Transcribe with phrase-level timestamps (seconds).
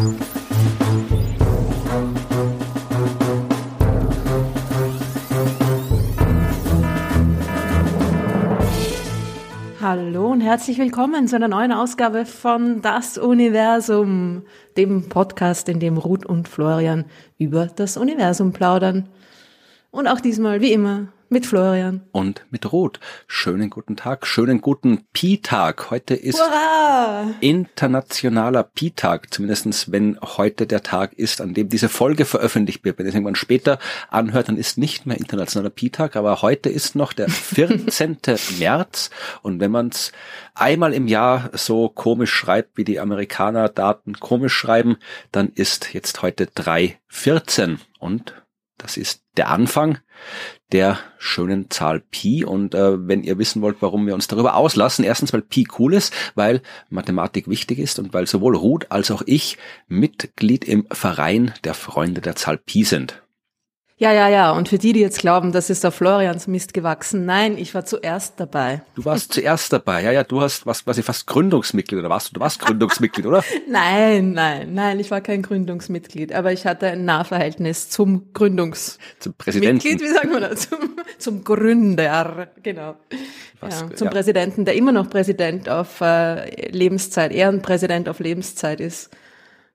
[0.00, 0.14] Hallo
[10.30, 14.44] und herzlich willkommen zu einer neuen Ausgabe von Das Universum,
[14.78, 17.04] dem Podcast, in dem Ruth und Florian
[17.36, 19.06] über das Universum plaudern.
[19.90, 22.02] Und auch diesmal, wie immer, mit Florian.
[22.12, 23.00] Und mit Ruth.
[23.26, 25.90] Schönen guten Tag, schönen guten Pi-Tag.
[25.90, 27.26] Heute ist Hurra!
[27.40, 32.98] internationaler Pi-Tag, zumindestens wenn heute der Tag ist, an dem diese Folge veröffentlicht wird.
[32.98, 33.78] Wenn es irgendwann später
[34.10, 38.18] anhört, dann ist nicht mehr internationaler Pi-Tag, aber heute ist noch der 14.
[38.58, 39.10] März
[39.42, 40.12] und wenn man es
[40.54, 44.98] einmal im Jahr so komisch schreibt, wie die Amerikaner Daten komisch schreiben,
[45.30, 48.39] dann ist jetzt heute 3.14 und
[48.82, 49.98] das ist der Anfang
[50.72, 52.44] der schönen Zahl Pi.
[52.44, 55.94] Und äh, wenn ihr wissen wollt, warum wir uns darüber auslassen, erstens, weil Pi cool
[55.94, 59.58] ist, weil Mathematik wichtig ist und weil sowohl Ruth als auch ich
[59.88, 63.22] Mitglied im Verein der Freunde der Zahl Pi sind.
[64.00, 64.52] Ja, ja, ja.
[64.52, 67.84] Und für die, die jetzt glauben, das ist auf Florians Mist gewachsen, nein, ich war
[67.84, 68.80] zuerst dabei.
[68.94, 70.02] Du warst zuerst dabei.
[70.02, 72.32] Ja, ja, du hast was, was ich fast Gründungsmitglied oder warst du?
[72.32, 73.44] Du warst Gründungsmitglied, oder?
[73.68, 79.34] Nein, nein, nein, ich war kein Gründungsmitglied, aber ich hatte ein Nahverhältnis zum Gründungs Zum
[79.34, 79.86] Präsidenten.
[79.86, 80.70] Mitglied, wie sagen wir das?
[80.70, 80.78] Zum,
[81.18, 82.96] zum Gründer, genau.
[83.60, 84.10] Was, ja, zum ja.
[84.10, 89.10] Präsidenten, der immer noch Präsident auf äh, Lebenszeit, Ehrenpräsident auf Lebenszeit ist.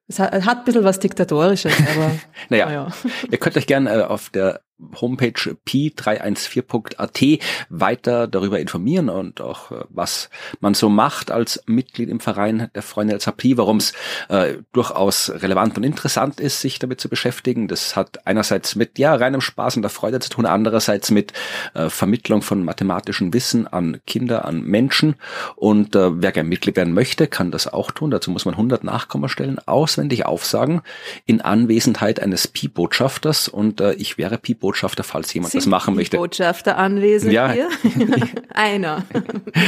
[0.08, 2.12] Es hat, hat ein bisschen was Diktatorisches, aber
[2.50, 2.88] Naja, naja.
[3.32, 4.62] ihr könnt euch gerne äh, auf der
[5.02, 12.20] Homepage pi314.at weiter darüber informieren und auch äh, was man so macht als Mitglied im
[12.20, 13.94] Verein der Freunde Pi, warum es
[14.30, 17.68] äh, durchaus relevant und interessant ist, sich damit zu beschäftigen.
[17.68, 21.34] Das hat einerseits mit ja reinem Spaß und der Freude zu tun, andererseits mit
[21.74, 25.16] äh, Vermittlung von mathematischem Wissen an Kinder, an Menschen.
[25.56, 28.12] Und äh, wer gerne Mitglied werden möchte, kann das auch tun.
[28.12, 30.82] Dazu muss man 100 Nachkommastellen auswendig aufsagen
[31.26, 33.48] in Anwesenheit eines Pi-Botschafters.
[33.48, 36.18] Und äh, ich wäre Pi-Botschafter, falls jemand das Sind machen die möchte.
[36.18, 37.52] Botschafter anwesend Ja.
[37.52, 37.70] hier?
[38.54, 39.04] Einer,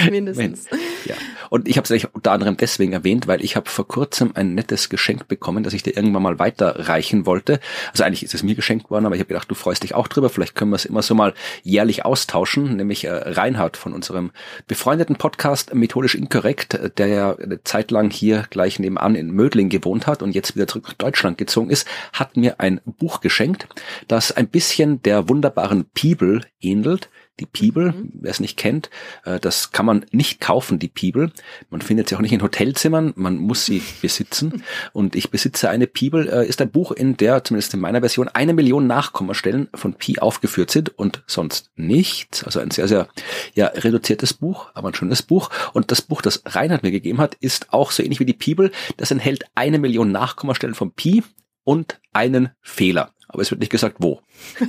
[0.10, 0.66] mindestens.
[1.06, 1.16] Ja.
[1.50, 4.90] Und ich habe es unter anderem deswegen erwähnt, weil ich habe vor kurzem ein nettes
[4.90, 7.60] Geschenk bekommen, das ich dir irgendwann mal weiterreichen wollte.
[7.92, 10.08] Also eigentlich ist es mir geschenkt worden, aber ich habe gedacht, du freust dich auch
[10.08, 10.30] drüber.
[10.30, 14.32] Vielleicht können wir es immer so mal jährlich austauschen, nämlich äh, Reinhard von unserem
[14.68, 20.08] befreundeten Podcast Methodisch Inkorrekt, der ja eine Zeit lang hier gleich nebenan in Mödling gewohnt
[20.08, 23.68] hat und jetzt wieder zurück nach Deutschland gezogen ist, hat mir ein Buch geschenkt,
[24.08, 27.10] das ein bisschen der wunderbaren Bibel ähnelt.
[27.40, 28.90] Die Bibel, wer es nicht kennt,
[29.24, 31.32] äh, das kann man nicht kaufen, die Bibel.
[31.70, 34.64] Man findet sie auch nicht in Hotelzimmern, man muss sie besitzen.
[34.92, 38.28] Und ich besitze eine Bibel, äh, ist ein Buch, in der, zumindest in meiner Version,
[38.28, 42.44] eine Million Nachkommastellen von Pi aufgeführt sind und sonst nichts.
[42.44, 43.08] Also ein sehr, sehr
[43.54, 45.52] ja, reduziertes Buch, aber ein schönes Buch.
[45.74, 48.72] Und das Buch, das Reinhard mir gegeben hat, ist auch so ähnlich wie die Bibel.
[48.98, 51.24] Das enthält eine Million Nachkommastellen von Pi
[51.64, 53.12] und einen Fehler.
[53.28, 54.22] Aber es wird nicht gesagt, wo.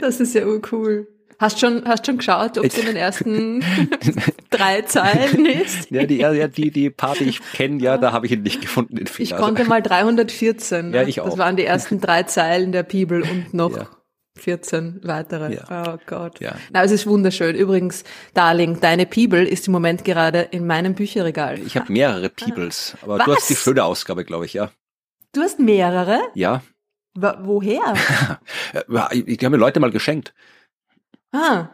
[0.00, 1.08] Das ist ja urcool.
[1.40, 3.64] Hast schon, hast schon geschaut, ob es in den ersten
[4.50, 5.90] drei Zeilen ist?
[5.90, 8.60] Ja, die, ja, die, die paar, die ich kenne, ja, da habe ich ihn nicht
[8.60, 9.36] gefunden, den Fehler.
[9.36, 10.92] Ich konnte mal 314.
[10.92, 11.08] Ja, ne?
[11.08, 11.38] ich Das auch.
[11.38, 13.88] waren die ersten drei Zeilen der Bibel und noch Ja.
[14.36, 15.54] 14 weitere.
[15.54, 15.94] Ja.
[15.94, 16.40] Oh Gott.
[16.40, 16.54] Ja.
[16.72, 17.54] Na, es ist wunderschön.
[17.56, 21.58] Übrigens, Darling, deine Bibel ist im Moment gerade in meinem Bücherregal.
[21.60, 23.24] Ich habe mehrere Bibels, aber Was?
[23.26, 24.70] du hast die schöne Ausgabe, glaube ich, ja.
[25.32, 26.20] Du hast mehrere?
[26.34, 26.62] Ja.
[27.14, 27.94] Wa- Woher?
[28.88, 30.34] Ja, Die haben mir Leute mal geschenkt.
[31.32, 31.68] Ah.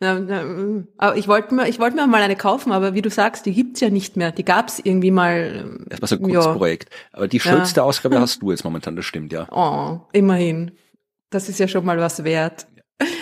[0.00, 3.52] Aber ich wollte mir, ich wollte mir mal eine kaufen, aber wie du sagst, die
[3.52, 4.30] gibt's ja nicht mehr.
[4.30, 5.78] Die gab's irgendwie mal.
[5.86, 6.40] Das war so ein ja.
[6.40, 6.90] Kunstprojekt.
[7.12, 9.48] Aber die schönste Ausgabe hast du jetzt momentan, das stimmt, ja.
[9.50, 10.70] Oh, immerhin.
[11.30, 12.68] Das ist ja schon mal was wert.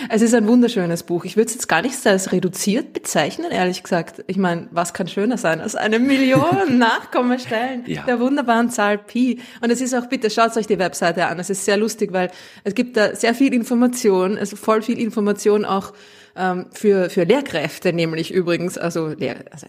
[0.09, 1.25] Es ist ein wunderschönes Buch.
[1.25, 4.23] Ich würde es jetzt gar nicht als reduziert bezeichnen, ehrlich gesagt.
[4.27, 8.03] Ich meine, was kann schöner sein als eine Million Nachkommastellen Ja.
[8.03, 9.39] der wunderbaren Zahl Pi?
[9.61, 11.39] Und es ist auch, bitte schaut euch die Webseite an.
[11.39, 12.31] Es ist sehr lustig, weil
[12.63, 15.93] es gibt da sehr viel Information, also voll viel Information auch
[16.35, 19.67] ähm, für, für Lehrkräfte, nämlich übrigens, also, Lehr also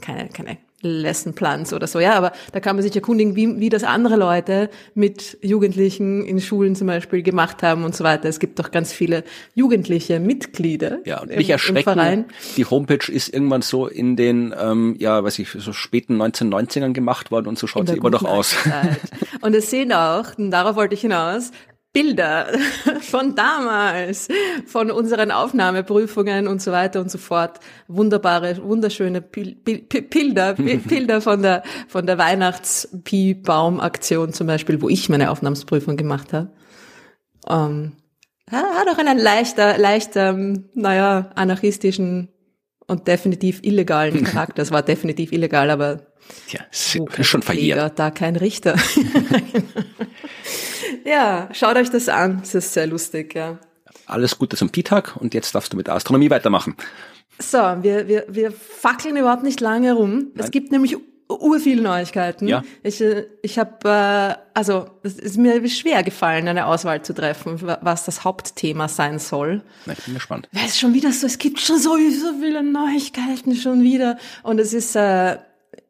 [0.00, 3.84] keine, keine Lessonplans oder so, ja, aber da kann man sich erkundigen, wie, wie das
[3.84, 8.28] andere Leute mit Jugendlichen in Schulen zum Beispiel gemacht haben und so weiter.
[8.28, 9.24] Es gibt doch ganz viele
[9.54, 12.24] jugendliche Mitglieder Ja, und im, mich im erschrecken, Verein.
[12.56, 17.30] die Homepage ist irgendwann so in den, ähm, ja, weiß ich, so späten 1990ern gemacht
[17.30, 18.56] worden und so schaut sie immer noch aus.
[18.62, 19.00] Zeit.
[19.40, 21.50] Und es sehen auch, und darauf wollte ich hinaus,
[21.92, 22.46] Bilder
[23.00, 24.28] von damals,
[24.66, 27.60] von unseren Aufnahmeprüfungen und so weiter und so fort.
[27.86, 34.88] Wunderbare, wunderschöne Pil Pil Pil Bilder, Bilder von der, von der Weihnachts-Pi-Baum-Aktion zum Beispiel, wo
[34.88, 36.50] ich meine Aufnahmeprüfung gemacht habe.
[37.48, 37.92] Ähm,
[38.50, 42.28] hat auch einen leichter, leichter, ähm, naja, anarchistischen
[42.86, 44.62] und definitiv illegalen Charakter.
[44.62, 46.06] Es war definitiv illegal, aber
[46.48, 47.98] Ja, ist schon verjährt.
[47.98, 48.76] Da kein Richter.
[51.04, 52.38] Ja, schaut euch das an.
[52.40, 53.58] Das ist sehr lustig, ja.
[54.06, 56.76] Alles Gute zum Pi-Tag und jetzt darfst du mit der Astronomie weitermachen.
[57.38, 60.14] So, wir, wir, wir fackeln überhaupt nicht lange rum.
[60.14, 60.30] Nein.
[60.36, 60.96] Es gibt nämlich
[61.28, 62.48] ur viele Neuigkeiten.
[62.48, 62.62] Ja.
[62.82, 67.60] Ich, äh, ich habe, äh, also es ist mir schwer gefallen, eine Auswahl zu treffen,
[67.62, 69.62] was das Hauptthema sein soll.
[69.86, 70.48] Na, ich bin gespannt.
[70.52, 74.18] Weil es schon wieder so, es gibt schon so, so viele Neuigkeiten schon wieder.
[74.42, 75.38] Und es ist, äh,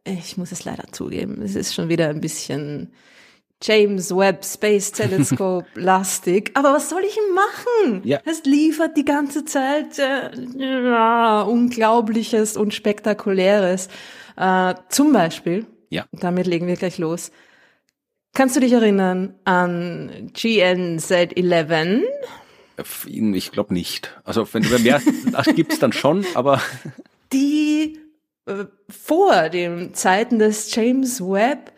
[0.04, 2.92] ich muss es leider zugeben, es ist schon wieder ein bisschen
[3.62, 6.50] James Webb Space Telescope lastig.
[6.54, 8.02] Aber was soll ich machen?
[8.04, 8.20] Ja.
[8.24, 10.30] Es liefert die ganze Zeit äh,
[11.44, 13.88] Unglaubliches und Spektakuläres.
[14.36, 16.06] Äh, zum Beispiel, ja.
[16.12, 17.30] damit legen wir gleich los.
[18.34, 22.02] Kannst du dich erinnern an GNZ11?
[23.34, 24.18] Ich glaube nicht.
[24.24, 25.00] Also wenn du mehr
[25.32, 26.60] das gibt's dann schon, aber
[27.32, 28.00] die
[28.46, 31.71] äh, vor den Zeiten des James Webb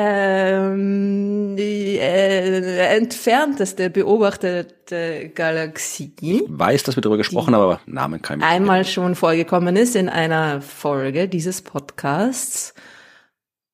[0.00, 6.12] ähm, die äh, entfernteste beobachtete Galaxie.
[6.20, 9.96] Ich weiß, dass wir darüber gesprochen haben, aber Namen kann ich Einmal schon vorgekommen ist
[9.96, 12.74] in einer Folge dieses Podcasts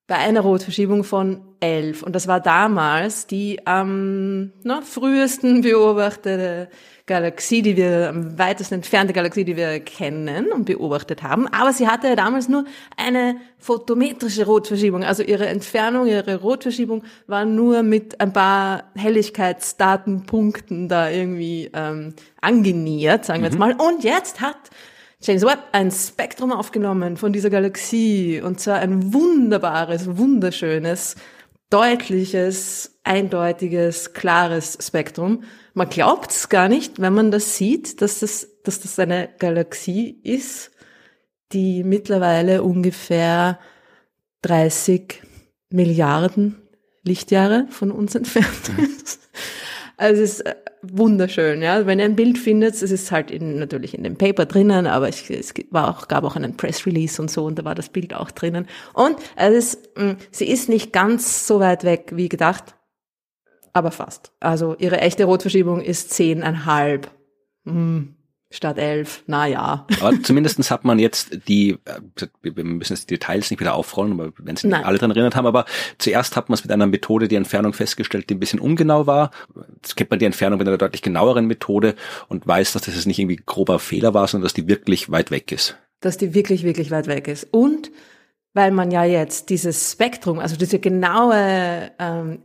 [0.06, 2.02] bei einer Rotverschiebung von elf.
[2.02, 6.68] Und das war damals die am ähm, frühesten beobachtete
[7.06, 11.46] Galaxie, die wir, am weitesten entfernte Galaxie, die wir kennen und beobachtet haben.
[11.48, 12.64] Aber sie hatte ja damals nur
[12.96, 15.04] eine photometrische Rotverschiebung.
[15.04, 23.26] Also ihre Entfernung, ihre Rotverschiebung war nur mit ein paar Helligkeitsdatenpunkten da irgendwie ähm, angenähert,
[23.26, 23.60] sagen wir jetzt mhm.
[23.60, 23.72] mal.
[23.74, 24.56] Und jetzt hat
[25.20, 31.16] James Webb ein Spektrum aufgenommen von dieser Galaxie und zwar ein wunderbares, wunderschönes,
[31.68, 35.42] deutliches, eindeutiges, klares Spektrum.
[35.74, 40.20] Man glaubt es gar nicht, wenn man das sieht, dass das, dass das eine Galaxie
[40.22, 40.70] ist,
[41.52, 43.58] die mittlerweile ungefähr
[44.42, 45.22] 30
[45.70, 46.62] Milliarden
[47.02, 49.20] Lichtjahre von uns entfernt ist.
[49.96, 51.86] Also es ist wunderschön, ja.
[51.86, 55.08] Wenn ihr ein Bild findet, es ist halt in, natürlich in dem Paper drinnen, aber
[55.08, 57.88] ich, es war auch, gab auch einen Press Release und so und da war das
[57.88, 58.66] Bild auch drinnen.
[58.92, 62.74] Und es ist, mm, sie ist nicht ganz so weit weg wie gedacht,
[63.74, 64.32] aber fast.
[64.40, 67.10] Also ihre echte Rotverschiebung ist zehneinhalb.
[67.64, 68.16] Hm
[68.54, 69.86] statt elf, na ja.
[70.00, 74.12] Aber zumindestens hat man jetzt die, äh, wir müssen jetzt die Details nicht wieder aufrollen,
[74.12, 75.64] aber wenn Sie nicht alle daran erinnert haben, aber
[75.98, 79.30] zuerst hat man es mit einer Methode die Entfernung festgestellt, die ein bisschen ungenau war.
[79.76, 81.94] Jetzt kennt man die Entfernung mit einer deutlich genaueren Methode
[82.28, 85.50] und weiß, dass das nicht irgendwie grober Fehler war, sondern dass die wirklich weit weg
[85.52, 85.76] ist.
[86.00, 87.48] Dass die wirklich, wirklich weit weg ist.
[87.50, 87.90] Und
[88.52, 92.38] weil man ja jetzt dieses Spektrum, also diese genaue ähm,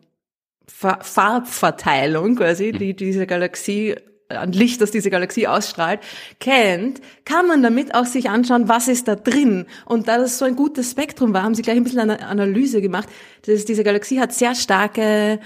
[0.70, 3.96] Farbverteilung quasi, die diese Galaxie
[4.30, 6.02] an Licht, das diese Galaxie ausstrahlt,
[6.40, 9.66] kennt, kann man damit auch sich anschauen, was ist da drin.
[9.86, 12.82] Und da das so ein gutes Spektrum war, haben sie gleich ein bisschen eine Analyse
[12.82, 13.10] gemacht.
[13.46, 15.40] Das, diese Galaxie hat sehr starke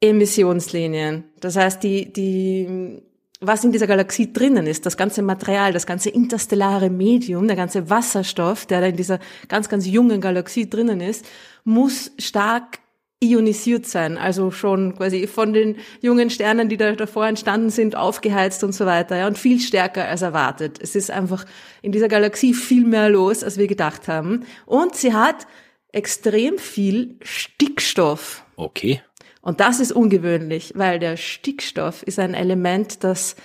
[0.00, 1.24] Emissionslinien.
[1.40, 3.02] Das heißt, die, die,
[3.40, 7.90] was in dieser Galaxie drinnen ist, das ganze Material, das ganze interstellare Medium, der ganze
[7.90, 9.18] Wasserstoff, der da in dieser
[9.48, 11.26] ganz, ganz jungen Galaxie drinnen ist,
[11.64, 12.78] muss stark
[13.22, 18.64] ionisiert sein, also schon quasi von den jungen Sternen, die da davor entstanden sind, aufgeheizt
[18.64, 20.78] und so weiter, ja, und viel stärker als erwartet.
[20.82, 21.46] Es ist einfach
[21.80, 24.44] in dieser Galaxie viel mehr los, als wir gedacht haben.
[24.66, 25.46] Und sie hat
[25.92, 28.44] extrem viel Stickstoff.
[28.56, 29.00] Okay.
[29.40, 33.36] Und das ist ungewöhnlich, weil der Stickstoff ist ein Element, das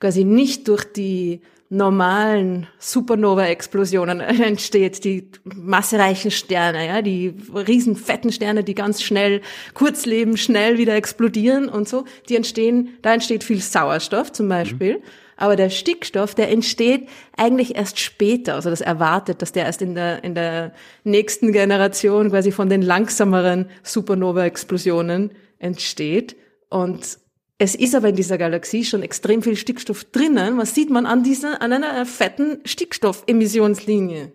[0.00, 1.40] quasi nicht durch die
[1.72, 7.34] normalen Supernova-Explosionen entsteht, die massereichen Sterne, ja, die
[7.66, 9.40] riesen fetten Sterne, die ganz schnell
[9.72, 14.98] kurz leben, schnell wieder explodieren und so, die entstehen, da entsteht viel Sauerstoff zum Beispiel.
[14.98, 15.02] Mhm.
[15.38, 18.54] Aber der Stickstoff, der entsteht eigentlich erst später.
[18.54, 20.72] Also das erwartet, dass der erst in der, in der
[21.04, 26.36] nächsten Generation quasi von den langsameren Supernova-Explosionen entsteht.
[26.68, 27.18] Und
[27.62, 30.58] es ist aber in dieser Galaxie schon extrem viel Stickstoff drinnen.
[30.58, 34.32] Was sieht man an dieser, an einer fetten Stickstoffemissionslinie?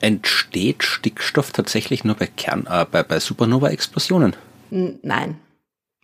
[0.00, 4.34] Entsteht Stickstoff tatsächlich nur bei Kern, äh, bei, bei Supernova-Explosionen?
[4.70, 5.36] Nein.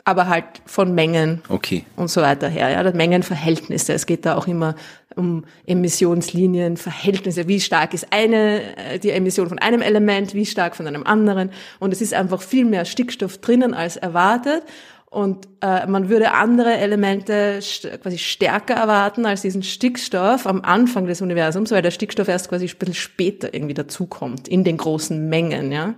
[0.04, 1.84] Aber halt von Mengen okay.
[1.96, 2.70] und so weiter her.
[2.70, 3.92] Ja, Mengenverhältnisse.
[3.92, 4.76] Es geht da auch immer
[5.16, 7.48] um Emissionslinien, Verhältnisse.
[7.48, 11.50] Wie stark ist eine, äh, die Emission von einem Element, wie stark von einem anderen.
[11.80, 14.62] Und es ist einfach viel mehr Stickstoff drinnen als erwartet.
[15.10, 21.06] Und äh, man würde andere Elemente st quasi stärker erwarten als diesen Stickstoff am Anfang
[21.06, 25.28] des Universums, weil der Stickstoff erst quasi ein bisschen später irgendwie dazukommt, in den großen
[25.28, 25.94] Mengen, ja.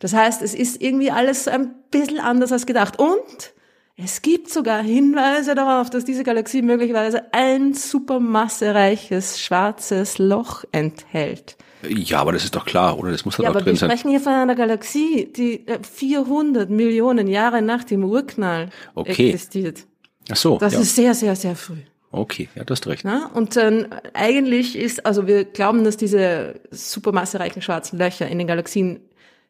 [0.00, 2.98] Das heißt, es ist irgendwie alles ein bisschen anders als gedacht.
[2.98, 3.54] Und
[3.96, 11.56] es gibt sogar Hinweise darauf, dass diese Galaxie möglicherweise ein supermassereiches schwarzes Loch enthält.
[11.88, 13.10] Ja, aber das ist doch klar, oder?
[13.10, 13.90] Das muss ja, auch aber drin wir sein.
[13.90, 19.30] sprechen hier von einer Galaxie, die äh, 400 Millionen Jahre nach dem Urknall Okay.
[19.30, 19.86] existiert.
[20.30, 20.80] Ach so, Das ja.
[20.80, 21.76] ist sehr, sehr, sehr früh.
[22.10, 23.04] okay, ja, du hast recht.
[23.04, 23.28] Ne?
[23.34, 29.00] Und dann eigentlich ist, also wir glauben, dass diese supermassereichen schwarzen Löcher in den Galaxien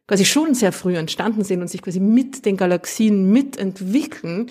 [0.09, 4.50] quasi schon sehr früh entstanden sind und sich quasi mit den Galaxien mitentwickeln,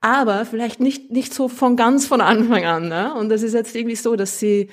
[0.00, 2.88] aber vielleicht nicht, nicht so von ganz von Anfang an.
[2.88, 3.14] Ne?
[3.14, 4.70] Und das ist jetzt irgendwie so, dass sie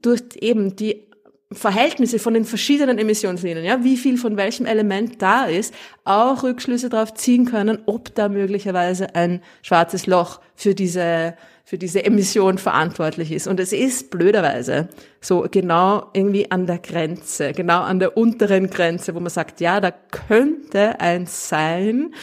[0.00, 1.08] durch eben die
[1.54, 6.88] Verhältnisse von den verschiedenen Emissionslinien, ja, wie viel von welchem Element da ist, auch Rückschlüsse
[6.88, 13.30] darauf ziehen können, ob da möglicherweise ein schwarzes Loch für diese für diese Emission verantwortlich
[13.32, 13.46] ist.
[13.46, 14.88] Und es ist blöderweise
[15.20, 19.80] so genau irgendwie an der Grenze, genau an der unteren Grenze, wo man sagt, ja,
[19.80, 22.14] da könnte eins sein.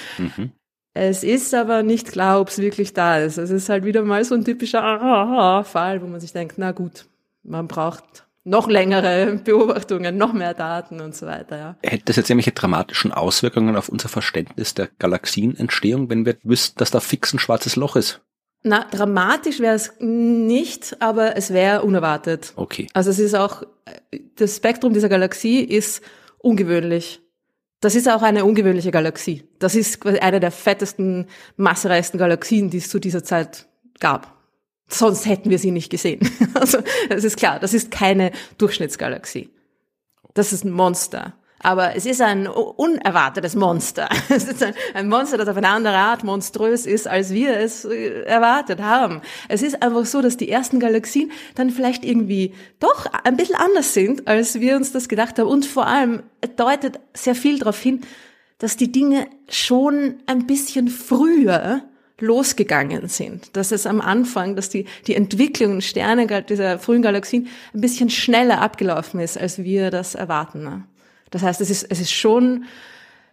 [0.94, 3.38] Es ist aber nicht klar, ob es wirklich da ist.
[3.38, 7.06] Es ist halt wieder mal so ein typischer Fall, wo man sich denkt, na gut,
[7.44, 11.76] man braucht noch längere Beobachtungen, noch mehr Daten und so weiter, ja.
[11.84, 16.92] Hätte das jetzt irgendwelche dramatischen Auswirkungen auf unser Verständnis der Galaxienentstehung, wenn wir wüssten, dass
[16.92, 18.22] da fix ein schwarzes Loch ist?
[18.64, 22.54] Na, dramatisch wäre es nicht, aber es wäre unerwartet.
[22.56, 22.88] Okay.
[22.94, 23.64] Also es ist auch,
[24.36, 26.02] das Spektrum dieser Galaxie ist
[26.40, 27.22] ungewöhnlich.
[27.80, 29.48] Das ist auch eine ungewöhnliche Galaxie.
[29.60, 33.68] Das ist eine der fettesten, massereichsten Galaxien, die es zu dieser Zeit
[34.02, 34.39] gab.
[34.90, 36.20] Sonst hätten wir sie nicht gesehen.
[36.56, 39.50] Also, das ist klar, das ist keine Durchschnittsgalaxie.
[40.34, 41.34] Das ist ein Monster.
[41.62, 44.10] Aber es ist ein unerwartetes Monster.
[44.30, 47.86] Es ist ein, ein Monster, das auf eine andere Art monströs ist, als wir es
[47.86, 49.22] äh, erwartet haben.
[49.48, 53.94] Es ist einfach so, dass die ersten Galaxien dann vielleicht irgendwie doch ein bisschen anders
[53.94, 55.48] sind, als wir uns das gedacht haben.
[55.48, 56.24] Und vor allem
[56.56, 58.02] deutet sehr viel darauf hin,
[58.58, 61.84] dass die Dinge schon ein bisschen früher
[62.22, 63.56] losgegangen sind.
[63.56, 68.62] Dass es am Anfang, dass die, die Entwicklung Sterne dieser frühen Galaxien ein bisschen schneller
[68.62, 70.64] abgelaufen ist, als wir das erwarten.
[70.64, 70.84] Ne?
[71.30, 72.66] Das heißt, es ist, es ist schon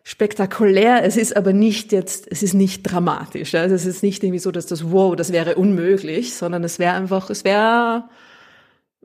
[0.04, 3.54] spektakulär, es ist aber nicht jetzt, es ist nicht dramatisch.
[3.54, 6.94] Also es ist nicht irgendwie so, dass das, wow, das wäre unmöglich, sondern es wäre
[6.94, 8.04] einfach, es wäre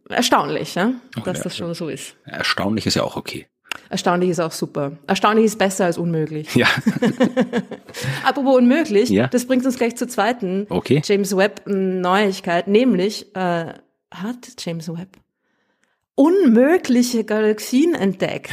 [0.09, 0.93] erstaunlich, ja?
[1.25, 2.15] dass ja, das schon so ist.
[2.25, 3.47] Erstaunlich ist ja auch okay.
[3.89, 4.93] Erstaunlich ist auch super.
[5.07, 6.55] Erstaunlich ist besser als unmöglich.
[6.55, 6.67] Ja.
[8.23, 9.27] Apropos unmöglich, Ja.
[9.27, 11.01] das bringt uns gleich zur zweiten Okay.
[11.03, 13.73] James Webb Neuigkeit, nämlich äh,
[14.11, 15.17] hat James Webb
[16.15, 18.51] unmögliche Galaxien entdeckt.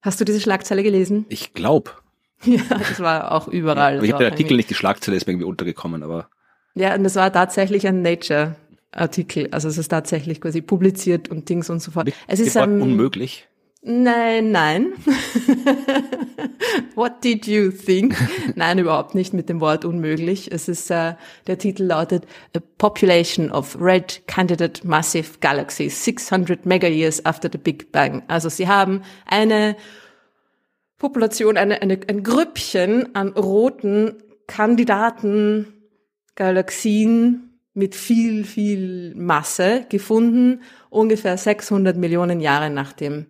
[0.00, 1.26] Hast du diese Schlagzeile gelesen?
[1.28, 1.90] Ich glaube.
[2.44, 3.96] Ja, das war auch überall.
[3.96, 6.30] Aber ich habe den Artikel nicht, die Schlagzeile ist mir irgendwie untergekommen, aber
[6.76, 9.48] Ja, und das war tatsächlich ein Nature-Artikel.
[9.50, 12.12] Also es ist tatsächlich quasi publiziert und Dings und so fort.
[12.28, 13.47] Es ist ähm, unmöglich.
[13.80, 14.92] Nein, nein.
[16.96, 18.16] What did you think?
[18.56, 20.50] Nein, überhaupt nicht mit dem Wort unmöglich.
[20.50, 21.14] Es ist, äh,
[21.46, 27.92] der Titel lautet A Population of Red Candidate Massive Galaxies 600 Megayears after the Big
[27.92, 28.24] Bang.
[28.26, 29.76] Also sie haben eine
[30.98, 34.16] Population, eine, eine, ein Grüppchen an roten
[34.48, 35.72] Kandidaten
[36.34, 43.26] Galaxien mit viel, viel Masse gefunden, ungefähr 600 Millionen Jahre nach dem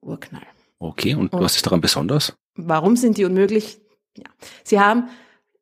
[0.00, 0.42] Urknall.
[0.78, 2.34] Okay, und was ist daran besonders?
[2.54, 3.80] Warum sind die unmöglich?
[4.16, 4.24] Ja.
[4.64, 5.08] Sie haben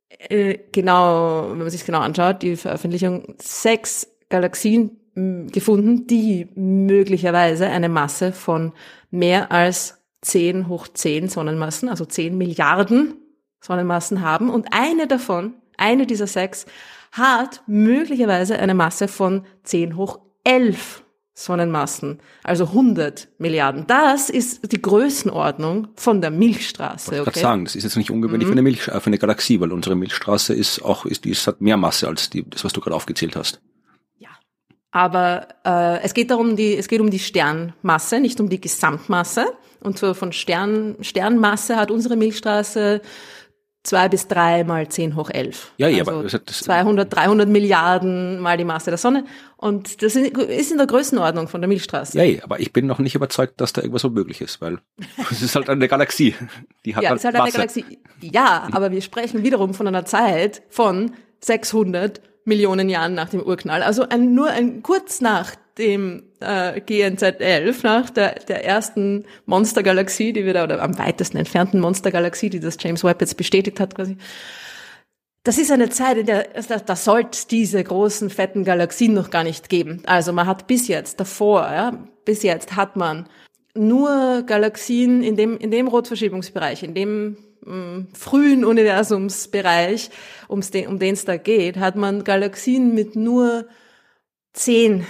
[0.08, 7.66] äh, genau, wenn man sich genau anschaut, die Veröffentlichung sechs Galaxien mh, gefunden, die möglicherweise
[7.66, 8.72] eine Masse von
[9.10, 13.14] mehr als 10 hoch 10 Sonnenmassen, also 10 Milliarden
[13.60, 14.50] Sonnenmassen haben.
[14.50, 16.66] Und eine davon, eine dieser sechs,
[17.12, 21.04] hat möglicherweise eine Masse von 10 hoch 11
[21.38, 23.86] Sonnenmassen, also 100 Milliarden.
[23.86, 27.14] Das ist die Größenordnung von der Milchstraße.
[27.14, 27.30] Ich Okay?
[27.30, 29.72] gerade sagen, das ist jetzt nicht ungewöhnlich für eine Milch, äh, für eine Galaxie, weil
[29.72, 32.80] unsere Milchstraße ist auch, ist, die ist, hat mehr Masse als die, das, was du
[32.80, 33.60] gerade aufgezählt hast.
[34.18, 34.30] Ja.
[34.90, 39.46] Aber äh, es geht darum, die, es geht um die Sternmasse, nicht um die Gesamtmasse.
[39.80, 43.00] Und so von Stern, Sternmasse hat unsere Milchstraße
[43.88, 45.72] zwei bis drei mal zehn hoch elf.
[45.78, 49.24] Ja, ja, also aber das das- 200, 300 Milliarden mal die Masse der Sonne.
[49.56, 52.16] Und das ist in der Größenordnung von der Milchstraße.
[52.18, 54.78] Ja, ja, aber ich bin noch nicht überzeugt, dass da irgendwas unmöglich ist, weil
[55.30, 56.34] es ist halt eine Galaxie.
[56.84, 57.56] Die hat Ja, halt ist halt eine Masse.
[57.56, 57.84] Galaxie.
[58.20, 63.82] Ja, aber wir sprechen wiederum von einer Zeit von 600 Millionen Jahren nach dem Urknall.
[63.82, 70.32] Also ein, nur ein kurz nach dem äh, GNZ 11, nach der, der ersten Monstergalaxie,
[70.32, 73.94] die wir da, oder am weitesten entfernten Monstergalaxie, die das James Webb jetzt bestätigt hat
[73.94, 74.16] quasi.
[75.44, 79.44] Das ist eine Zeit, in der da, da sollte diese großen, fetten Galaxien noch gar
[79.44, 80.02] nicht geben.
[80.04, 83.28] Also man hat bis jetzt, davor, ja, bis jetzt hat man
[83.74, 90.10] nur Galaxien in dem, in dem Rotverschiebungsbereich, in dem mh, frühen Universumsbereich,
[90.48, 93.66] um's den, um den es da geht, hat man Galaxien mit nur
[94.52, 95.06] zehn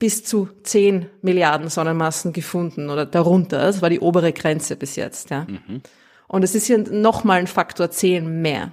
[0.00, 3.58] bis zu 10 Milliarden Sonnenmassen gefunden oder darunter.
[3.58, 5.30] Das war die obere Grenze bis jetzt.
[5.30, 5.46] Ja.
[5.46, 5.82] Mhm.
[6.26, 8.72] Und es ist hier nochmal ein Faktor 10 mehr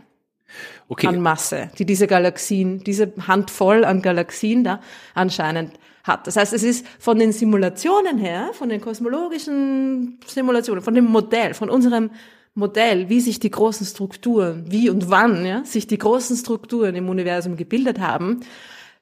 [0.88, 1.08] okay.
[1.08, 4.80] an Masse, die diese Galaxien, diese Handvoll an Galaxien da
[5.14, 6.28] anscheinend hat.
[6.28, 11.54] Das heißt, es ist von den Simulationen her, von den kosmologischen Simulationen, von dem Modell,
[11.54, 12.10] von unserem
[12.54, 17.10] Modell, wie sich die großen Strukturen, wie und wann ja, sich die großen Strukturen im
[17.10, 18.40] Universum gebildet haben,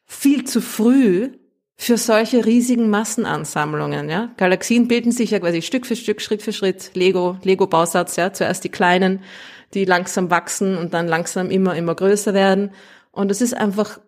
[0.05, 1.29] viel zu früh
[1.77, 4.09] für solche riesigen Massenansammlungen.
[4.09, 4.31] Ja?
[4.37, 8.63] Galaxien bilden sich ja quasi Stück für Stück, Schritt für Schritt, Lego, Lego-Bausatz, ja, zuerst
[8.63, 9.21] die kleinen,
[9.73, 12.71] die langsam wachsen und dann langsam immer, immer größer werden.
[13.11, 13.99] Und es ist einfach,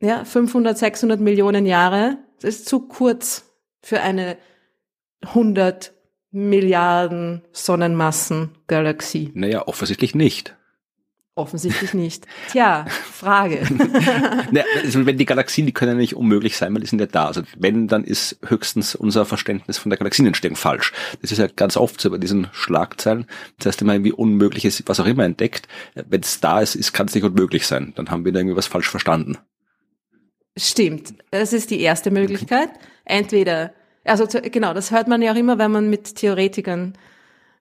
[0.00, 3.44] ja, 500, 600 Millionen Jahre, das ist zu kurz
[3.82, 4.36] für eine
[5.22, 5.92] 100
[6.30, 9.30] Milliarden Sonnenmassen Galaxie.
[9.34, 10.56] Naja, offensichtlich nicht.
[11.38, 12.26] Offensichtlich nicht.
[12.50, 13.62] Tja, Frage.
[14.50, 17.04] ne, also wenn die Galaxien, die können ja nicht unmöglich sein, weil die sind ja
[17.04, 17.26] da.
[17.26, 20.94] Also wenn, dann ist höchstens unser Verständnis von der Galaxienentstehung falsch.
[21.20, 23.26] Das ist ja ganz oft so bei diesen Schlagzeilen.
[23.58, 26.94] Das heißt, wenn man irgendwie Unmögliches, was auch immer entdeckt, wenn es da ist, ist
[26.94, 27.92] kann es nicht unmöglich sein.
[27.96, 29.36] Dann haben wir da irgendwie was falsch verstanden.
[30.56, 31.12] Stimmt.
[31.32, 32.70] Das ist die erste Möglichkeit.
[33.04, 33.74] Entweder,
[34.04, 36.96] also genau, das hört man ja auch immer, wenn man mit Theoretikern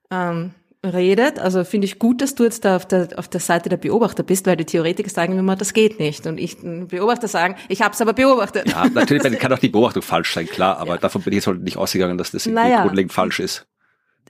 [0.10, 0.54] ähm,
[0.86, 1.40] redet.
[1.40, 4.24] Also finde ich gut, dass du jetzt da auf der, auf der Seite der Beobachter
[4.24, 6.26] bist, weil die Theoretiker sagen immer, das geht nicht.
[6.28, 8.70] Und ich Beobachter sagen, ich habe es aber beobachtet.
[8.70, 10.98] Ja, natürlich kann auch die Beobachtung falsch sein, klar, aber ja.
[10.98, 13.68] davon bin ich jetzt halt nicht ausgegangen, dass das naja, grundlegend falsch ist.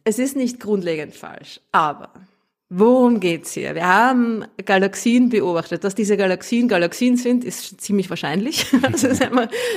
[0.04, 2.10] Es ist nicht grundlegend falsch, aber
[2.78, 3.74] Worum geht's hier?
[3.74, 5.86] Wir haben Galaxien beobachtet.
[5.86, 8.66] Dass diese Galaxien Galaxien sind, ist ziemlich wahrscheinlich.
[8.84, 9.08] Also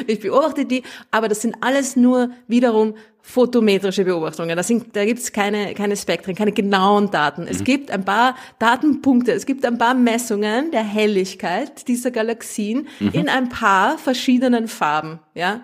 [0.07, 4.57] ich beobachte die, aber das sind alles nur wiederum photometrische Beobachtungen.
[4.57, 7.47] Da, sind, da gibt's keine, keine Spektren, keine genauen Daten.
[7.49, 7.65] Es mhm.
[7.65, 13.11] gibt ein paar Datenpunkte, es gibt ein paar Messungen der Helligkeit dieser Galaxien mhm.
[13.13, 15.21] in ein paar verschiedenen Farben.
[15.35, 15.61] Ja?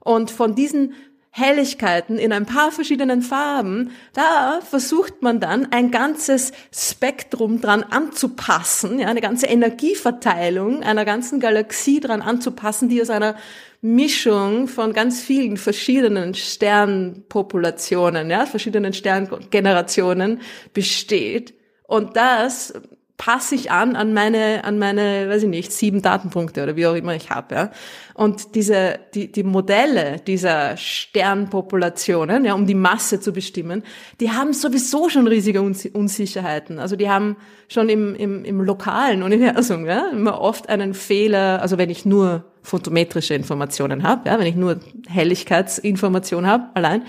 [0.00, 0.94] Und von diesen
[1.38, 8.98] Helligkeiten in ein paar verschiedenen Farben, da versucht man dann ein ganzes Spektrum dran anzupassen,
[8.98, 13.36] ja, eine ganze Energieverteilung einer ganzen Galaxie dran anzupassen, die aus einer
[13.80, 20.40] Mischung von ganz vielen verschiedenen Sternpopulationen, ja, verschiedenen Sterngenerationen
[20.72, 21.54] besteht.
[21.84, 22.74] Und das
[23.18, 26.94] passe ich an an meine, an meine, weiß ich nicht, sieben Datenpunkte oder wie auch
[26.94, 27.54] immer ich habe.
[27.54, 27.70] Ja.
[28.14, 33.82] Und diese, die, die Modelle dieser Sternpopulationen, ja, um die Masse zu bestimmen,
[34.20, 36.78] die haben sowieso schon riesige Unsicherheiten.
[36.78, 41.76] Also die haben schon im, im, im lokalen Universum ja, immer oft einen Fehler, also
[41.76, 44.78] wenn ich nur photometrische Informationen habe, ja, wenn ich nur
[45.08, 47.02] Helligkeitsinformation habe, allein,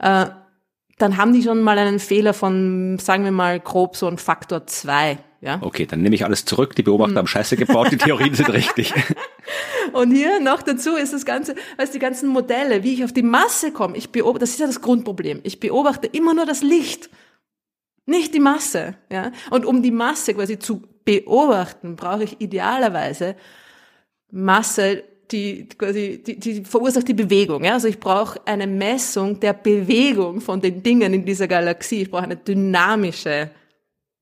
[0.00, 0.26] äh,
[0.98, 4.66] dann haben die schon mal einen Fehler von, sagen wir mal, grob so ein Faktor
[4.66, 5.58] zwei ja?
[5.60, 6.76] Okay, dann nehme ich alles zurück.
[6.76, 7.18] Die Beobachter hm.
[7.18, 8.94] haben Scheiße gebaut, die Theorien sind richtig.
[9.92, 13.24] Und hier noch dazu ist das Ganze, weißt die ganzen Modelle, wie ich auf die
[13.24, 13.96] Masse komme.
[13.96, 15.40] Ich beobachte, das ist ja das Grundproblem.
[15.42, 17.10] Ich beobachte immer nur das Licht,
[18.06, 18.94] nicht die Masse.
[19.10, 19.32] Ja?
[19.50, 23.34] Und um die Masse quasi zu beobachten, brauche ich idealerweise
[24.30, 25.02] Masse,
[25.32, 27.64] die quasi, die, die verursacht die Bewegung.
[27.64, 27.74] Ja?
[27.74, 32.02] Also ich brauche eine Messung der Bewegung von den Dingen in dieser Galaxie.
[32.02, 33.50] Ich brauche eine dynamische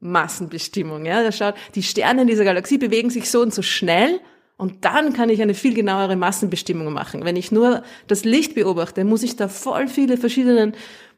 [0.00, 1.04] Massenbestimmung.
[1.04, 4.20] Ja, da schaut, die Sterne in dieser Galaxie bewegen sich so und so schnell
[4.60, 7.24] und dann kann ich eine viel genauere Massenbestimmung machen.
[7.24, 10.72] Wenn ich nur das Licht beobachte, muss ich da voll viele verschiedene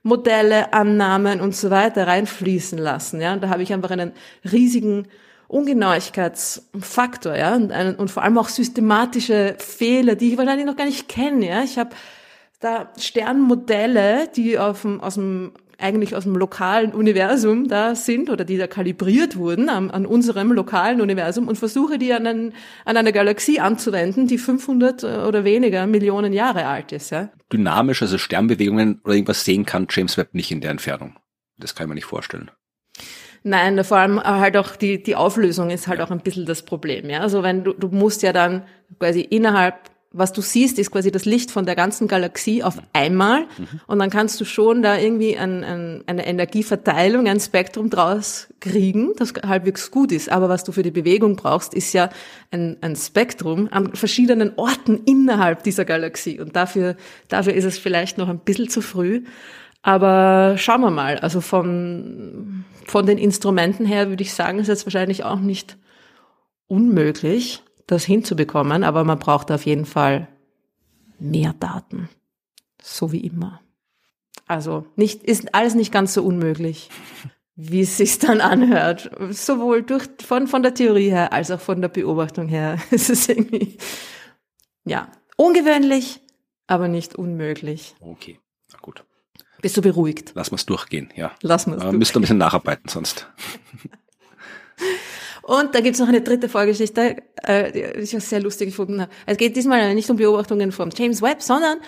[0.05, 3.21] Modelle, Annahmen und so weiter reinfließen lassen.
[3.21, 4.13] Ja, und da habe ich einfach einen
[4.51, 5.09] riesigen
[5.49, 10.87] Ungenauigkeitsfaktor, ja, und, einen, und vor allem auch systematische Fehler, die ich wahrscheinlich noch gar
[10.87, 11.49] nicht kenne.
[11.49, 11.91] Ja, ich habe
[12.61, 18.45] da Sternmodelle, die auf dem, aus dem eigentlich aus dem lokalen Universum da sind oder
[18.45, 22.97] die da kalibriert wurden an, an unserem lokalen Universum und versuche die an, einen, an
[22.97, 27.11] eine Galaxie anzuwenden, die 500 oder weniger Millionen Jahre alt ist.
[27.11, 27.31] Ja.
[27.53, 31.17] Dynamisch, also Sternbewegungen oder irgendwas sehen kann James Webb nicht in der Entfernung.
[31.59, 32.51] Das kann man nicht vorstellen.
[33.45, 37.11] Nein, vor allem halt auch die, die Auflösung ist halt auch ein bisschen das Problem.
[37.11, 37.21] Ja?
[37.21, 38.63] Also wenn du, du musst ja dann
[38.99, 43.43] quasi innerhalb was du siehst, ist quasi das Licht von der ganzen Galaxie auf einmal.
[43.43, 43.81] Mhm.
[43.87, 49.13] Und dann kannst du schon da irgendwie ein, ein, eine Energieverteilung, ein Spektrum draus kriegen,
[49.17, 50.31] das halbwegs gut ist.
[50.31, 52.11] Aber was du für die Bewegung brauchst, ist ja
[52.51, 56.39] ein, ein Spektrum an verschiedenen Orten innerhalb dieser Galaxie.
[56.41, 56.97] Und dafür,
[57.29, 59.25] dafür ist es vielleicht noch ein bisschen zu früh.
[59.83, 61.19] Aber schauen wir mal.
[61.19, 65.77] Also von, von den Instrumenten her würde ich sagen, ist jetzt wahrscheinlich auch nicht
[66.69, 67.63] unmöglich
[67.93, 70.29] das hinzubekommen, aber man braucht auf jeden Fall
[71.19, 72.09] mehr Daten.
[72.83, 73.61] So wie immer.
[74.47, 76.91] Also nicht, ist alles nicht ganz so unmöglich,
[77.55, 79.11] wie es sich dann anhört.
[79.31, 82.79] Sowohl durch, von, von der Theorie her als auch von der Beobachtung her.
[82.91, 83.79] Es ist irgendwie,
[84.85, 86.21] ja, ungewöhnlich,
[86.67, 87.95] aber nicht unmöglich.
[88.01, 88.41] Okay,
[88.73, 89.05] na gut.
[89.61, 90.33] Bist du beruhigt?
[90.35, 91.31] Lass uns durchgehen, ja.
[91.41, 93.29] Lass uns äh, Müsst ihr ein bisschen nacharbeiten sonst.
[95.43, 99.11] Und da gibt's noch eine dritte Vorgeschichte, äh, die ich auch sehr lustig gefunden habe.
[99.27, 101.79] Es geht diesmal nicht um Beobachtungen von James Webb, sondern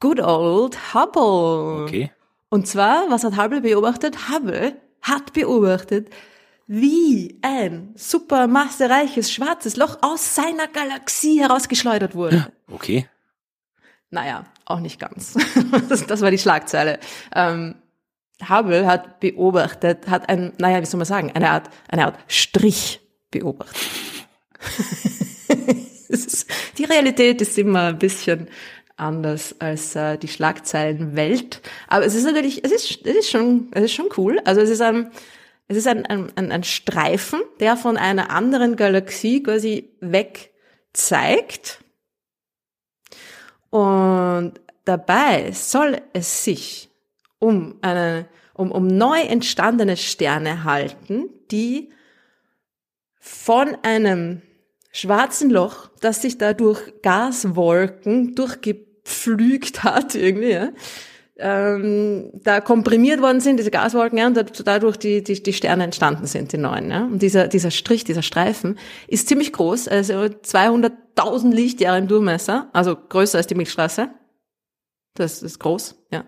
[0.00, 1.84] good old Hubble.
[1.84, 2.10] Okay.
[2.50, 4.28] Und zwar, was hat Hubble beobachtet?
[4.30, 6.10] Hubble hat beobachtet,
[6.66, 12.52] wie ein supermassereiches schwarzes Loch aus seiner Galaxie herausgeschleudert wurde.
[12.70, 13.08] Okay.
[14.10, 15.34] Naja, auch nicht ganz.
[15.88, 16.98] das, das war die Schlagzeile.
[17.34, 17.76] Ähm,
[18.46, 23.00] Hubble hat beobachtet, hat ein, naja, wie soll man sagen, eine Art, eine Art Strich
[23.30, 23.82] beobachtet.
[26.78, 28.48] die Realität ist immer ein bisschen
[28.96, 31.60] anders als äh, die Schlagzeilenwelt.
[31.86, 34.40] Aber es ist natürlich, es ist, es ist schon, es ist schon cool.
[34.44, 35.10] Also es ist ein,
[35.68, 40.52] es ist ein, ein, ein Streifen, der von einer anderen Galaxie quasi weg
[40.92, 41.84] zeigt.
[43.70, 46.88] Und dabei soll es sich
[47.38, 51.90] um eine, um, um neu entstandene Sterne halten, die
[53.20, 54.42] von einem
[54.90, 60.70] schwarzen Loch, das sich da durch Gaswolken durchgepflügt hat, irgendwie, ja,
[61.40, 66.26] ähm, da komprimiert worden sind, diese Gaswolken, ja, und dadurch die, die, die Sterne entstanden
[66.26, 66.90] sind, die neuen.
[66.90, 67.04] Ja.
[67.04, 72.96] Und dieser, dieser Strich, dieser Streifen ist ziemlich groß, also 200.000 Lichtjahre im Durchmesser, also
[72.96, 74.10] größer als die Milchstraße.
[75.14, 76.24] Das ist groß, ja.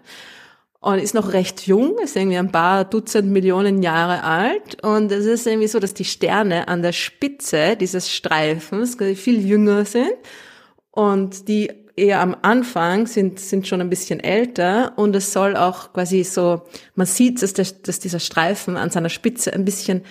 [0.83, 4.83] Und ist noch recht jung, ist irgendwie ein paar Dutzend Millionen Jahre alt.
[4.83, 9.85] Und es ist irgendwie so, dass die Sterne an der Spitze dieses Streifens viel jünger
[9.85, 10.15] sind.
[10.91, 14.95] Und die eher am Anfang sind, sind schon ein bisschen älter.
[14.97, 16.63] Und es soll auch quasi so,
[16.95, 20.03] man sieht, dass, der, dass dieser Streifen an seiner Spitze ein bisschen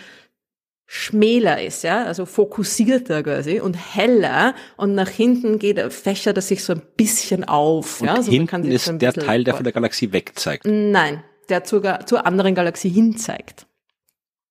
[0.92, 6.64] schmäler ist, ja, also fokussierter quasi und heller und nach hinten geht, fächert er sich
[6.64, 8.02] so ein bisschen auf.
[8.02, 10.66] Und ja, also hinten ist so der Teil, der von der Galaxie weg zeigt.
[10.66, 13.68] Nein, der zur, zur anderen Galaxie hin zeigt.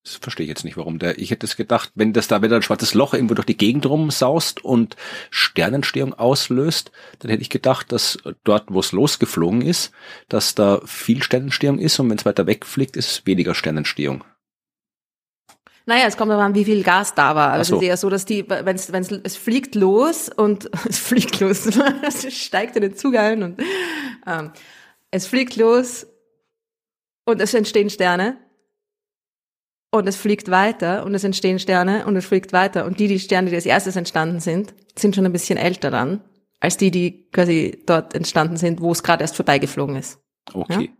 [0.05, 1.18] Das verstehe ich jetzt nicht, warum der.
[1.18, 3.85] Ich hätte es gedacht, wenn das da wieder ein schwarzes Loch irgendwo durch die Gegend
[3.87, 4.94] rumsaust und
[5.31, 9.90] Sternentstehung auslöst, dann hätte ich gedacht, dass dort, wo es losgeflogen ist,
[10.29, 14.22] dass da viel Sternentstehung ist und wenn es weiter wegfliegt, ist es weniger Sternentstehung.
[15.88, 17.53] Naja, es kommt darauf an, wie viel Gas da war.
[17.53, 17.77] Also so.
[17.77, 21.66] es ist eher so, dass die, wenn es, es fliegt los und es fliegt los,
[22.03, 23.62] es steigt in den Zug ein und
[24.27, 24.53] ähm,
[25.11, 26.07] es fliegt los
[27.24, 28.37] und es entstehen Sterne
[29.90, 33.18] und es fliegt weiter und es entstehen Sterne und es fliegt weiter und die, die
[33.18, 36.20] Sterne, die als erstes entstanden sind, sind schon ein bisschen älter dann
[36.61, 40.20] als die, die quasi dort entstanden sind, wo es gerade erst vorbeigeflogen ist.
[40.53, 40.85] Okay.
[40.85, 40.92] Ja?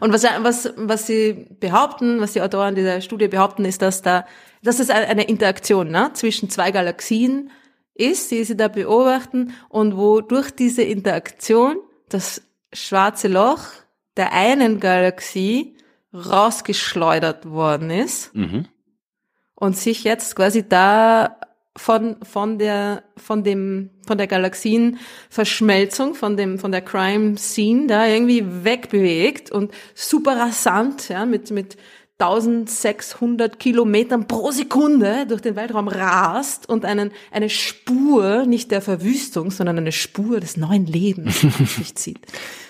[0.00, 4.26] Und was, was, was sie behaupten, was die Autoren dieser Studie behaupten, ist, dass da,
[4.62, 7.50] dass es eine Interaktion ne, zwischen zwei Galaxien
[7.94, 11.76] ist, die sie da beobachten und wo durch diese Interaktion
[12.08, 12.42] das
[12.72, 13.60] schwarze Loch
[14.16, 15.76] der einen Galaxie
[16.14, 18.66] rausgeschleudert worden ist Mhm.
[19.54, 21.38] und sich jetzt quasi da
[21.78, 28.06] von, von der, von dem, von der Galaxienverschmelzung, von dem, von der Crime Scene da
[28.06, 31.76] irgendwie wegbewegt und super rasant, ja, mit, mit
[32.18, 39.52] 1600 Kilometern pro Sekunde durch den Weltraum rast und einen, eine Spur, nicht der Verwüstung,
[39.52, 41.40] sondern eine Spur des neuen Lebens
[41.76, 42.18] sich zieht.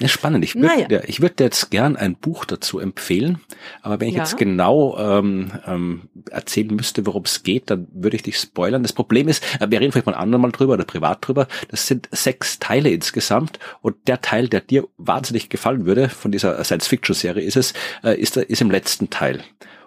[0.00, 0.44] Ja, spannend.
[0.44, 0.88] Ich würde Naja.
[0.88, 3.40] dir, ich würde jetzt gern ein Buch dazu empfehlen,
[3.82, 4.22] aber wenn ich Ja.
[4.22, 8.82] jetzt genau ähm, ähm, erzählen müsste, worum es geht, dann würde ich dich spoilern.
[8.82, 11.86] Das Problem ist, äh, wir reden vielleicht mal ein andermal drüber oder privat drüber, das
[11.86, 17.44] sind sechs Teile insgesamt und der Teil, der dir wahnsinnig gefallen würde von dieser Science-Fiction-Serie
[17.44, 19.42] ist es, äh, ist, ist im letzten Teil.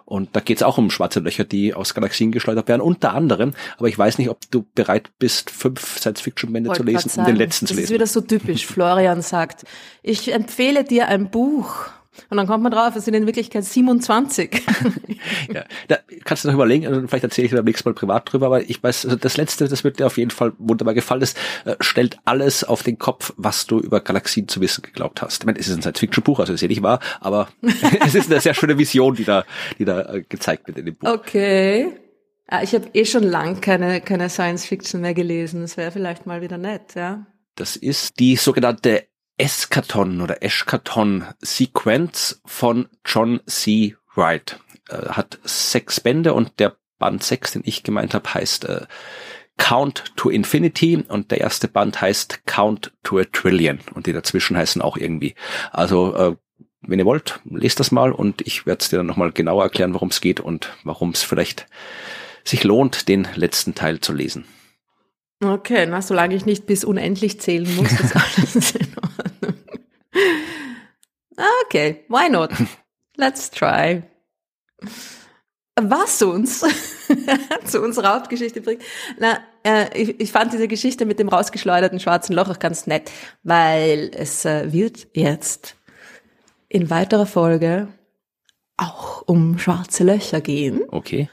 [0.06, 3.52] Und da geht es auch um schwarze Löcher, die aus Galaxien geschleudert werden, unter anderem.
[3.76, 7.66] Aber ich weiß nicht, ob du bereit bist, fünf Science-Fiction-Bände zu lesen, um den letzten
[7.66, 7.94] zu Das ist lesen.
[7.94, 8.66] wieder so typisch.
[8.66, 9.64] Florian sagt,
[10.02, 11.88] ich empfehle dir ein Buch.
[12.30, 14.62] Und dann kommt man drauf, es sind in Wirklichkeit 27.
[15.52, 18.32] Ja, da kannst du noch überlegen, also vielleicht erzähle ich dir beim nächsten Mal privat
[18.32, 21.20] drüber, aber ich weiß, also das letzte, das wird dir auf jeden Fall wunderbar gefallen,
[21.20, 25.42] das äh, stellt alles auf den Kopf, was du über Galaxien zu wissen geglaubt hast.
[25.42, 27.48] Ich meine, es ist ein Science-Fiction-Buch, also ist ja nicht wahr, aber
[28.04, 29.44] es ist eine sehr schöne Vision, die da,
[29.78, 31.08] die da äh, gezeigt wird in dem Buch.
[31.08, 31.92] Okay.
[32.48, 35.62] Ah, ich habe eh schon lang keine, keine Science Fiction mehr gelesen.
[35.62, 37.26] Das wäre vielleicht mal wieder nett, ja.
[37.56, 43.96] Das ist die sogenannte Eskaton oder Eschkaton Sequenz von John C.
[44.14, 44.58] Wright.
[44.88, 48.86] Äh, hat sechs Bände und der Band sechs, den ich gemeint habe, heißt äh,
[49.58, 54.56] Count to Infinity und der erste Band heißt Count to a Trillion und die dazwischen
[54.56, 55.34] heißen auch irgendwie.
[55.72, 56.36] Also äh,
[56.82, 59.94] wenn ihr wollt, lest das mal und ich werde es dir dann nochmal genauer erklären,
[59.94, 61.66] worum es geht und warum es vielleicht
[62.44, 64.44] sich lohnt, den letzten Teil zu lesen.
[65.44, 69.25] Okay, na, solange ich nicht bis unendlich zählen muss, ist alles in Ordnung.
[71.64, 72.50] Okay, why not?
[73.16, 74.02] Let's try.
[75.78, 76.60] Was uns
[77.66, 78.82] zu unserer Hauptgeschichte bringt.
[79.18, 83.10] Na, äh, ich, ich fand diese Geschichte mit dem rausgeschleuderten schwarzen Loch auch ganz nett,
[83.42, 85.76] weil es äh, wird jetzt
[86.68, 87.88] in weiterer Folge
[88.78, 90.82] auch um schwarze Löcher gehen.
[90.88, 91.28] Okay.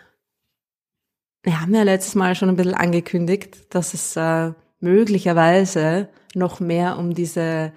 [1.41, 6.97] Wir haben ja letztes Mal schon ein bisschen angekündigt, dass es äh, möglicherweise noch mehr
[6.97, 7.71] um diese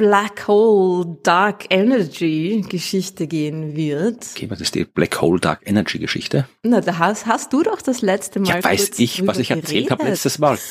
[0.00, 4.28] Black Hole Dark Energy Geschichte gehen wird.
[4.34, 6.48] Okay, was ist die Black Hole Dark Energy Geschichte?
[6.62, 8.48] Na, da hast, hast du doch das letzte Mal.
[8.48, 10.56] Ja, weiß ich, was ich erzählt habe letztes Mal.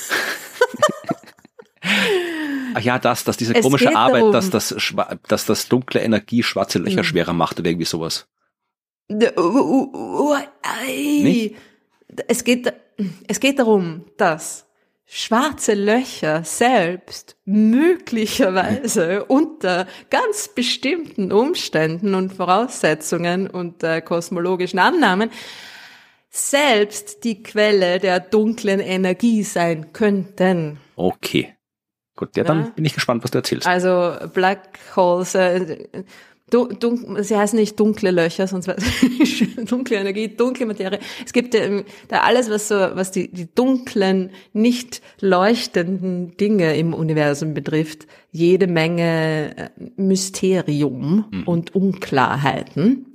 [2.73, 4.75] Ach ja, das, dass diese Es komische Arbeit, darum- dass das,
[5.27, 7.03] dass das dunkle Energie schwarze Löcher Hm.
[7.03, 8.27] schwerer macht oder irgendwie sowas.
[12.27, 12.73] Es geht,
[13.27, 14.65] es geht darum, dass
[15.11, 25.31] schwarze Löcher selbst möglicherweise unter ganz bestimmten Umständen und Voraussetzungen und äh, kosmologischen Annahmen
[26.29, 30.79] selbst die Quelle der dunklen Energie sein könnten.
[30.95, 31.55] Okay.
[32.15, 32.49] Gut, ja, Ja.
[32.49, 33.65] dann bin ich gespannt, was du erzählst.
[33.65, 35.87] Also Black Holes, äh,
[36.49, 38.77] du, dun, sie heißen nicht dunkle Löcher, sonst wäre
[39.65, 40.99] dunkle Energie, dunkle Materie.
[41.25, 46.93] Es gibt ähm, da alles, was so, was die, die dunklen, nicht leuchtenden Dinge im
[46.93, 53.13] Universum betrifft, jede Menge äh, Mysterium und Unklarheiten.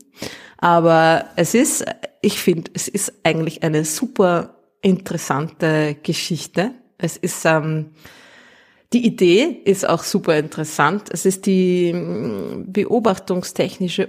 [0.59, 1.85] Aber es ist,
[2.23, 6.73] ich finde, es ist eigentlich eine super interessante Geschichte.
[6.99, 7.91] Es ist, ähm,
[8.95, 11.09] die Idee ist auch super interessant.
[11.11, 14.09] Es ist die mm, beobachtungstechnische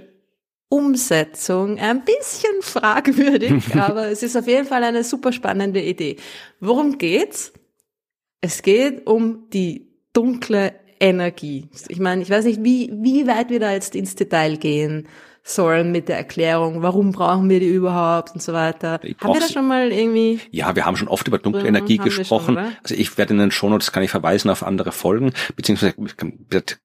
[0.68, 6.16] Umsetzung ein bisschen fragwürdig, aber es ist auf jeden Fall eine super spannende Idee.
[6.60, 7.52] Worum geht's?
[8.40, 11.68] Es geht um die dunkle Energie.
[11.88, 15.08] Ich meine, ich weiß nicht, wie, wie weit wir da jetzt ins Detail gehen
[15.48, 18.98] sollen mit der Erklärung, warum brauchen wir die überhaupt und so weiter.
[19.04, 21.96] Ich Haben wir da schon mal irgendwie Ja, wir haben schon oft über dunkle Energie
[21.96, 22.52] schon, gesprochen.
[22.56, 22.72] oder?
[22.82, 25.94] also ich werde in den Shownotes kann ich verweisen auf andere Folgen, beziehungsweise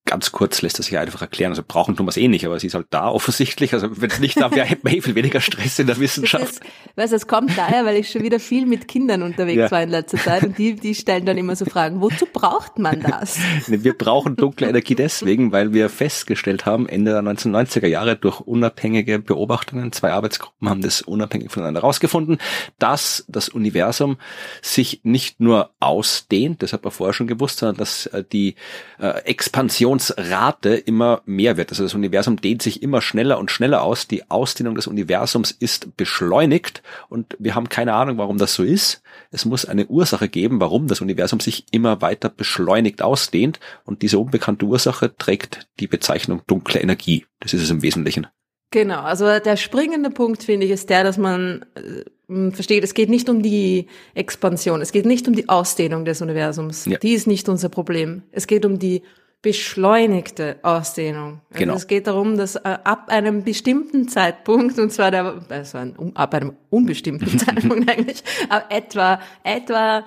[0.05, 1.51] ganz kurz lässt das sich einfach erklären.
[1.51, 3.73] Also brauchen tun wir es eh nicht, aber sie ist halt da offensichtlich.
[3.73, 6.59] Also wenn es nicht da wäre, hätten wir eh viel weniger Stress in der Wissenschaft.
[6.95, 9.71] weißt, du, es kommt daher, weil ich schon wieder viel mit Kindern unterwegs Ja.
[9.71, 13.01] war in letzter Zeit und die, die stellen dann immer so Fragen, wozu braucht man
[13.01, 13.39] das?
[13.67, 19.19] Wir brauchen dunkle Energie deswegen, weil wir festgestellt haben, Ende der 1990er Jahre durch unabhängige
[19.19, 22.37] Beobachtungen, zwei Arbeitsgruppen haben das unabhängig voneinander herausgefunden,
[22.79, 24.17] dass das Universum
[24.61, 28.55] sich nicht nur ausdehnt, das hat man vorher schon gewusst, sondern dass äh, die
[28.99, 31.69] äh, Expansionsrate immer mehr wird.
[31.69, 34.07] Also das Universum dehnt sich immer schneller und schneller aus.
[34.07, 39.01] Die Ausdehnung des Universums ist beschleunigt und wir haben keine Ahnung, warum das so ist.
[39.31, 44.19] Es muss eine Ursache geben, warum das Universum sich immer weiter beschleunigt ausdehnt und diese
[44.19, 47.25] unbekannte Ursache trägt die Bezeichnung dunkle Energie.
[47.39, 48.27] Das ist es im Wesentlichen.
[48.71, 53.09] Genau, also der springende Punkt, finde ich, ist der, dass man äh, versteht, es geht
[53.09, 56.85] nicht um die Expansion, es geht nicht um die Ausdehnung des Universums.
[56.85, 56.97] Ja.
[56.97, 58.23] Die ist nicht unser Problem.
[58.31, 59.03] Es geht um die
[59.41, 61.41] beschleunigte Ausdehnung.
[61.49, 61.73] Also Genau.
[61.73, 66.15] Es geht darum, dass äh, ab einem bestimmten Zeitpunkt, und zwar der, also ein, um,
[66.15, 68.23] ab einem unbestimmten Zeitpunkt eigentlich,
[68.69, 70.05] etwa, etwa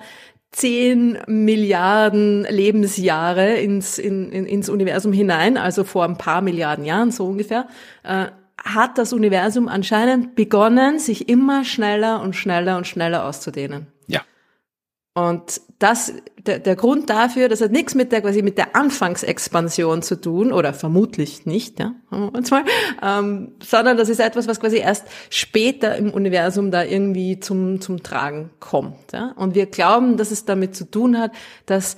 [0.51, 7.11] 10 Milliarden Lebensjahre ins, in, in, ins Universum hinein, also vor ein paar Milliarden Jahren
[7.11, 7.67] so ungefähr,
[8.03, 8.27] äh,
[8.65, 13.87] hat das Universum anscheinend begonnen, sich immer schneller und schneller und schneller auszudehnen.
[14.07, 14.21] Ja.
[15.13, 20.01] Und das, der, der Grund dafür, das hat nichts mit der quasi mit der Anfangsexpansion
[20.01, 22.63] zu tun, oder vermutlich nicht, ja, uns mal,
[23.03, 28.01] ähm, sondern das ist etwas, was quasi erst später im Universum da irgendwie zum, zum
[28.01, 29.13] Tragen kommt.
[29.13, 29.31] Ja?
[29.37, 31.31] Und wir glauben, dass es damit zu tun hat,
[31.67, 31.97] dass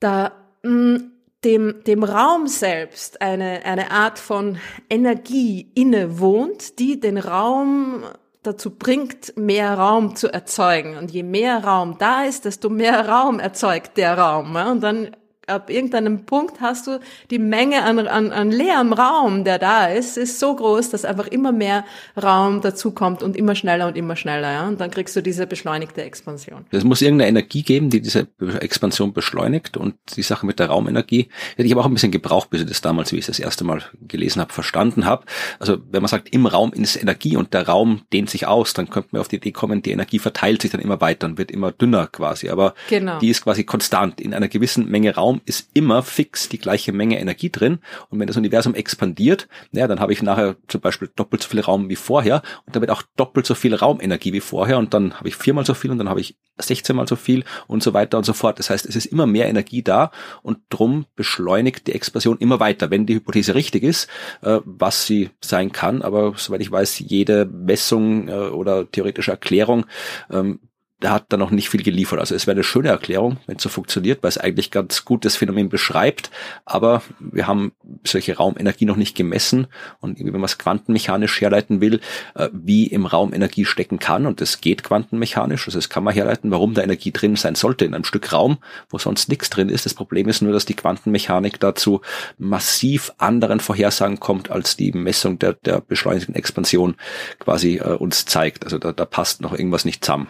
[0.00, 0.32] da
[0.64, 1.00] mh,
[1.44, 8.04] dem, dem Raum selbst eine, eine Art von Energie innewohnt, die den Raum
[8.42, 10.96] dazu bringt, mehr Raum zu erzeugen.
[10.96, 14.54] Und je mehr Raum da ist, desto mehr Raum erzeugt der Raum.
[14.56, 15.16] Und dann
[15.50, 20.16] ab irgendeinem Punkt hast du die Menge an, an, an leerem Raum, der da ist,
[20.16, 21.84] ist so groß, dass einfach immer mehr
[22.20, 24.52] Raum dazukommt und immer schneller und immer schneller.
[24.52, 24.68] Ja?
[24.68, 26.64] Und dann kriegst du diese beschleunigte Expansion.
[26.70, 28.28] Es muss irgendeine Energie geben, die diese
[28.60, 31.28] Expansion beschleunigt und die Sache mit der Raumenergie.
[31.56, 33.38] hätte Ich habe auch ein bisschen gebraucht, bis ich das damals, wie ich es das
[33.38, 35.24] erste Mal gelesen habe, verstanden habe.
[35.58, 38.90] Also wenn man sagt, im Raum ist Energie und der Raum dehnt sich aus, dann
[38.90, 41.50] könnte man auf die Idee kommen, die Energie verteilt sich dann immer weiter und wird
[41.50, 42.48] immer dünner quasi.
[42.48, 43.18] Aber Genau.
[43.18, 44.20] die ist quasi konstant.
[44.20, 47.78] In einer gewissen Menge Raum Ist immer fix die gleiche Menge Energie drin.
[48.08, 51.60] Und wenn das Universum expandiert, ja, dann habe ich nachher zum Beispiel doppelt so viel
[51.60, 55.28] Raum wie vorher und damit auch doppelt so viel Raumenergie wie vorher und dann habe
[55.28, 58.18] ich viermal so viel und dann habe ich 16 mal so viel und so weiter
[58.18, 58.58] und so fort.
[58.58, 60.10] Das heißt, es ist immer mehr Energie da
[60.42, 64.08] und drum beschleunigt die Explosion immer weiter, wenn die Hypothese richtig ist,
[64.42, 66.02] äh, was sie sein kann.
[66.02, 69.86] Aber soweit ich weiß, jede Messung äh, oder theoretische Erklärung
[70.30, 70.60] ähm,
[71.02, 72.20] der hat da noch nicht viel geliefert.
[72.20, 75.24] Also es wäre eine schöne Erklärung, wenn es so funktioniert, weil es eigentlich ganz gut
[75.24, 76.30] das Phänomen beschreibt.
[76.64, 77.72] Aber wir haben
[78.04, 79.66] solche Raumenergie noch nicht gemessen.
[80.00, 82.00] Und wenn man es quantenmechanisch herleiten will,
[82.34, 86.12] äh, wie im Raum Energie stecken kann, und das geht quantenmechanisch, also das kann man
[86.12, 88.58] herleiten, warum da Energie drin sein sollte in einem Stück Raum,
[88.90, 89.86] wo sonst nichts drin ist.
[89.86, 92.02] Das Problem ist nur, dass die Quantenmechanik dazu
[92.36, 96.96] massiv anderen Vorhersagen kommt, als die Messung der, der beschleunigten Expansion
[97.38, 98.64] quasi äh, uns zeigt.
[98.64, 100.28] Also da, da passt noch irgendwas nicht zusammen.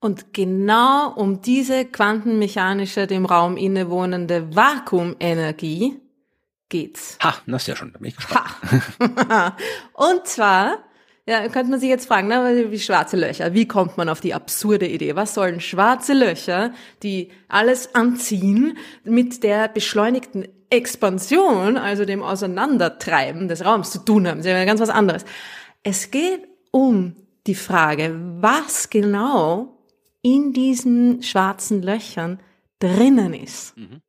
[0.00, 6.00] Und genau um diese quantenmechanische, dem Raum innewohnende Vakuumenergie
[6.68, 7.18] geht's.
[7.22, 8.16] Ha, na sehr schön, da bin ich.
[8.30, 9.56] Ha.
[9.94, 10.78] Und zwar,
[11.26, 13.54] ja, könnte man sich jetzt fragen, ne, wie schwarze Löcher.
[13.54, 15.16] Wie kommt man auf die absurde Idee?
[15.16, 23.64] Was sollen schwarze Löcher, die alles anziehen, mit der beschleunigten Expansion, also dem Auseinandertreiben des
[23.64, 24.38] Raums zu tun haben?
[24.38, 25.24] Das ist ja ganz was anderes.
[25.82, 27.16] Es geht um
[27.48, 29.77] die Frage, was genau
[30.22, 32.40] in diesen schwarzen Löchern
[32.78, 33.76] drinnen ist.
[33.76, 34.00] Mhm.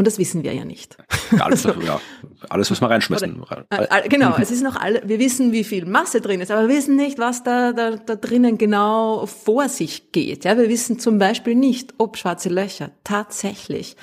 [0.00, 0.96] Und das wissen wir ja nicht.
[1.40, 2.00] Alles, ja,
[2.48, 3.42] alles was wir reinschmissen.
[3.42, 6.68] Oder, äh, genau, es ist noch alle, wir wissen, wie viel Masse drin ist, aber
[6.68, 10.44] wir wissen nicht, was da, da, da drinnen genau vor sich geht.
[10.44, 13.96] Ja, wir wissen zum Beispiel nicht, ob schwarze Löcher tatsächlich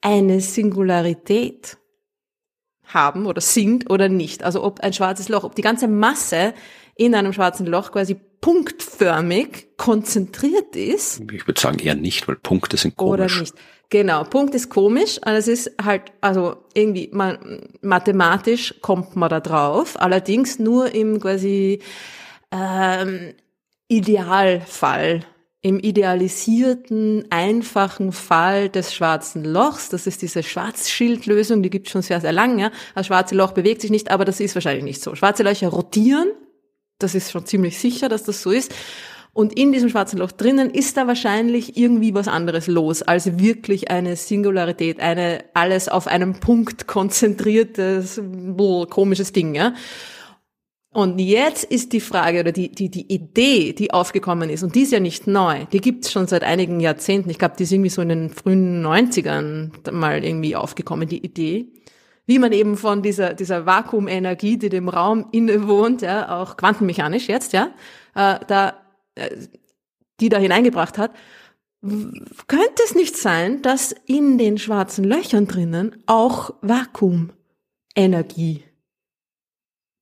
[0.00, 1.78] eine Singularität
[2.84, 4.42] haben oder sind oder nicht.
[4.42, 6.52] Also ob ein schwarzes Loch, ob die ganze Masse
[6.96, 11.20] in einem schwarzen Loch quasi punktförmig konzentriert ist.
[11.32, 13.12] Ich würde sagen eher nicht, weil Punkte sind komisch.
[13.12, 13.54] Oder nicht.
[13.92, 20.00] Genau, Punkt ist komisch, es ist halt, also irgendwie man, mathematisch kommt man da drauf,
[20.00, 21.80] allerdings nur im quasi
[22.50, 23.34] ähm,
[23.88, 25.26] Idealfall,
[25.60, 29.90] im idealisierten, einfachen Fall des schwarzen Lochs.
[29.90, 32.72] Das ist diese Schwarzschildlösung, die gibt es schon sehr, sehr lange.
[32.94, 35.14] Das schwarze Loch bewegt sich nicht, aber das ist wahrscheinlich nicht so.
[35.14, 36.28] Schwarze Löcher rotieren,
[37.02, 38.74] das ist schon ziemlich sicher, dass das so ist.
[39.34, 43.90] Und in diesem schwarzen Loch drinnen ist da wahrscheinlich irgendwie was anderes los, als wirklich
[43.90, 48.20] eine Singularität, eine alles auf einem Punkt konzentriertes,
[48.90, 49.74] komisches Ding, ja.
[50.94, 54.82] Und jetzt ist die Frage oder die, die, die Idee, die aufgekommen ist, und die
[54.82, 57.30] ist ja nicht neu, die gibt's schon seit einigen Jahrzehnten.
[57.30, 61.72] Ich glaube, die ist irgendwie so in den frühen 90ern mal irgendwie aufgekommen, die Idee
[62.26, 67.52] wie man eben von dieser, dieser Vakuumenergie, die dem Raum innewohnt, ja, auch quantenmechanisch jetzt,
[67.52, 67.70] ja,
[68.14, 68.74] äh, da,
[69.14, 69.30] äh,
[70.20, 71.12] die da hineingebracht hat,
[72.46, 78.62] könnte es nicht sein, dass in den schwarzen Löchern drinnen auch Vakuumenergie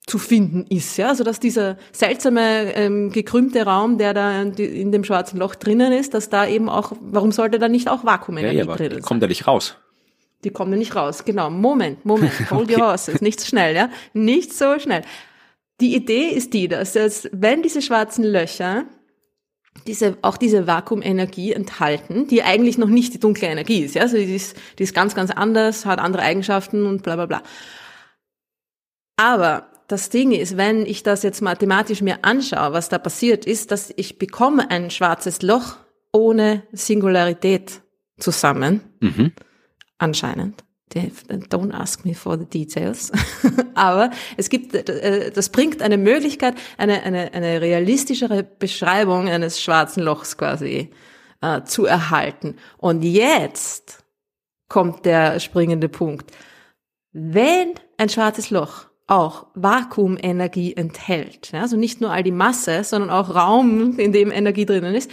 [0.06, 5.04] zu finden ist, ja, also dass dieser seltsame ähm, gekrümmte Raum, der da in dem
[5.04, 8.64] schwarzen Loch drinnen ist, dass da eben auch, warum sollte da nicht auch Vakuumenergie ja,
[8.64, 9.02] ja, drin sein?
[9.02, 9.78] Kommt er nicht raus?
[10.44, 11.24] Die kommen nicht raus.
[11.24, 11.50] Genau.
[11.50, 12.32] Moment, Moment.
[12.50, 12.80] Hold okay.
[12.80, 13.20] your horses.
[13.20, 13.90] Nicht so schnell, ja?
[14.12, 15.02] Nicht so schnell.
[15.80, 18.84] Die Idee ist die, dass jetzt, wenn diese schwarzen Löcher
[19.86, 24.16] diese, auch diese Vakuumenergie enthalten, die eigentlich noch nicht die dunkle Energie ist, ja, also
[24.16, 27.42] die ist, die ist ganz, ganz anders, hat andere Eigenschaften und bla, bla, bla.
[29.16, 33.70] Aber das Ding ist, wenn ich das jetzt mathematisch mir anschaue, was da passiert ist,
[33.70, 35.76] dass ich bekomme ein schwarzes Loch
[36.12, 37.80] ohne Singularität
[38.18, 38.80] zusammen.
[39.00, 39.32] Mhm
[40.00, 40.64] anscheinend.
[40.92, 43.12] Don't ask me for the details.
[43.74, 50.02] Aber es gibt, äh, das bringt eine Möglichkeit, eine, eine, eine realistischere Beschreibung eines schwarzen
[50.02, 50.90] Lochs quasi
[51.42, 52.56] äh, zu erhalten.
[52.76, 54.02] Und jetzt
[54.68, 56.32] kommt der springende Punkt.
[57.12, 63.34] Wenn ein schwarzes Loch auch Vakuumenergie enthält, also nicht nur all die Masse, sondern auch
[63.34, 65.10] Raum, in dem Energie drinnen ist,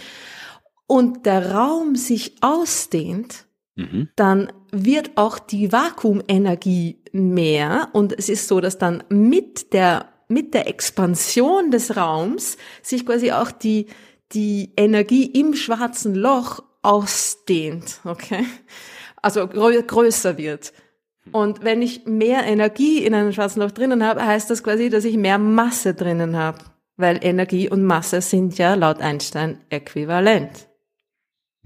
[0.86, 3.47] und der Raum sich ausdehnt,
[3.78, 4.08] mhm.
[4.16, 10.52] dann wird auch die Vakuumenergie mehr und es ist so, dass dann mit der mit
[10.52, 13.86] der Expansion des Raums sich quasi auch die
[14.32, 18.44] die Energie im schwarzen Loch ausdehnt, okay?
[19.22, 20.72] Also grö größer wird.
[21.32, 25.04] Und wenn ich mehr Energie in einem schwarzen Loch drinnen habe, heißt das quasi, dass
[25.04, 26.58] ich mehr Masse drinnen habe,
[26.96, 30.67] weil Energie und Masse sind ja laut Einstein äquivalent.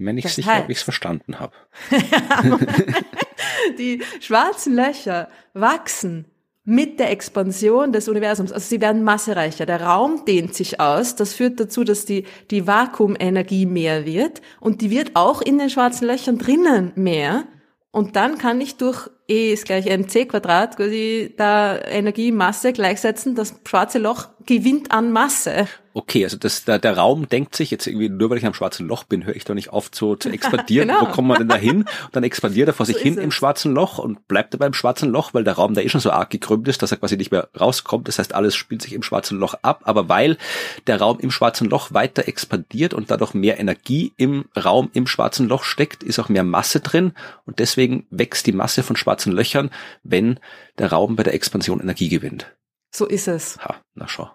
[0.05, 1.53] Wenn ich sicher, ob ich es verstanden habe.
[3.77, 6.25] die schwarzen Löcher wachsen
[6.65, 8.51] mit der Expansion des Universums.
[8.51, 9.65] Also sie werden massereicher.
[9.65, 11.15] Der Raum dehnt sich aus.
[11.15, 14.41] Das führt dazu, dass die, die Vakuumenergie mehr wird.
[14.59, 17.45] Und die wird auch in den schwarzen Löchern drinnen mehr.
[17.91, 23.35] Und dann kann ich durch E ist gleich mc Quadrat quasi da Energiemasse gleichsetzen.
[23.35, 25.67] Das schwarze Loch gewinnt an Masse.
[25.95, 28.87] Okay, also das, der, der Raum denkt sich jetzt irgendwie, nur weil ich am schwarzen
[28.87, 30.87] Loch bin, höre ich doch nicht auf zu, zu expandieren.
[30.87, 31.01] genau.
[31.01, 31.83] Wo kommen wir denn da hin?
[31.83, 34.73] Und dann expandiert er vor sich so hin im schwarzen Loch und bleibt er beim
[34.73, 37.15] schwarzen Loch, weil der Raum da eh schon so arg gekrümmt ist, dass er quasi
[37.15, 38.07] nicht mehr rauskommt.
[38.07, 39.81] Das heißt, alles spielt sich im schwarzen Loch ab.
[39.83, 40.37] Aber weil
[40.87, 45.47] der Raum im schwarzen Loch weiter expandiert und dadurch mehr Energie im Raum im schwarzen
[45.47, 47.13] Loch steckt, ist auch mehr Masse drin
[47.45, 49.69] und deswegen wächst die Masse von schwarzen Löchern,
[50.01, 50.39] wenn
[50.79, 52.47] der Raum bei der Expansion Energie gewinnt.
[52.95, 53.57] So ist es.
[53.59, 54.29] Ha, na schau.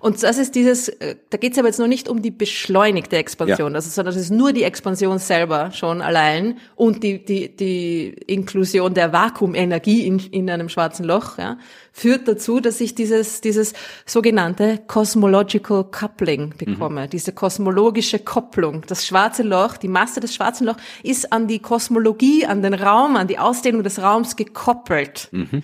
[0.00, 3.16] Und das ist dieses, äh, da geht es aber jetzt noch nicht um die beschleunigte
[3.16, 3.76] Expansion, ja.
[3.76, 8.94] also, sondern das ist nur die Expansion selber schon allein und die, die, die Inklusion
[8.94, 11.58] der Vakuumenergie in, in einem schwarzen Loch ja,
[11.92, 13.74] führt dazu, dass ich dieses, dieses
[14.06, 17.10] sogenannte Cosmological Coupling bekomme, mhm.
[17.10, 18.82] diese kosmologische Kopplung.
[18.86, 23.16] Das schwarze Loch, die Masse des schwarzen Lochs ist an die Kosmologie, an den Raum,
[23.16, 25.28] an die Ausdehnung des Raums gekoppelt.
[25.30, 25.62] Mhm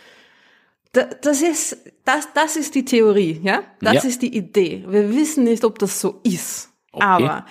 [0.97, 3.63] das ist, das, das ist die Theorie, ja?
[3.81, 4.03] Das ja.
[4.05, 4.85] ist die Idee.
[4.89, 6.71] Wir wissen nicht, ob das so ist.
[6.93, 7.05] Okay.
[7.05, 7.47] Aber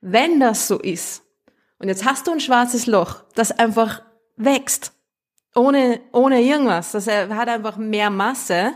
[0.00, 1.22] wenn das so ist,
[1.78, 4.02] und jetzt hast du ein schwarzes Loch, das einfach
[4.36, 4.92] wächst,
[5.54, 8.72] ohne, ohne irgendwas, das hat einfach mehr Masse,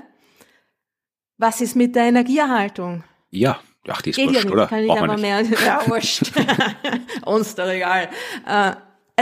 [1.37, 3.05] was ist mit der Energieerhaltung?
[3.31, 4.67] Ja, ach, die ist Geht wurscht, ja nicht, oder?
[4.67, 6.33] Kann ich aber mehr, ja, wurscht.
[7.25, 8.09] Uns doch egal.
[8.47, 8.73] Äh,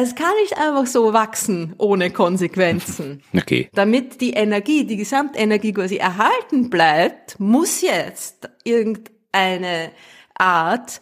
[0.02, 3.22] es kann nicht einfach so wachsen ohne Konsequenzen.
[3.36, 3.68] Okay.
[3.72, 9.90] Damit die Energie, die Gesamtenergie quasi erhalten bleibt, muss jetzt irgendeine
[10.34, 11.00] Art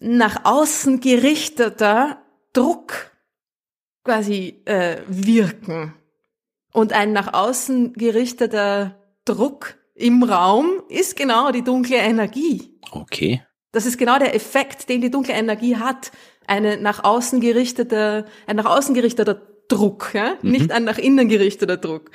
[0.00, 2.18] nach außen gerichteter
[2.52, 3.12] Druck
[4.04, 5.94] quasi äh, wirken.
[6.72, 12.80] Und ein nach außen gerichteter Druck im Raum ist genau die dunkle Energie.
[12.90, 13.42] Okay.
[13.70, 16.12] Das ist genau der Effekt, den die dunkle Energie hat
[16.46, 20.36] eine nach außen gerichtete, ein nach außen gerichteter Druck, ja?
[20.42, 20.50] Mhm.
[20.50, 22.10] nicht ein nach innen gerichteter Druck.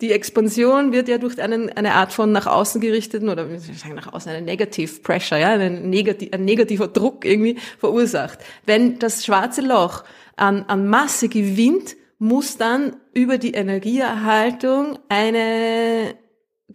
[0.00, 3.94] Die Expansion wird ja durch einen, eine Art von nach außen gerichteten oder ich sagen,
[3.94, 8.38] nach außen eine Negative Pressure, ja, ein, negativ, ein negativer Druck irgendwie verursacht.
[8.64, 10.04] Wenn das schwarze Loch
[10.36, 16.14] an, an Masse gewinnt, muss dann über die Energieerhaltung eine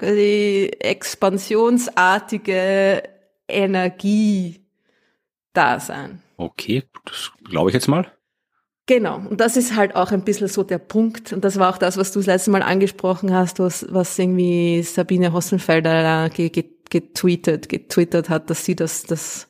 [0.02, 3.04] die expansionsartige
[3.48, 4.66] Energie
[5.54, 6.22] da sein.
[6.38, 8.12] Okay, das glaube ich jetzt mal.
[8.88, 11.34] Genau, und das ist halt auch ein bisschen so der Punkt.
[11.34, 14.84] Und das war auch das, was du das letzte Mal angesprochen hast, was, was irgendwie
[14.84, 19.48] Sabine Hossenfelder getweetet, getwittert hat, dass sie das, das,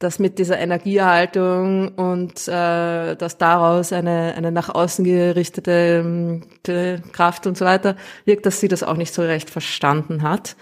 [0.00, 7.46] das mit dieser Energieerhaltung und äh, dass daraus eine, eine nach außen gerichtete äh, Kraft
[7.46, 10.56] und so weiter wirkt, dass sie das auch nicht so recht verstanden hat.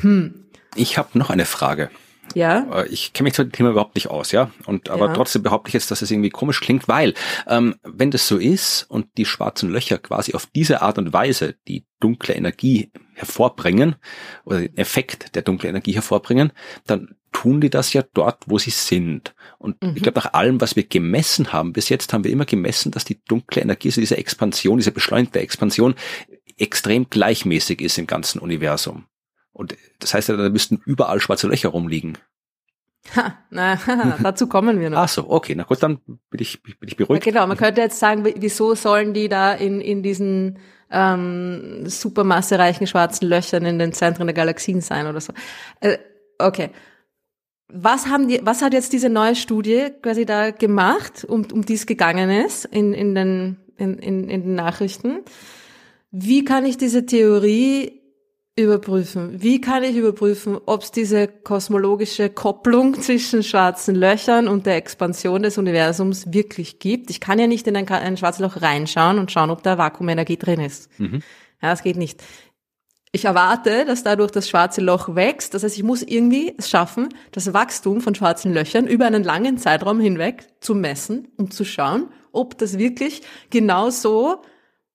[0.00, 0.46] Hm.
[0.74, 1.88] Ich habe noch eine Frage.
[2.34, 2.82] Ja.
[2.82, 4.50] Äh, ich kenne mich zu dem Thema überhaupt nicht aus, ja.
[4.66, 5.12] Und aber ja.
[5.14, 7.14] trotzdem behaupte ich jetzt, dass es irgendwie komisch klingt, weil
[7.46, 11.56] ähm, wenn das so ist und die schwarzen Löcher quasi auf diese Art und Weise
[11.66, 13.96] die dunkle Energie hervorbringen
[14.44, 16.52] oder den Effekt der dunklen Energie hervorbringen,
[16.86, 19.34] dann tun die das ja dort, wo sie sind.
[19.58, 19.92] Und mhm.
[19.94, 23.04] ich glaube, nach allem, was wir gemessen haben, bis jetzt haben wir immer gemessen, dass
[23.04, 25.94] die dunkle Energie, also diese Expansion, diese beschleunigte Expansion,
[26.56, 29.06] extrem gleichmäßig ist im ganzen Universum.
[29.52, 32.18] Und das heißt ja, da müssten überall schwarze Löcher rumliegen.
[33.16, 33.78] Ha, na,
[34.22, 34.98] dazu kommen wir noch.
[34.98, 35.98] Ach so, okay, na gut, dann
[36.30, 37.24] bin ich, bin ich beruhigt.
[37.24, 40.58] Ja, genau, man könnte jetzt sagen, wieso sollen die da in, in diesen
[40.90, 45.32] ähm, supermassereichen schwarzen Löchern in den Zentren der Galaxien sein oder so.
[45.80, 45.98] Äh,
[46.38, 46.70] okay.
[47.70, 51.74] Was haben die, was hat jetzt diese neue Studie quasi da gemacht, um, um die
[51.74, 55.20] es gegangen ist in, in, den, in, in, in den Nachrichten?
[56.10, 57.97] Wie kann ich diese Theorie
[58.64, 59.40] überprüfen.
[59.42, 65.42] Wie kann ich überprüfen, ob es diese kosmologische Kopplung zwischen schwarzen Löchern und der Expansion
[65.42, 67.10] des Universums wirklich gibt?
[67.10, 70.36] Ich kann ja nicht in ein, ein schwarzes Loch reinschauen und schauen, ob da Vakuumenergie
[70.36, 70.90] drin ist.
[70.98, 71.22] Mhm.
[71.62, 72.22] Ja, das geht nicht.
[73.10, 75.54] Ich erwarte, dass dadurch das schwarze Loch wächst.
[75.54, 79.56] Das heißt, ich muss irgendwie es schaffen, das Wachstum von schwarzen Löchern über einen langen
[79.56, 84.42] Zeitraum hinweg zu messen und zu schauen, ob das wirklich genau so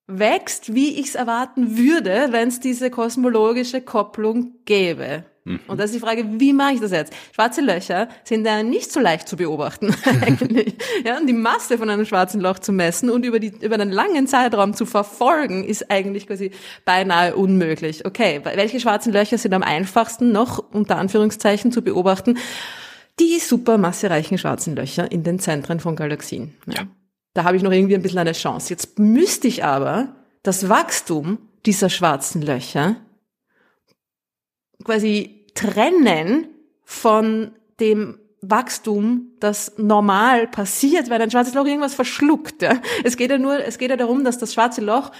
[0.06, 5.24] wächst, wie ich es erwarten würde, wenn es diese kosmologische Kopplung gäbe.
[5.44, 5.60] Mhm.
[5.66, 7.12] Und das ist die Frage, wie mache ich das jetzt?
[7.32, 10.74] Schwarze Löcher sind ja nicht so leicht zu beobachten eigentlich.
[11.04, 13.90] Ja, und die Masse von einem schwarzen Loch zu messen und über, die, über einen
[13.90, 16.50] langen Zeitraum zu verfolgen, ist eigentlich quasi
[16.84, 18.06] beinahe unmöglich.
[18.06, 22.38] Okay, welche schwarzen Löcher sind am einfachsten noch unter Anführungszeichen zu beobachten?
[23.20, 26.54] Die supermassereichen schwarzen Löcher in den Zentren von Galaxien.
[26.66, 26.74] Ja.
[26.74, 26.86] ja.
[27.34, 28.70] Da habe ich noch irgendwie ein bisschen eine Chance.
[28.70, 32.96] Jetzt müsste ich aber das Wachstum dieser schwarzen Löcher
[34.84, 36.48] quasi trennen
[36.84, 42.62] von dem Wachstum, das normal passiert, weil ein schwarzes Loch irgendwas verschluckt.
[42.62, 42.80] Ja.
[43.02, 45.10] Es geht ja nur, es geht ja darum, dass das schwarze Loch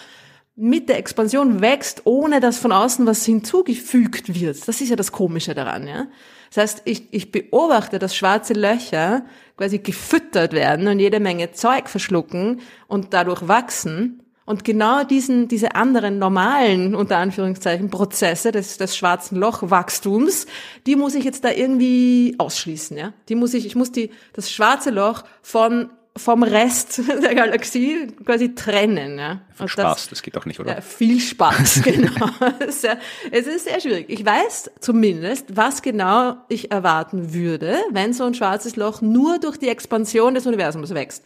[0.56, 4.68] mit der Expansion wächst, ohne dass von außen was hinzugefügt wird.
[4.68, 6.06] Das ist ja das Komische daran, ja.
[6.54, 9.24] Das heißt, ich, ich beobachte, dass schwarze Löcher
[9.56, 14.22] quasi gefüttert werden und jede Menge Zeug verschlucken und dadurch wachsen.
[14.46, 20.46] Und genau diesen, diese anderen normalen, unter Anführungszeichen, Prozesse des, des schwarzen Lochwachstums,
[20.86, 23.12] die muss ich jetzt da irgendwie ausschließen, ja.
[23.28, 28.54] Die muss ich, ich muss die, das schwarze Loch von vom Rest der Galaxie quasi
[28.54, 29.18] trennen.
[29.18, 29.40] Ja.
[29.58, 30.76] Und Spaß, das, das geht auch nicht, oder?
[30.76, 32.26] Ja, viel Spaß, genau.
[32.60, 34.06] es ist sehr schwierig.
[34.08, 39.56] Ich weiß zumindest, was genau ich erwarten würde, wenn so ein schwarzes Loch nur durch
[39.56, 41.24] die Expansion des Universums wächst.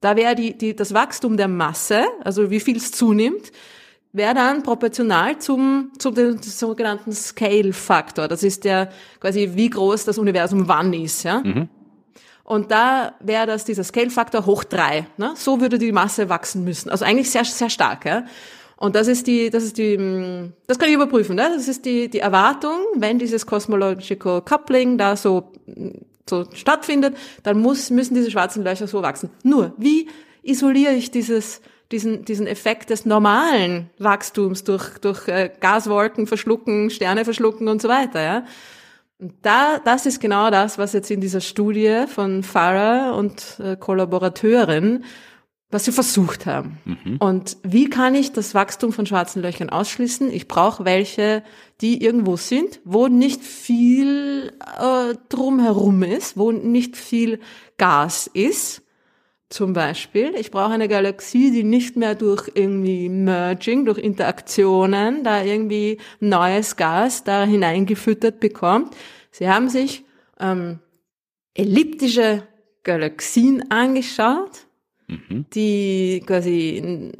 [0.00, 3.52] Da wäre die, die, das Wachstum der Masse, also wie viel es zunimmt,
[4.12, 8.28] wäre dann proportional zum, zum dem sogenannten Scale-Faktor.
[8.28, 11.24] Das ist der quasi, wie groß das Universum wann ist.
[11.24, 11.40] Ja?
[11.40, 11.68] Mhm.
[12.44, 15.06] Und da wäre das dieser Scale-Faktor hoch drei.
[15.16, 15.32] Ne?
[15.34, 16.90] So würde die Masse wachsen müssen.
[16.90, 18.04] Also eigentlich sehr, sehr stark.
[18.04, 18.26] Ja?
[18.76, 19.96] Und das ist die, das ist die,
[20.66, 21.36] das kann ich überprüfen.
[21.36, 21.50] Ne?
[21.54, 25.52] Das ist die, die Erwartung, wenn dieses Cosmological Coupling da so
[26.28, 29.30] so stattfindet, dann muss, müssen diese schwarzen Löcher so wachsen.
[29.42, 30.08] Nur, wie
[30.42, 31.60] isoliere ich dieses,
[31.92, 37.88] diesen, diesen Effekt des normalen Wachstums durch, durch äh, Gaswolken verschlucken, Sterne verschlucken und so
[37.88, 38.44] weiter, ja?
[39.18, 43.76] Und da, das ist genau das, was jetzt in dieser Studie von Farah und äh,
[43.76, 45.04] Kollaborateurin
[45.74, 46.78] was sie versucht haben.
[46.84, 47.16] Mhm.
[47.18, 50.30] Und wie kann ich das Wachstum von schwarzen Löchern ausschließen?
[50.30, 51.42] Ich brauche welche,
[51.80, 57.40] die irgendwo sind, wo nicht viel äh, drumherum ist, wo nicht viel
[57.76, 58.82] Gas ist.
[59.54, 65.44] Zum Beispiel, ich brauche eine Galaxie, die nicht mehr durch irgendwie Merging, durch Interaktionen da
[65.44, 68.96] irgendwie neues Gas da hineingefüttert bekommt.
[69.30, 70.04] Sie haben sich
[70.40, 70.80] ähm,
[71.54, 72.42] elliptische
[72.82, 74.66] Galaxien angeschaut
[75.06, 75.46] mhm.
[75.54, 77.12] die quasi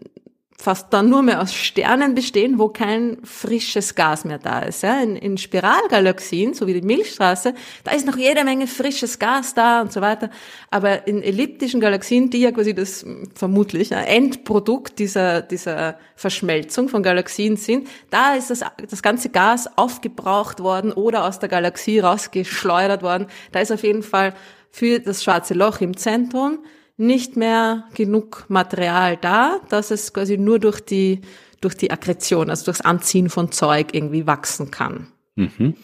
[0.57, 4.83] fast dann nur mehr aus Sternen bestehen, wo kein frisches Gas mehr da ist.
[4.83, 9.55] Ja, in, in Spiralgalaxien, so wie die Milchstraße, da ist noch jede Menge frisches Gas
[9.55, 10.31] da und so weiter.
[10.71, 17.03] Aber in elliptischen Galaxien, die ja quasi das vermutlich ein Endprodukt dieser, dieser Verschmelzung von
[17.03, 23.03] Galaxien sind, da ist das, das ganze Gas aufgebraucht worden oder aus der Galaxie rausgeschleudert
[23.03, 23.27] worden.
[23.51, 24.35] Da ist auf jeden Fall
[24.71, 26.61] für das schwarze Loch im Zentrum
[26.97, 31.21] nicht mehr genug Material da, dass es quasi nur durch die,
[31.61, 35.09] durch die Aggression, also durchs Anziehen von Zeug irgendwie wachsen kann.
[35.35, 35.75] Mhm.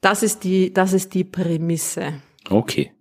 [0.00, 2.14] Das ist die, das ist die Prämisse.
[2.48, 2.92] Okay.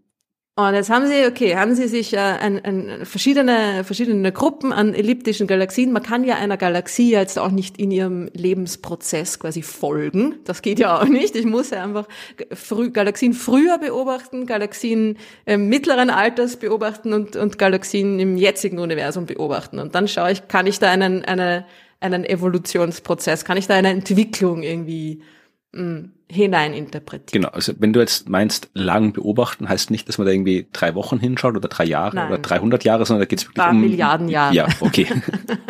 [0.56, 4.94] Und jetzt haben sie, okay, haben sie sich äh, ein, ein, verschiedene, verschiedene Gruppen an
[4.94, 5.92] elliptischen Galaxien.
[5.92, 10.36] Man kann ja einer Galaxie jetzt auch nicht in ihrem Lebensprozess quasi folgen.
[10.44, 11.36] Das geht ja auch nicht.
[11.36, 12.08] Ich muss ja einfach
[12.52, 19.26] früh, Galaxien früher beobachten, Galaxien äh, mittleren Alters beobachten und, und Galaxien im jetzigen Universum
[19.26, 19.80] beobachten.
[19.80, 21.66] Und dann schaue ich, kann ich da einen, eine,
[22.00, 25.24] einen Evolutionsprozess, kann ich da eine Entwicklung irgendwie
[25.72, 27.44] mh, hineininterpretieren.
[27.44, 30.96] Genau, also wenn du jetzt meinst, lang beobachten, heißt nicht, dass man da irgendwie drei
[30.96, 32.28] Wochen hinschaut oder drei Jahre Nein.
[32.28, 34.54] oder 300 Jahre, sondern da geht es wirklich um Milliarden Jahre.
[34.56, 35.08] Ja, okay.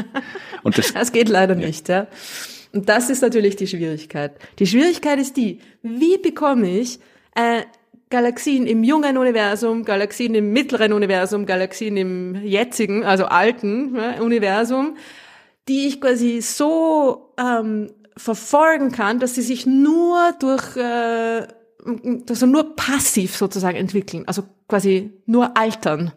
[0.64, 1.68] Und das, das geht leider ja.
[1.68, 2.08] nicht, ja.
[2.72, 4.34] Und das ist natürlich die Schwierigkeit.
[4.60, 7.00] Die Schwierigkeit ist die, wie bekomme ich
[7.36, 7.64] äh,
[8.10, 14.98] Galaxien im jungen Universum, Galaxien im mittleren Universum, Galaxien im jetzigen, also alten ja, Universum,
[15.68, 21.48] die ich quasi so ähm, verfolgen kann, dass sie sich nur durch, äh,
[22.30, 26.14] also nur passiv sozusagen entwickeln, also quasi nur altern,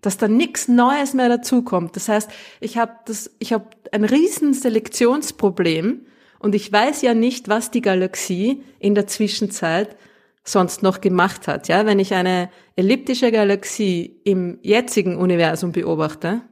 [0.00, 1.96] dass da nichts Neues mehr dazukommt.
[1.96, 2.30] Das heißt,
[2.60, 6.06] ich habe das, ich habe ein riesen Selektionsproblem
[6.38, 9.96] und ich weiß ja nicht, was die Galaxie in der Zwischenzeit
[10.44, 11.68] sonst noch gemacht hat.
[11.68, 16.42] Ja, wenn ich eine elliptische Galaxie im jetzigen Universum beobachte,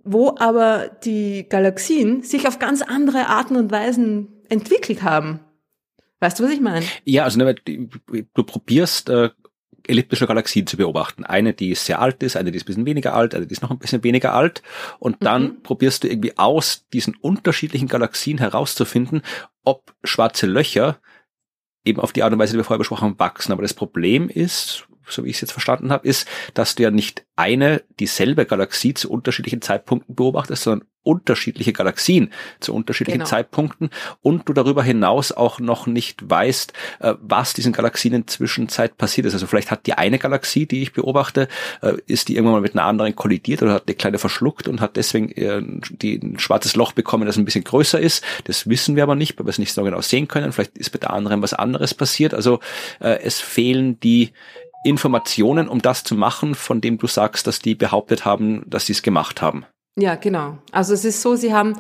[0.04, 5.40] wo aber die Galaxien sich auf ganz andere Arten und Weisen entwickelt haben.
[6.20, 6.86] Weißt du, was ich meine?
[7.04, 9.30] Ja, also ne, du probierst äh,
[9.88, 11.24] elliptische Galaxien zu beobachten.
[11.24, 13.62] Eine, die sehr alt ist, eine, die ist ein bisschen weniger alt, eine, die ist
[13.62, 14.62] noch ein bisschen weniger alt.
[14.98, 15.62] Und dann mhm.
[15.62, 19.22] probierst du irgendwie aus diesen unterschiedlichen Galaxien herauszufinden,
[19.64, 20.98] ob schwarze Löcher
[21.84, 23.52] eben auf die Art und Weise, die wir vorher besprochen haben, wachsen.
[23.52, 26.90] Aber das Problem ist, so wie ich es jetzt verstanden habe, ist, dass du ja
[26.90, 33.30] nicht eine dieselbe Galaxie zu unterschiedlichen Zeitpunkten beobachtest, sondern unterschiedliche Galaxien zu unterschiedlichen genau.
[33.30, 33.90] Zeitpunkten
[34.22, 39.26] und du darüber hinaus auch noch nicht weißt, äh, was diesen Galaxien in Zwischenzeit passiert
[39.26, 39.34] ist.
[39.34, 41.46] Also vielleicht hat die eine Galaxie, die ich beobachte,
[41.80, 44.80] äh, ist die irgendwann mal mit einer anderen kollidiert oder hat eine kleine verschluckt und
[44.80, 48.24] hat deswegen äh, die, ein schwarzes Loch bekommen, das ein bisschen größer ist.
[48.44, 50.50] Das wissen wir aber nicht, weil wir es nicht so genau sehen können.
[50.50, 52.34] Vielleicht ist bei der anderen was anderes passiert.
[52.34, 52.58] Also
[52.98, 54.32] es fehlen die
[54.86, 58.92] Informationen, um das zu machen, von dem du sagst, dass die behauptet haben, dass sie
[58.92, 59.66] es gemacht haben.
[59.98, 60.58] Ja, genau.
[60.72, 61.74] Also es ist so, sie haben,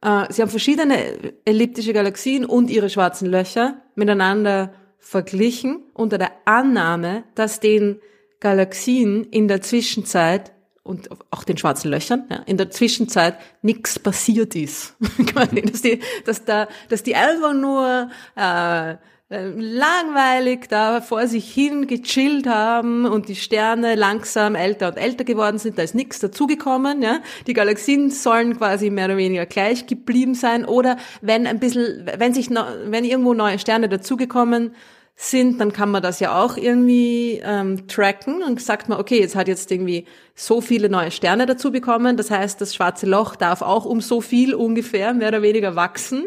[0.00, 7.24] äh, sie haben verschiedene elliptische Galaxien und ihre schwarzen Löcher miteinander verglichen unter der Annahme,
[7.34, 8.00] dass den
[8.40, 14.56] Galaxien in der Zwischenzeit und auch den schwarzen Löchern, ja, in der Zwischenzeit nichts passiert
[14.56, 14.96] ist.
[15.34, 18.96] dass, die, dass, da, dass die einfach nur äh,
[19.32, 25.58] langweilig da vor sich hin gechillt haben und die Sterne langsam älter und älter geworden
[25.58, 27.20] sind, da ist nichts dazugekommen, ja.
[27.46, 32.34] Die Galaxien sollen quasi mehr oder weniger gleich geblieben sein oder wenn ein bisschen, wenn
[32.34, 34.74] sich, wenn irgendwo neue Sterne dazugekommen
[35.14, 39.36] sind, dann kann man das ja auch irgendwie ähm, tracken und sagt man, okay, jetzt
[39.36, 43.62] hat jetzt irgendwie so viele neue Sterne dazu bekommen, das heißt, das schwarze Loch darf
[43.62, 46.26] auch um so viel ungefähr mehr oder weniger wachsen,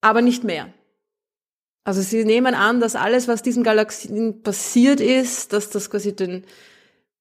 [0.00, 0.72] aber nicht mehr.
[1.84, 6.44] Also sie nehmen an, dass alles, was diesen Galaxien passiert ist, dass das quasi den,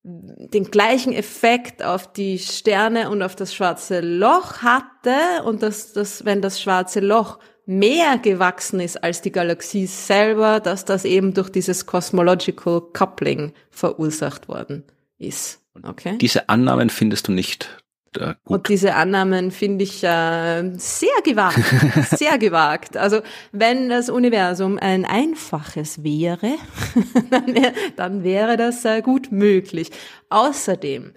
[0.04, 6.26] den gleichen Effekt auf die Sterne und auf das schwarze Loch hatte und dass, dass
[6.26, 11.50] wenn das schwarze Loch mehr gewachsen ist als die Galaxie selber, dass das eben durch
[11.50, 14.84] dieses Cosmological Coupling verursacht worden
[15.20, 15.62] ist.
[15.84, 16.18] Okay.
[16.18, 17.84] Diese Annahmen findest du nicht
[18.14, 18.36] gut.
[18.46, 21.64] Und diese Annahmen finde ich äh, sehr gewagt,
[22.18, 22.98] sehr gewagt.
[22.98, 26.56] Also wenn das Universum ein einfaches wäre,
[27.30, 27.56] dann,
[27.96, 29.92] dann wäre das äh, gut möglich.
[30.30, 31.14] Außerdem,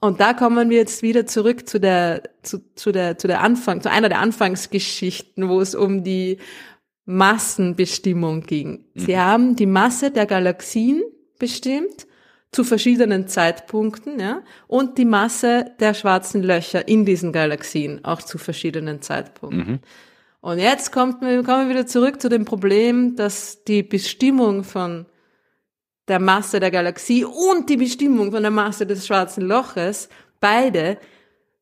[0.00, 3.80] und da kommen wir jetzt wieder zurück zu der, zu, zu der, zu der Anfang,
[3.80, 6.38] zu einer der Anfangsgeschichten, wo es um die
[7.04, 8.84] Massenbestimmung ging.
[8.94, 9.18] Sie mhm.
[9.18, 11.02] haben die Masse der Galaxien
[11.38, 12.07] bestimmt
[12.50, 18.38] zu verschiedenen Zeitpunkten, ja, und die Masse der schwarzen Löcher in diesen Galaxien auch zu
[18.38, 19.72] verschiedenen Zeitpunkten.
[19.72, 19.78] Mhm.
[20.40, 25.06] Und jetzt kommt, kommen wir wieder zurück zu dem Problem, dass die Bestimmung von
[26.06, 30.08] der Masse der Galaxie und die Bestimmung von der Masse des schwarzen Loches
[30.40, 30.98] beide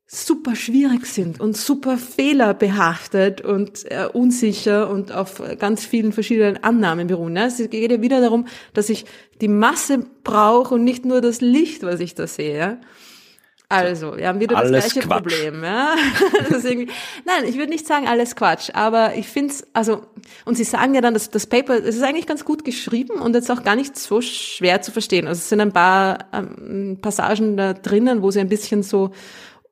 [0.08, 7.08] super schwierig sind und super fehlerbehaftet und äh, unsicher und auf ganz vielen verschiedenen Annahmen
[7.08, 7.32] beruhen.
[7.32, 7.46] Ne?
[7.46, 9.04] Es geht ja wieder darum, dass ich
[9.40, 12.78] die Masse brauche und nicht nur das Licht, was ich da sehe.
[13.68, 15.22] Also, wir haben wieder alles das gleiche Quatsch.
[15.22, 15.64] Problem.
[15.64, 15.96] Ja?
[17.24, 20.02] Nein, ich würde nicht sagen alles Quatsch, aber ich finde es, also,
[20.44, 23.34] und Sie sagen ja dann, dass das Paper, es ist eigentlich ganz gut geschrieben und
[23.34, 25.26] jetzt auch gar nicht so schwer zu verstehen.
[25.26, 29.10] Also es sind ein paar ähm, Passagen da drinnen, wo Sie ein bisschen so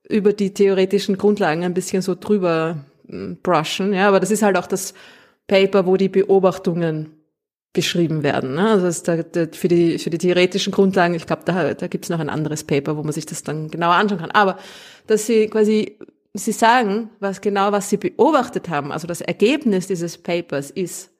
[0.08, 3.92] über die theoretischen Grundlagen ein bisschen so drüber hm, brushen.
[3.92, 4.94] Ja, aber das ist halt auch das
[5.46, 7.10] Paper, wo die Beobachtungen
[7.72, 8.54] beschrieben werden.
[8.54, 8.70] Ne?
[8.70, 12.08] Also da, da, für, die, für die theoretischen Grundlagen, ich glaube, da, da gibt es
[12.08, 14.30] noch ein anderes Paper, wo man sich das dann genauer anschauen kann.
[14.30, 14.58] Aber
[15.06, 15.98] dass sie quasi,
[16.32, 21.10] sie sagen, was genau, was sie beobachtet haben, also das Ergebnis dieses Papers ist,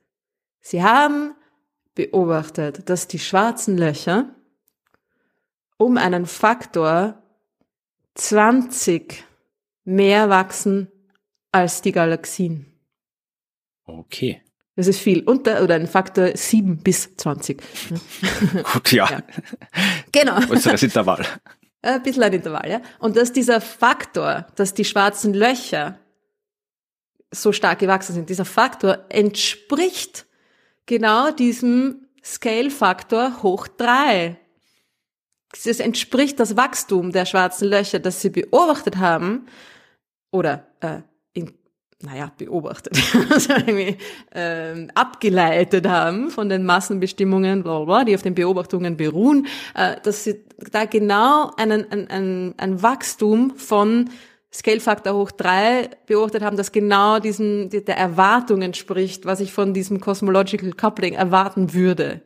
[0.60, 1.34] sie haben
[1.96, 4.30] beobachtet, dass die schwarzen Löcher
[5.76, 7.23] um einen Faktor
[8.14, 9.24] 20
[9.84, 10.90] mehr wachsen
[11.52, 12.66] als die Galaxien.
[13.84, 14.40] Okay.
[14.76, 15.22] Das ist viel.
[15.22, 17.62] Unter, oder ein Faktor 7 bis 20.
[18.72, 19.08] Gut, ja.
[19.08, 19.22] ja.
[20.10, 20.40] Genau.
[20.48, 21.24] das Intervall.
[21.82, 22.80] Ein bisschen ein Intervall, ja.
[22.98, 25.98] Und dass dieser Faktor, dass die schwarzen Löcher
[27.30, 30.26] so stark gewachsen sind, dieser Faktor entspricht
[30.86, 34.38] genau diesem Scale-Faktor hoch drei
[35.64, 39.46] es entspricht das Wachstum der schwarzen Löcher, das sie beobachtet haben,
[40.30, 41.00] oder äh,
[41.32, 41.52] in,
[42.00, 42.98] naja, beobachtet,
[43.30, 43.96] also irgendwie,
[44.32, 50.24] äh, abgeleitet haben von den Massenbestimmungen, bla, bla, die auf den Beobachtungen beruhen, äh, dass
[50.24, 54.10] sie da genau einen, ein, ein, ein Wachstum von
[54.52, 60.00] Scale-Faktor hoch drei beobachtet haben, das genau diesen, der Erwartung entspricht, was ich von diesem
[60.00, 62.22] Cosmological Coupling erwarten würde.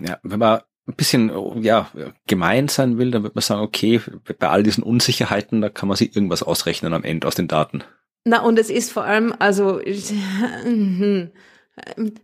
[0.00, 1.88] Ja, wenn man ein bisschen ja
[2.26, 4.00] gemein sein will, dann wird man sagen, okay,
[4.38, 7.84] bei all diesen Unsicherheiten, da kann man sich irgendwas ausrechnen am Ende aus den Daten.
[8.24, 11.32] Na, und es ist vor allem, also wenn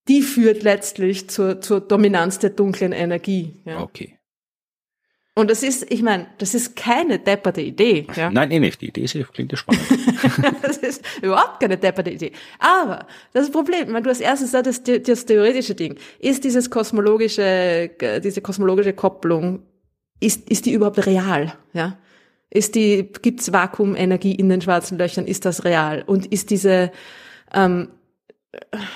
[0.07, 3.61] die führt letztlich zur, zur Dominanz der dunklen Energie.
[3.65, 3.81] Ja.
[3.81, 4.14] Okay.
[5.37, 8.07] Und das ist, ich meine, das ist keine depperte Idee.
[8.15, 8.31] Ja?
[8.31, 8.79] Nein, eh nicht.
[8.79, 9.83] Die Idee ist, klingt ja spannend.
[10.61, 12.31] das ist überhaupt keine depperte Idee.
[12.57, 17.91] Aber das Problem, meine, du hast erstens gesagt, das, das theoretische Ding, ist dieses kosmologische,
[18.23, 19.63] diese kosmologische Kopplung,
[20.21, 21.53] ist, ist die überhaupt real?
[21.73, 21.97] Ja?
[22.49, 25.27] Ist die, gibt's Vakuumenergie in den schwarzen Löchern?
[25.27, 26.03] Ist das real?
[26.07, 26.91] Und ist diese,
[27.53, 27.89] ähm,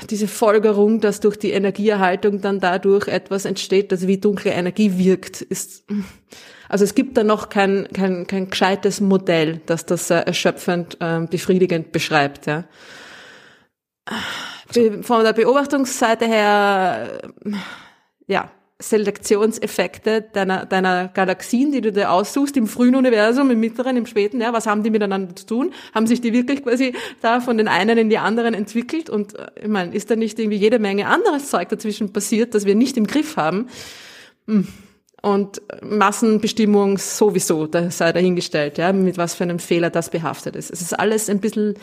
[0.09, 5.41] diese Folgerung, dass durch die Energieerhaltung dann dadurch etwas entsteht, das wie dunkle Energie wirkt,
[5.41, 5.85] ist,
[6.67, 11.25] also es gibt da noch kein, kein, kein gescheites Modell, das das äh, erschöpfend, äh,
[11.29, 12.65] befriedigend beschreibt, ja.
[15.01, 17.21] Von der Beobachtungsseite her,
[18.27, 18.51] ja,
[18.81, 24.39] Selektionseffekte deiner, deiner Galaxien, die du dir aussuchst, im frühen Universum, im mittleren, im späten,
[24.39, 25.73] ja, was haben die miteinander zu tun?
[25.93, 29.09] Haben sich die wirklich quasi da von den einen in die anderen entwickelt?
[29.09, 32.65] Und äh, ich meine, ist da nicht irgendwie jede Menge anderes Zeug dazwischen passiert, das
[32.65, 33.67] wir nicht im Griff haben?
[34.47, 34.67] Hm.
[35.21, 40.71] Und Massenbestimmung sowieso, da sei dahingestellt, ja, mit was für einem Fehler das behaftet ist.
[40.71, 41.75] Es ist alles ein bisschen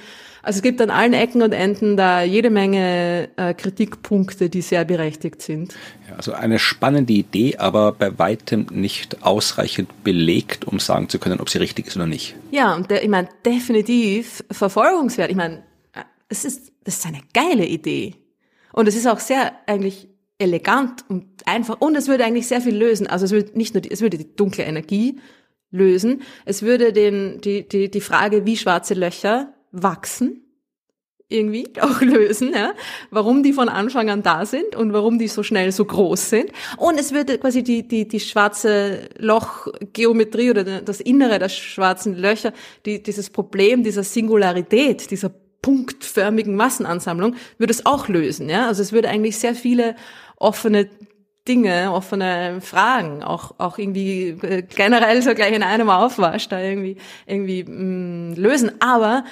[0.47, 4.85] also es gibt an allen Ecken und Enden da jede Menge äh, Kritikpunkte, die sehr
[4.85, 5.75] berechtigt sind.
[6.09, 11.41] Ja, also eine spannende Idee, aber bei weitem nicht ausreichend belegt, um sagen zu können,
[11.41, 12.37] ob sie richtig ist oder nicht.
[12.53, 15.31] Ja, und der, ich meine, definitiv verfolgungswert.
[15.31, 15.65] Ich meine,
[16.29, 18.15] es ist, das ist eine geile Idee.
[18.73, 20.07] Und es ist auch sehr eigentlich
[20.39, 21.81] elegant und einfach.
[21.81, 23.09] Und es würde eigentlich sehr viel lösen.
[23.09, 25.19] Also es würde nicht nur, die, es würde die dunkle Energie
[25.73, 26.23] lösen.
[26.45, 30.47] Es würde den, die, die, die Frage, wie schwarze Löcher wachsen
[31.29, 32.73] irgendwie auch lösen, ja,
[33.11, 36.51] warum die von Anfang an da sind und warum die so schnell so groß sind.
[36.77, 42.53] Und es würde quasi die, die, die schwarze Lochgeometrie oder das Innere der schwarzen Löcher,
[42.85, 45.31] die, dieses Problem dieser Singularität, dieser
[45.63, 48.69] punktförmigen Massenansammlung, würde es auch lösen, ja.
[48.69, 49.97] Also es würde eigentlich sehr viele
[50.37, 50.89] offene
[51.49, 56.97] Dinge, offene Fragen, auch, auch irgendwie äh, generell so gleich in einem Aufwasch da irgendwie,
[57.25, 58.81] irgendwie mh, mm, lösen.
[58.81, 59.25] Aber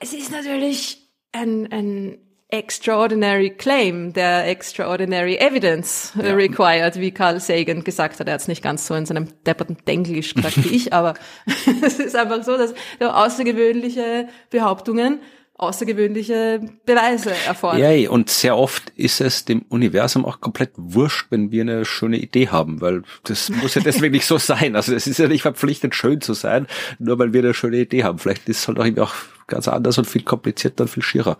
[0.00, 6.34] es ist natürlich ein, ein extraordinary claim, der extraordinary evidence ja.
[6.34, 8.26] required, wie Carl Sagan gesagt hat.
[8.26, 11.14] Er hat es nicht ganz so in seinem depperten Denglisch gesagt wie ich, aber
[11.82, 15.20] es ist einfach so, dass außergewöhnliche Behauptungen
[15.60, 17.80] außergewöhnliche Beweise erfordern.
[17.80, 22.16] Ja, und sehr oft ist es dem Universum auch komplett wurscht, wenn wir eine schöne
[22.16, 24.74] Idee haben, weil das muss ja deswegen nicht so sein.
[24.74, 26.66] Also es ist ja nicht verpflichtend, schön zu sein,
[26.98, 28.18] nur weil wir eine schöne Idee haben.
[28.18, 29.14] Vielleicht ist es halt auch irgendwie auch
[29.46, 31.36] ganz anders und viel komplizierter und viel schierer.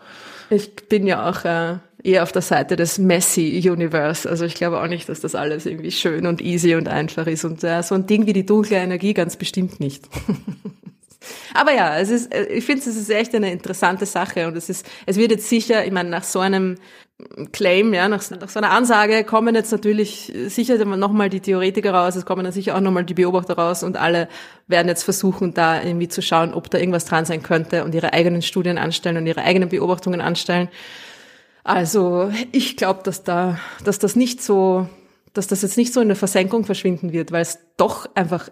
[0.50, 4.28] Ich bin ja auch äh, eher auf der Seite des Messy Universe.
[4.28, 7.44] Also ich glaube auch nicht, dass das alles irgendwie schön und easy und einfach ist.
[7.44, 10.04] Und äh, so ein Ding wie die dunkle Energie ganz bestimmt nicht.
[11.54, 14.68] Aber ja, es ist, äh, ich finde, es ist echt eine interessante Sache und es
[14.68, 16.76] ist, es wird jetzt sicher, ich meine, nach so einem
[17.52, 22.16] Claim, ja, nach, nach so einer Ansage kommen jetzt natürlich sicher nochmal die Theoretiker raus,
[22.16, 24.28] es kommen dann sicher auch nochmal die Beobachter raus und alle
[24.68, 28.12] werden jetzt versuchen, da irgendwie zu schauen, ob da irgendwas dran sein könnte und ihre
[28.12, 30.68] eigenen Studien anstellen und ihre eigenen Beobachtungen anstellen.
[31.62, 34.88] Also ich glaube, dass da, dass das nicht so,
[35.34, 38.48] dass das jetzt nicht so in der Versenkung verschwinden wird, weil es doch einfach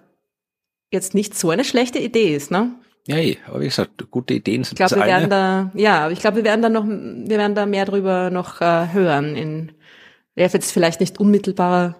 [0.91, 2.75] jetzt nicht so eine schlechte Idee ist, ne?
[3.07, 5.31] Ja, eh, aber wie gesagt, gute Ideen sind ich glaube, das wir eine.
[5.31, 8.31] werden da, ja, aber ich glaube, wir werden da noch, wir werden da mehr drüber
[8.31, 9.73] noch äh, hören in,
[10.35, 11.97] jetzt vielleicht nicht unmittelbarer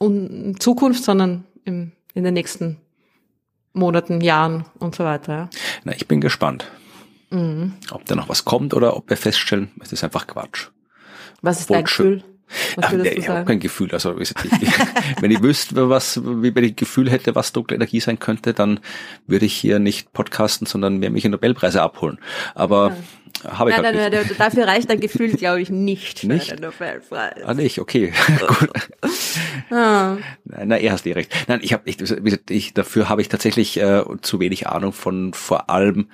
[0.00, 2.78] un Zukunft, sondern im, in den nächsten
[3.72, 5.32] Monaten, Jahren und so weiter.
[5.32, 5.48] Ja.
[5.84, 6.70] Na, ich bin gespannt,
[7.30, 7.74] Mhm.
[7.90, 10.68] ob da noch was kommt oder ob wir feststellen, es ist einfach Quatsch.
[11.42, 12.24] Was ist Obwohl dein Gefühl?
[12.80, 13.90] Ach, nee, ich habe kein Gefühl.
[13.92, 14.32] Also ich,
[15.20, 18.54] wenn ich wüsste, was, wie wenn ich ein Gefühl hätte, was dunkle Energie sein könnte,
[18.54, 18.80] dann
[19.26, 22.18] würde ich hier nicht podcasten, sondern mir mich Nobelpreise abholen.
[22.54, 22.96] Aber
[23.44, 24.28] habe ich Nein, halt nein, nicht.
[24.28, 26.50] nein, dafür reicht dein Gefühl, glaube ich, nicht für Nicht?
[26.52, 27.42] einen Nobelpreis.
[27.44, 28.12] Ah, nicht, okay.
[28.46, 28.70] Gut.
[29.70, 31.32] Ah, Na, er hast eh recht.
[31.46, 31.98] Nein, ich habe ich,
[32.50, 36.08] ich dafür habe ich tatsächlich äh, zu wenig Ahnung von vor allem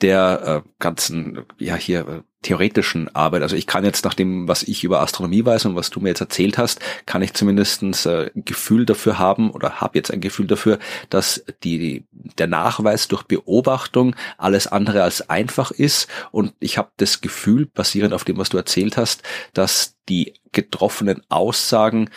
[0.00, 3.42] der äh, ganzen ja hier äh, theoretischen Arbeit.
[3.42, 6.10] Also ich kann jetzt nach dem, was ich über Astronomie weiß und was du mir
[6.10, 10.20] jetzt erzählt hast, kann ich zumindestens äh, ein Gefühl dafür haben oder habe jetzt ein
[10.20, 10.78] Gefühl dafür,
[11.10, 17.20] dass die der Nachweis durch Beobachtung alles andere als einfach ist und ich habe das
[17.20, 19.22] Gefühl, basierend auf dem, was du erzählt hast,
[19.52, 22.10] dass die getroffenen Aussagen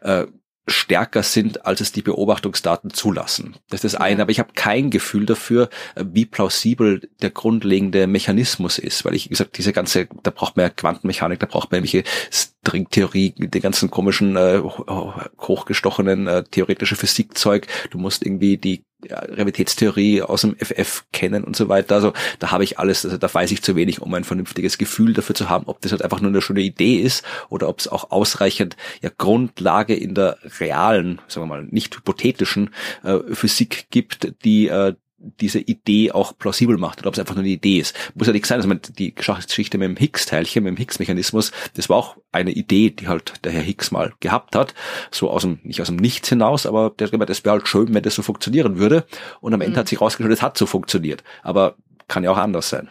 [0.00, 0.26] äh,
[0.68, 3.56] stärker sind, als es die Beobachtungsdaten zulassen.
[3.70, 8.06] Das ist das eine, aber ich habe kein Gefühl dafür, äh, wie plausibel der grundlegende
[8.06, 11.70] Mechanismus ist, weil ich, wie gesagt, diese ganze, da braucht man ja Quantenmechanik, da braucht
[11.70, 18.56] man irgendwelche Stringtheorie, den ganzen komischen, äh, ho- hochgestochenen äh, theoretische Physikzeug, du musst irgendwie
[18.58, 21.94] die ja, Realitätstheorie aus dem FF kennen und so weiter.
[21.94, 25.12] Also da habe ich alles, also da weiß ich zu wenig, um ein vernünftiges Gefühl
[25.12, 27.88] dafür zu haben, ob das halt einfach nur eine schöne Idee ist oder ob es
[27.88, 32.70] auch ausreichend ja Grundlage in der realen, sagen wir mal, nicht hypothetischen
[33.04, 37.42] äh, Physik gibt, die äh, diese Idee auch plausibel macht oder ob es einfach nur
[37.42, 37.94] eine Idee ist.
[38.14, 41.88] Muss ja nicht sein, also man, die Geschichte mit dem Higgs-Teilchen, mit dem Higgs-Mechanismus, das
[41.88, 44.74] war auch eine Idee, die halt der Herr Higgs mal gehabt hat,
[45.10, 47.66] so aus dem, nicht aus dem Nichts hinaus, aber der hat gemeint, es wäre halt
[47.68, 49.06] schön, wenn das so funktionieren würde
[49.40, 49.80] und am Ende Mhm.
[49.80, 52.88] hat sich rausgestellt, es hat so funktioniert, aber kann ja auch anders sein.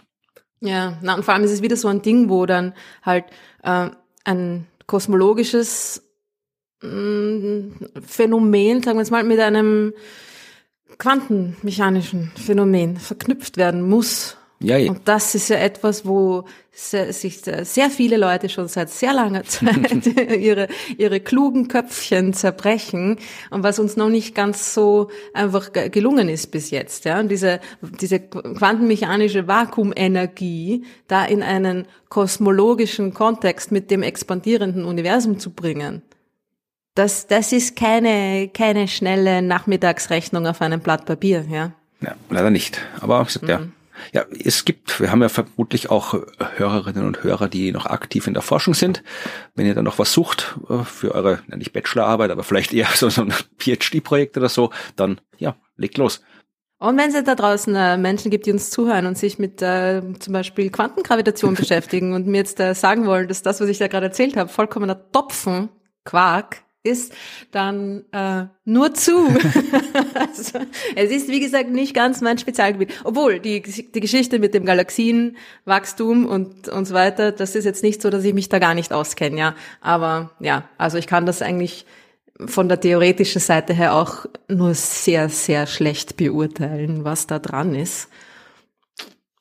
[0.60, 2.74] Ja, na, und vor allem ist es wieder so ein Ding, wo dann
[3.04, 3.26] halt
[3.64, 3.90] äh,
[4.26, 6.04] ein kosmologisches
[6.82, 7.72] mh,
[8.06, 9.94] Phänomen, sagen wir jetzt mal, mit einem
[10.98, 14.38] quantenmechanischen Phänomen verknüpft werden muss.
[14.60, 14.90] Ja, eh.
[14.90, 20.08] Und das ist ja etwas, wo sich sehr viele Leute schon seit sehr langer Zeit
[20.18, 20.68] ihre,
[20.98, 23.18] ihre klugen Köpfchen zerbrechen
[23.52, 27.06] und was uns noch nicht ganz so einfach ge- gelungen ist bis jetzt.
[27.06, 27.20] Ja?
[27.20, 27.60] Und diese,
[28.02, 36.02] diese quantenmechanische Vakuumenergie da in einen kosmologischen Kontext mit dem expandierenden Universum zu bringen.
[36.98, 41.74] Das, das ist keine, keine schnelle Nachmittagsrechnung auf einem Blatt Papier, ja.
[42.02, 42.82] Ja, leider nicht.
[43.02, 43.62] Aber gesagt, ja.
[44.14, 46.16] Ja, es gibt, wir haben ja vermutlich auch
[46.56, 49.04] Hörerinnen und Hörer, die noch aktiv in der Forschung sind.
[49.54, 52.88] Wenn ihr dann noch was sucht äh, für eure, ja nicht Bachelorarbeit, aber vielleicht eher
[52.96, 56.22] so, so ein PhD-Projekt oder so, dann ja, legt los.
[56.80, 60.02] Und wenn es da draußen äh, Menschen gibt, die uns zuhören und sich mit äh,
[60.18, 63.88] zum Beispiel Quantengravitation beschäftigen und mir jetzt äh, sagen wollen, dass das, was ich da
[63.88, 65.70] gerade erzählt habe, vollkommener Topfen,
[66.04, 67.14] Quark ist,
[67.52, 69.28] dann äh, nur zu.
[70.16, 70.60] also,
[70.96, 72.92] es ist, wie gesagt, nicht ganz mein Spezialgebiet.
[73.04, 78.02] Obwohl, die, die Geschichte mit dem Galaxienwachstum und, und so weiter, das ist jetzt nicht
[78.02, 79.56] so, dass ich mich da gar nicht auskenne, ja.
[79.82, 81.86] Aber ja, also ich kann das eigentlich
[82.46, 88.10] von der theoretischen Seite her auch nur sehr, sehr schlecht beurteilen, was da dran ist.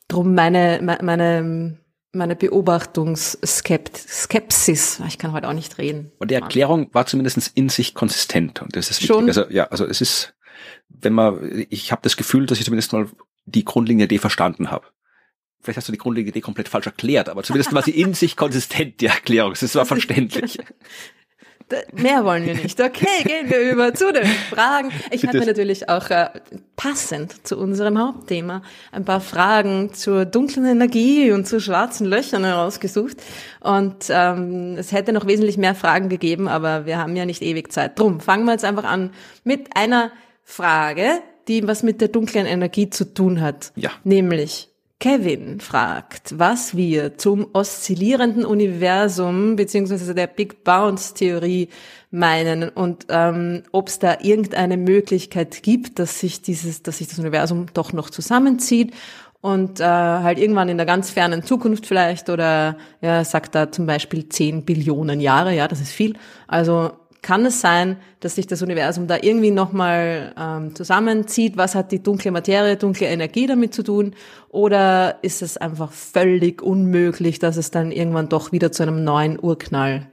[0.09, 1.79] Drum meine, me- meine,
[2.13, 6.13] meine Beobachtungsskepsis, ich kann heute auch nicht reden.
[6.19, 9.15] Und die Erklärung war zumindest in sich konsistent und das ist wichtig.
[9.15, 9.29] Schon?
[9.29, 10.35] Also ja, also es ist,
[10.89, 13.09] wenn man, ich habe das Gefühl, dass ich zumindest mal
[13.45, 14.87] die grundlegende Idee verstanden habe.
[15.61, 18.37] Vielleicht hast du die grundlegende Idee komplett falsch erklärt, aber zumindest war sie in sich
[18.37, 19.53] konsistent, die Erklärung.
[19.53, 20.59] Es war verständlich.
[21.93, 22.81] Mehr wollen wir nicht.
[22.81, 24.93] Okay, gehen wir über zu den Fragen.
[25.11, 26.29] Ich habe mir natürlich auch äh,
[26.77, 28.63] passend zu unserem Hauptthema
[28.93, 33.17] ein paar Fragen zur dunklen Energie und zu schwarzen Löchern herausgesucht.
[33.61, 37.73] Und ähm, es hätte noch wesentlich mehr Fragen gegeben, aber wir haben ja nicht ewig
[37.73, 37.99] Zeit.
[37.99, 39.11] Drum fangen wir jetzt einfach an
[39.43, 40.13] mit einer
[40.45, 43.73] Frage, die was mit der dunklen Energie zu tun hat.
[43.75, 43.91] Ja.
[44.05, 44.69] Nämlich,
[44.99, 51.69] Kevin fragt, was wir zum oszillierenden Universum beziehungsweise der Big Bounce Theorie
[52.11, 57.19] meinen und ähm, ob es da irgendeine Möglichkeit gibt, dass sich dieses, dass sich das
[57.19, 58.95] Universum doch noch zusammenzieht
[59.43, 63.85] und äh, halt irgendwann in der ganz fernen Zukunft vielleicht oder ja sagt da zum
[63.85, 66.15] Beispiel 10 Billionen Jahre, ja, das ist viel.
[66.49, 66.93] Also
[67.27, 71.57] kann es sein, dass sich das Universum da irgendwie nochmal ähm, zusammenzieht?
[71.57, 74.15] Was hat die dunkle Materie, dunkle Energie damit zu tun?
[74.49, 79.41] Oder ist es einfach völlig unmöglich, dass es dann irgendwann doch wieder zu einem neuen
[79.41, 80.07] Urknall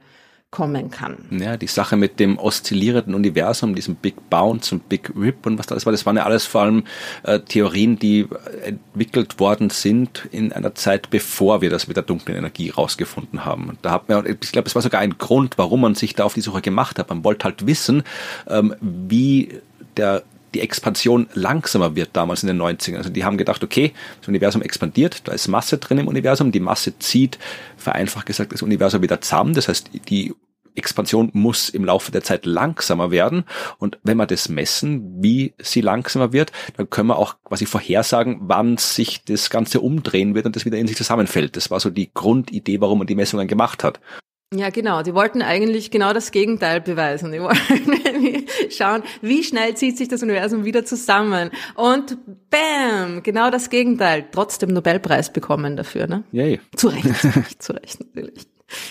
[0.54, 1.16] kommen kann.
[1.32, 5.66] Ja, die Sache mit dem oszillierenden Universum, diesem Big Bounce und Big Rip und was
[5.66, 6.84] das war, das waren ja alles vor allem
[7.24, 8.28] äh, Theorien, die
[8.62, 13.78] entwickelt worden sind in einer Zeit, bevor wir das mit der dunklen Energie rausgefunden haben.
[13.82, 16.34] Da hat man, ich glaube, es war sogar ein Grund, warum man sich da auf
[16.34, 17.08] die Suche gemacht hat.
[17.08, 18.04] Man wollte halt wissen,
[18.46, 19.60] ähm, wie
[19.96, 20.22] der
[20.54, 22.98] die Expansion langsamer wird damals in den 90ern.
[22.98, 26.60] Also die haben gedacht, okay, das Universum expandiert, da ist Masse drin im Universum, die
[26.60, 27.38] Masse zieht,
[27.76, 29.54] vereinfacht gesagt, das Universum wieder zusammen.
[29.54, 30.34] Das heißt, die
[30.74, 33.44] Expansion muss im Laufe der Zeit langsamer werden.
[33.78, 38.40] Und wenn wir das messen, wie sie langsamer wird, dann können wir auch quasi vorhersagen,
[38.42, 41.56] wann sich das Ganze umdrehen wird und das wieder in sich zusammenfällt.
[41.56, 44.00] Das war so die Grundidee, warum man die Messungen gemacht hat.
[44.54, 45.02] Ja, genau.
[45.02, 47.32] Die wollten eigentlich genau das Gegenteil beweisen.
[47.32, 51.50] Die wollten schauen, wie schnell zieht sich das Universum wieder zusammen.
[51.74, 52.16] Und
[52.50, 54.26] bam, genau das Gegenteil.
[54.30, 56.24] Trotzdem Nobelpreis bekommen dafür, ne?
[56.32, 56.60] Yay.
[56.76, 57.04] Zu Recht,
[57.58, 58.46] zu Recht natürlich.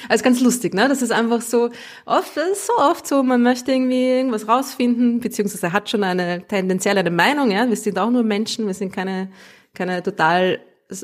[0.09, 0.87] Also ganz lustig, ne?
[0.87, 1.69] Das ist einfach so
[2.05, 6.47] oft, das ist so oft so, man möchte irgendwie irgendwas rausfinden, beziehungsweise hat schon eine
[6.47, 7.67] tendenziell eine Meinung, ja.
[7.67, 9.29] Wir sind auch nur Menschen, wir sind keine,
[9.73, 10.59] keine total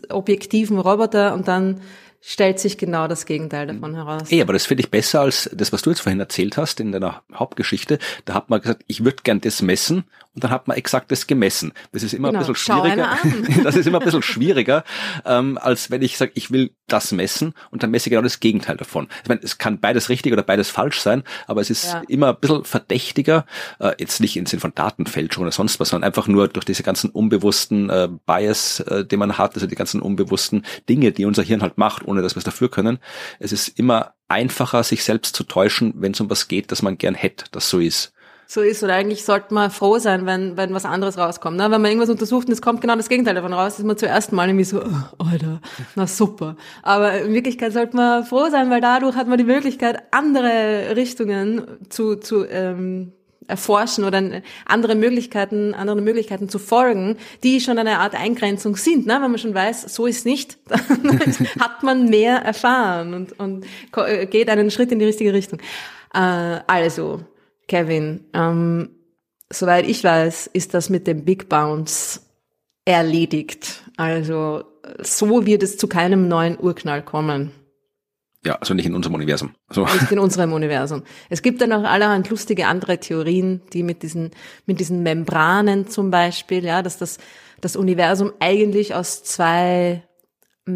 [0.09, 1.82] objektiven Roboter und dann
[2.21, 4.23] stellt sich genau das Gegenteil davon heraus.
[4.30, 6.91] Ey, aber das finde ich besser als das, was du jetzt vorhin erzählt hast in
[6.91, 7.97] deiner Hauptgeschichte.
[8.25, 10.03] Da hat man gesagt, ich würde gern das messen
[10.36, 11.73] und dann hat man exakt das gemessen.
[11.91, 12.39] Das ist immer genau.
[12.39, 13.17] ein bisschen schwieriger.
[13.63, 14.84] das ist immer ein bisschen schwieriger,
[15.25, 18.39] ähm, als wenn ich sage, ich will das messen und dann messe ich genau das
[18.39, 19.07] Gegenteil davon.
[19.23, 22.03] Ich meine, es kann beides richtig oder beides falsch sein, aber es ist ja.
[22.07, 23.45] immer ein bisschen verdächtiger,
[23.80, 26.84] äh, jetzt nicht im Sinn von Datenfälschung oder sonst was, sondern einfach nur durch diese
[26.84, 31.43] ganzen unbewussten äh, Bias, äh, den man hat, also die ganzen unbewussten Dinge, die unser
[31.43, 32.99] Hirn halt macht, ohne dass wir es dafür können.
[33.39, 36.99] Es ist immer einfacher, sich selbst zu täuschen, wenn es um was geht, das man
[36.99, 38.13] gern hätte, das so ist
[38.50, 38.84] so ist.
[38.84, 41.56] Oder eigentlich sollte man froh sein, wenn, wenn was anderes rauskommt.
[41.56, 41.64] Ne?
[41.66, 44.32] Wenn man irgendwas untersucht und es kommt genau das Gegenteil davon raus, ist man zuerst
[44.32, 45.62] mal irgendwie so, oh, Alter,
[45.95, 46.58] na super.
[46.82, 51.62] Aber in Wirklichkeit sollte man froh sein, weil dadurch hat man die Möglichkeit, andere Richtungen
[51.89, 53.12] zu, zu ähm,
[53.47, 59.06] erforschen oder andere Möglichkeiten, andere Möglichkeiten zu folgen, die schon eine Art Eingrenzung sind.
[59.06, 59.14] Ne?
[59.22, 61.20] Wenn man schon weiß, so ist nicht, dann
[61.60, 63.66] hat man mehr erfahren und, und
[64.32, 65.60] geht einen Schritt in die richtige Richtung.
[66.16, 67.22] Äh, also,
[67.70, 68.89] Kevin, ähm,
[69.49, 72.20] soweit ich weiß, ist das mit dem Big Bounce
[72.84, 73.84] erledigt.
[73.95, 74.63] Also
[75.01, 77.51] so wird es zu keinem neuen Urknall kommen.
[78.45, 79.53] Ja, also nicht in unserem Universum.
[79.67, 79.84] Also.
[79.84, 81.03] Nicht in unserem Universum.
[81.30, 84.32] Es gibt dann auch allerhand lustige andere Theorien, die mit diesen,
[84.65, 87.17] mit diesen Membranen zum Beispiel, ja, dass das,
[87.59, 90.03] das Universum eigentlich aus zwei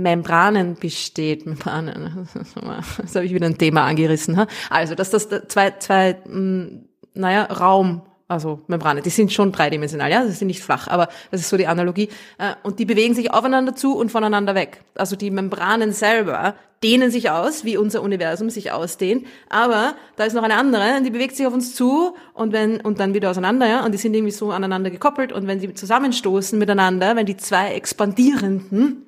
[0.01, 1.45] Membranen besteht.
[1.45, 2.27] Membranen,
[2.97, 4.45] das habe ich wieder ein Thema angerissen.
[4.69, 10.25] Also, dass das zwei, zwei, hm, naja, Raum, also Membrane, die sind schon dreidimensional, ja,
[10.25, 12.09] sie sind nicht flach, aber das ist so die Analogie.
[12.37, 14.81] Äh, und die bewegen sich aufeinander zu und voneinander weg.
[14.95, 20.33] Also die Membranen selber dehnen sich aus, wie unser Universum sich ausdehnt, aber da ist
[20.33, 23.67] noch eine andere, die bewegt sich auf uns zu und wenn und dann wieder auseinander,
[23.67, 27.37] ja, und die sind irgendwie so aneinander gekoppelt und wenn sie zusammenstoßen miteinander, wenn die
[27.37, 29.05] zwei expandierenden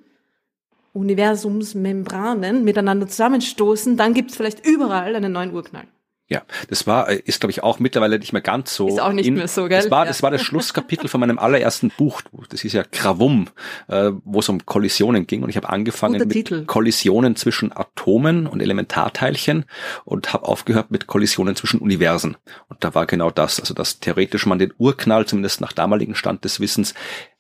[0.95, 5.85] Universumsmembranen miteinander zusammenstoßen, dann gibt es vielleicht überall einen neuen Urknall.
[6.27, 8.87] Ja, das war, äh, ist glaube ich auch mittlerweile nicht mehr ganz so.
[8.87, 9.79] Ist auch nicht in, mehr so, gell?
[9.79, 10.07] Das war, ja.
[10.07, 12.23] das war das Schlusskapitel von meinem allerersten Buch.
[12.49, 13.47] Das ist ja Gravum,
[13.87, 15.43] äh, wo es um Kollisionen ging.
[15.43, 16.65] Und ich habe angefangen Guter mit Titel.
[16.65, 19.65] Kollisionen zwischen Atomen und Elementarteilchen
[20.03, 22.37] und habe aufgehört mit Kollisionen zwischen Universen.
[22.69, 26.43] Und da war genau das, also dass theoretisch man den Urknall, zumindest nach damaligen Stand
[26.43, 26.95] des Wissens,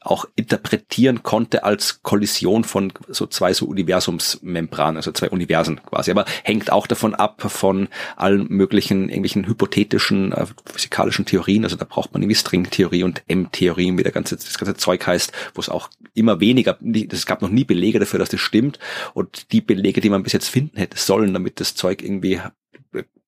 [0.05, 6.11] auch interpretieren konnte als Kollision von so zwei so Universumsmembranen, also zwei Universen quasi.
[6.11, 11.63] Aber hängt auch davon ab von allen möglichen irgendwelchen hypothetischen äh, physikalischen Theorien.
[11.63, 15.31] Also da braucht man irgendwie Stringtheorie und M-Theorie, wie der ganze, das ganze Zeug heißt,
[15.53, 16.77] wo es auch immer weniger,
[17.11, 18.79] es gab noch nie Belege dafür, dass das stimmt.
[19.13, 22.39] Und die Belege, die man bis jetzt finden hätte sollen, damit das Zeug irgendwie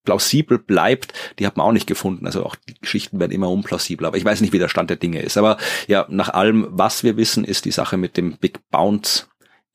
[0.07, 2.25] plausibel bleibt, die hat man auch nicht gefunden.
[2.25, 4.07] Also auch die Geschichten werden immer unplausibler.
[4.07, 5.37] Aber ich weiß nicht, wie der Stand der Dinge ist.
[5.37, 9.25] Aber ja, nach allem, was wir wissen, ist die Sache mit dem Big Bounce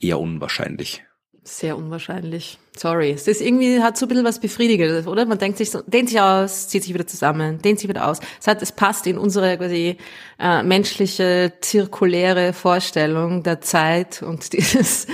[0.01, 1.05] eher unwahrscheinlich.
[1.45, 2.59] Sehr unwahrscheinlich.
[2.75, 3.11] Sorry.
[3.11, 5.27] Es ist irgendwie, hat so ein bisschen was Befriedigendes, oder?
[5.27, 8.21] Man denkt sich so, dehnt sich aus, zieht sich wieder zusammen, dehnt sich wieder aus.
[8.41, 9.99] Es hat, es passt in unsere quasi
[10.39, 15.09] äh, menschliche, zirkuläre Vorstellung der Zeit und dieses,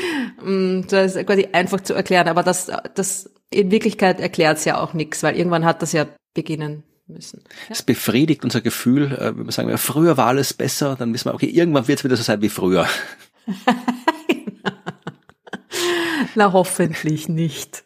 [0.45, 2.29] mh, das ist quasi einfach zu erklären.
[2.29, 6.07] Aber das, das in Wirklichkeit erklärt es ja auch nichts, weil irgendwann hat das ja
[6.35, 7.43] beginnen müssen.
[7.69, 11.27] Es befriedigt unser Gefühl, äh, wenn wir sagen, ja, früher war alles besser, dann wissen
[11.27, 12.87] wir, okay, irgendwann wird es wieder so sein wie früher.
[16.35, 17.85] Na, hoffentlich nicht.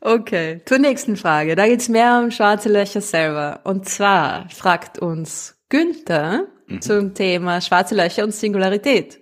[0.00, 1.56] Okay, zur nächsten Frage.
[1.56, 3.60] Da geht's mehr um schwarze Löcher selber.
[3.64, 6.80] Und zwar fragt uns Günther mhm.
[6.80, 9.20] zum Thema schwarze Löcher und Singularität.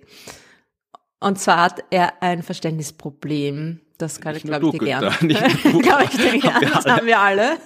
[1.19, 5.11] Und zwar hat er ein Verständnisproblem Das kann Nicht ich, glaube ich, dir gerne.
[5.81, 6.65] Glaube ich dir gerne.
[6.67, 7.51] Das haben wir alle.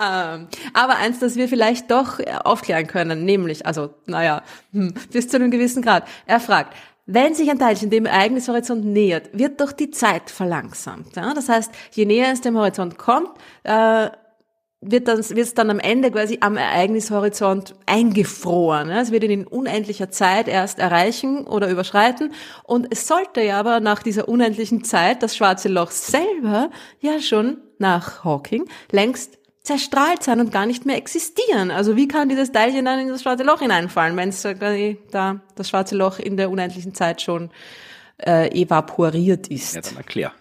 [0.00, 4.42] ähm, aber eins, das wir vielleicht doch aufklären können, nämlich, also, naja,
[4.72, 6.06] hm, bis zu einem gewissen Grad.
[6.26, 6.74] Er fragt,
[7.10, 11.16] wenn sich ein Teilchen dem Ereignishorizont nähert, wird doch die Zeit verlangsamt.
[11.16, 11.32] Ja?
[11.32, 13.30] Das heißt, je näher es dem Horizont kommt,
[13.62, 14.10] äh,
[14.80, 18.90] wird dann, wird es dann am Ende quasi am Ereignishorizont eingefroren.
[18.90, 19.00] Ja?
[19.00, 22.32] Es wird ihn in unendlicher Zeit erst erreichen oder überschreiten.
[22.62, 26.70] Und es sollte ja aber nach dieser unendlichen Zeit das schwarze Loch selber
[27.00, 31.70] ja schon nach Hawking längst zerstrahlt sein und gar nicht mehr existieren.
[31.70, 35.68] Also wie kann dieses Teilchen dann in das schwarze Loch hineinfallen, wenn es da das
[35.68, 37.50] schwarze Loch in der unendlichen Zeit schon
[38.16, 39.74] äh, evaporiert ist?
[39.74, 40.32] Ja, dann erklär.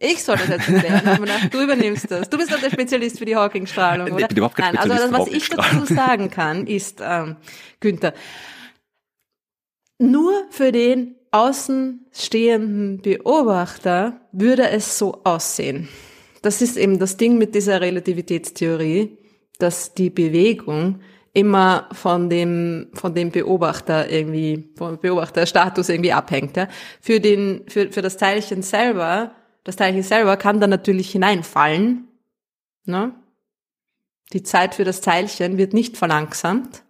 [0.00, 2.28] Ich soll das jetzt erklären, nach, du übernimmst das.
[2.28, 4.22] Du bist doch der Spezialist für die Hawking-Strahlung, oder?
[4.22, 7.36] ich bin überhaupt kein Nein, also Spezialist was für ich dazu sagen kann, ist, ähm,
[7.80, 8.12] Günther,
[9.98, 15.88] nur für den außenstehenden Beobachter würde es so aussehen.
[16.42, 19.16] Das ist eben das Ding mit dieser Relativitätstheorie,
[19.58, 21.00] dass die Bewegung
[21.32, 26.56] immer von dem, von dem Beobachter irgendwie, vom Beobachterstatus irgendwie abhängt.
[26.56, 26.68] Ja.
[27.00, 29.32] Für den, für, für das Teilchen selber,
[29.64, 32.08] das Teilchen selber kann dann natürlich hineinfallen.
[32.84, 33.14] Ne?
[34.32, 36.84] Die Zeit für das Teilchen wird nicht verlangsamt,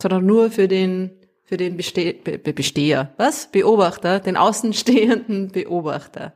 [0.00, 1.10] sondern nur für den,
[1.42, 3.12] für den Beste Be Be Besteher.
[3.16, 3.50] Was?
[3.50, 6.34] Beobachter, den außenstehenden Beobachter.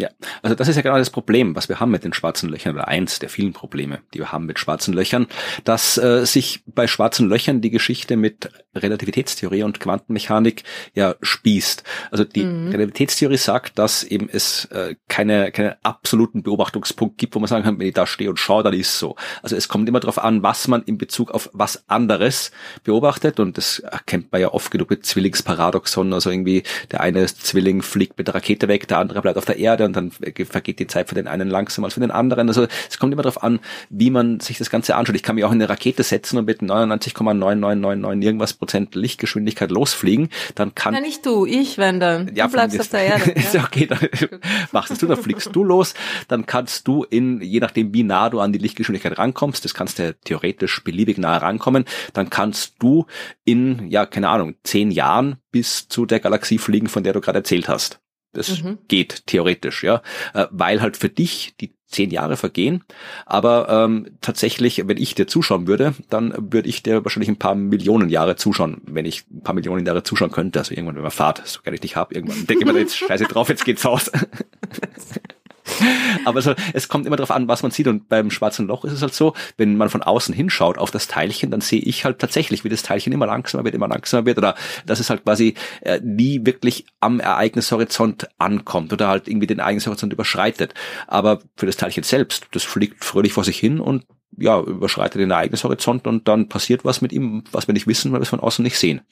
[0.00, 0.08] Ja,
[0.40, 2.88] also das ist ja genau das Problem, was wir haben mit den schwarzen Löchern, oder
[2.88, 5.26] eins der vielen Probleme, die wir haben mit schwarzen Löchern,
[5.64, 10.62] dass äh, sich bei schwarzen Löchern die Geschichte mit Relativitätstheorie und Quantenmechanik
[10.94, 11.84] ja spießt.
[12.10, 17.48] Also die Relativitätstheorie sagt, dass eben es äh, keine, keinen absoluten Beobachtungspunkt gibt, wo man
[17.48, 19.16] sagen kann, wenn ich da stehe und schaue, dann ist so.
[19.42, 22.52] Also es kommt immer darauf an, was man in Bezug auf was anderes
[22.84, 27.82] beobachtet und das kennt man ja oft genug mit Zwillingsparadoxon, also irgendwie der eine Zwilling
[27.82, 30.10] fliegt mit der Rakete weg, der andere bleibt auf der Erde und dann
[30.46, 32.48] vergeht die Zeit für den einen langsamer als für den anderen.
[32.48, 35.16] Also es kommt immer darauf an, wie man sich das Ganze anschaut.
[35.16, 40.28] Ich kann mich auch in eine Rakete setzen und mit 99,9999 irgendwas Prozent Lichtgeschwindigkeit losfliegen,
[40.54, 42.30] dann kann Ja, nicht du, ich, wenn dann.
[42.34, 43.30] ja, du bleibst auf der Erde.
[43.34, 43.64] ist Ja.
[43.64, 43.98] okay, dann
[44.72, 45.94] machst es du, dann fliegst du los,
[46.28, 49.98] dann kannst du in, je nachdem wie nah du an die Lichtgeschwindigkeit rankommst, das kannst
[49.98, 53.06] du theoretisch beliebig nah rankommen, dann kannst du
[53.44, 57.38] in, ja, keine Ahnung, zehn Jahren bis zu der Galaxie fliegen, von der du gerade
[57.38, 58.00] erzählt hast.
[58.32, 58.78] Das Mhm.
[58.88, 60.02] geht theoretisch, ja,
[60.34, 62.84] Äh, weil halt für dich die zehn Jahre vergehen,
[63.26, 67.56] aber ähm, tatsächlich, wenn ich dir zuschauen würde, dann würde ich dir wahrscheinlich ein paar
[67.56, 71.10] Millionen Jahre zuschauen, wenn ich ein paar Millionen Jahre zuschauen könnte, also irgendwann, wenn man
[71.10, 73.84] fahrt, so gerne ich dich hab, irgendwann denke ich mir jetzt, scheiße drauf, jetzt geht's
[73.84, 74.12] aus.
[76.24, 77.86] Aber so, es kommt immer darauf an, was man sieht.
[77.86, 81.08] Und beim schwarzen Loch ist es halt so, wenn man von außen hinschaut auf das
[81.08, 84.38] Teilchen, dann sehe ich halt tatsächlich, wie das Teilchen immer langsamer wird, immer langsamer wird.
[84.38, 84.54] Oder
[84.86, 90.12] dass es halt quasi äh, nie wirklich am Ereignishorizont ankommt oder halt irgendwie den Ereignishorizont
[90.12, 90.74] überschreitet.
[91.06, 94.04] Aber für das Teilchen selbst, das fliegt fröhlich vor sich hin und
[94.36, 98.20] ja, überschreitet den Ereignishorizont und dann passiert was mit ihm, was wir nicht wissen, weil
[98.20, 99.02] wir es von außen nicht sehen.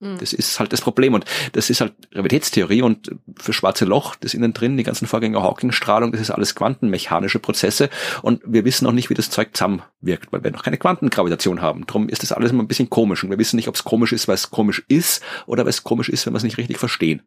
[0.00, 4.32] Das ist halt das Problem und das ist halt Relativitätstheorie und für schwarze Loch, das
[4.32, 7.90] innen drin, die ganzen Vorgänge Hawking-Strahlung, das ist alles quantenmechanische Prozesse
[8.22, 11.86] und wir wissen auch nicht, wie das Zeug zusammenwirkt, weil wir noch keine Quantengravitation haben.
[11.86, 14.12] Darum ist das alles immer ein bisschen komisch und wir wissen nicht, ob es komisch
[14.12, 16.78] ist, weil es komisch ist oder weil es komisch ist, wenn wir es nicht richtig
[16.78, 17.22] verstehen.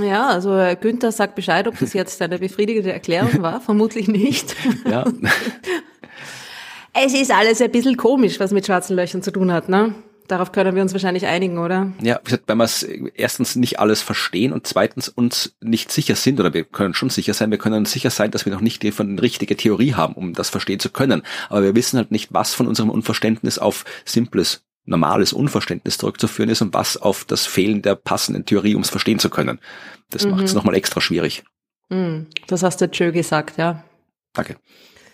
[0.00, 3.60] Ja, also äh, Günther sagt Bescheid, ob das jetzt eine befriedigende Erklärung war.
[3.60, 4.54] Vermutlich nicht.
[4.88, 5.04] Ja,
[6.94, 9.94] Es ist alles ein bisschen komisch, was mit schwarzen Löchern zu tun hat, ne?
[10.32, 11.92] Darauf können wir uns wahrscheinlich einigen, oder?
[12.00, 16.14] ja wie gesagt, wenn wir es erstens nicht alles verstehen und zweitens uns nicht sicher
[16.14, 18.82] sind, oder wir können schon sicher sein, wir können sicher sein, dass wir noch nicht
[18.82, 21.20] die von richtige Theorie haben, um das verstehen zu können.
[21.50, 26.62] Aber wir wissen halt nicht, was von unserem Unverständnis auf simples normales Unverständnis zurückzuführen ist
[26.62, 29.60] und was auf das Fehlen der passenden Theorie, um es verstehen zu können.
[30.08, 31.44] Das macht es nochmal extra schwierig.
[31.90, 33.84] Hm, das hast du schön gesagt, ja.
[34.32, 34.56] Danke.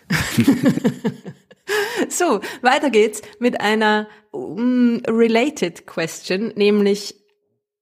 [2.09, 7.15] So, weiter geht's mit einer um, related question, nämlich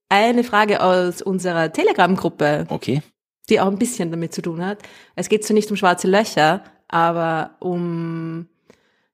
[0.09, 3.01] eine Frage aus unserer Telegram-Gruppe, Okay.
[3.49, 4.79] die auch ein bisschen damit zu tun hat.
[5.15, 8.47] Es geht so nicht um schwarze Löcher, aber um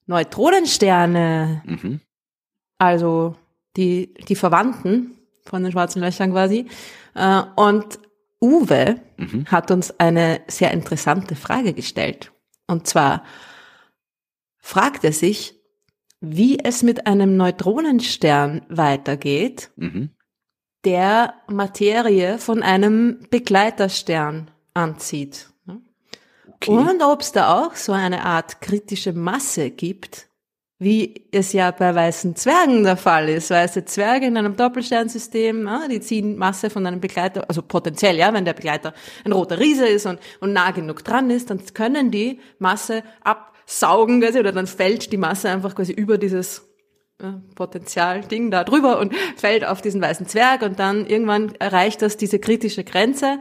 [0.05, 1.99] Neutronensterne, Mhm.
[2.77, 3.35] also
[3.77, 6.67] die, die Verwandten von den schwarzen Löchern quasi.
[7.15, 7.99] Äh, Und
[8.41, 9.45] Uwe Mhm.
[9.45, 12.31] hat uns eine sehr interessante Frage gestellt.
[12.67, 13.23] Und zwar
[14.63, 15.59] fragt er sich,
[16.21, 20.09] wie es mit einem Neutronenstern weitergeht, Mhm.
[20.85, 25.49] der Materie von einem Begleiterstern anzieht.
[26.47, 26.71] Okay.
[26.71, 30.27] Und ob es da auch so eine Art kritische Masse gibt,
[30.79, 33.49] wie es ja bei weißen Zwergen der Fall ist.
[33.49, 38.33] Weiße Zwerge in einem Doppelsternsystem, ja, die ziehen Masse von einem Begleiter, also potenziell, ja,
[38.33, 38.93] wenn der Begleiter
[39.25, 43.03] ein roter Riese ist und, und nah genug dran ist, dann können die Masse
[43.63, 46.67] absaugen quasi, oder dann fällt die Masse einfach quasi über dieses
[47.21, 52.17] ja, Potenzialding da drüber und fällt auf diesen weißen Zwerg und dann irgendwann erreicht das
[52.17, 53.39] diese kritische Grenze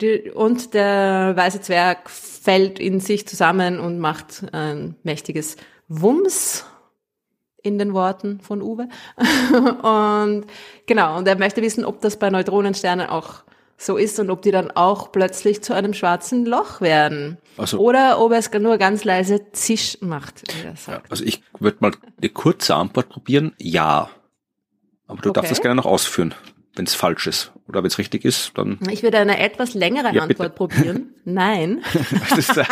[0.00, 5.56] die, und der weiße Zwerg fällt in sich zusammen und macht ein mächtiges
[5.88, 6.64] Wumms
[7.62, 8.88] in den Worten von Uwe.
[9.82, 10.46] und
[10.86, 13.42] genau, und er möchte wissen, ob das bei Neutronensternen auch
[13.80, 17.38] so ist und ob die dann auch plötzlich zu einem schwarzen Loch werden.
[17.56, 21.10] Also, Oder ob es nur ganz leise Zisch macht, wie er sagt.
[21.10, 23.52] Also ich würde mal eine kurze Antwort probieren.
[23.58, 24.10] Ja.
[25.06, 25.40] Aber du okay.
[25.40, 26.34] darfst das gerne noch ausführen
[26.76, 27.52] wenn es falsch ist.
[27.68, 28.78] Oder wenn es richtig ist, dann.
[28.90, 31.14] Ich würde eine etwas längere ja, Antwort probieren.
[31.24, 31.82] Nein.
[32.36, 32.64] ist, äh,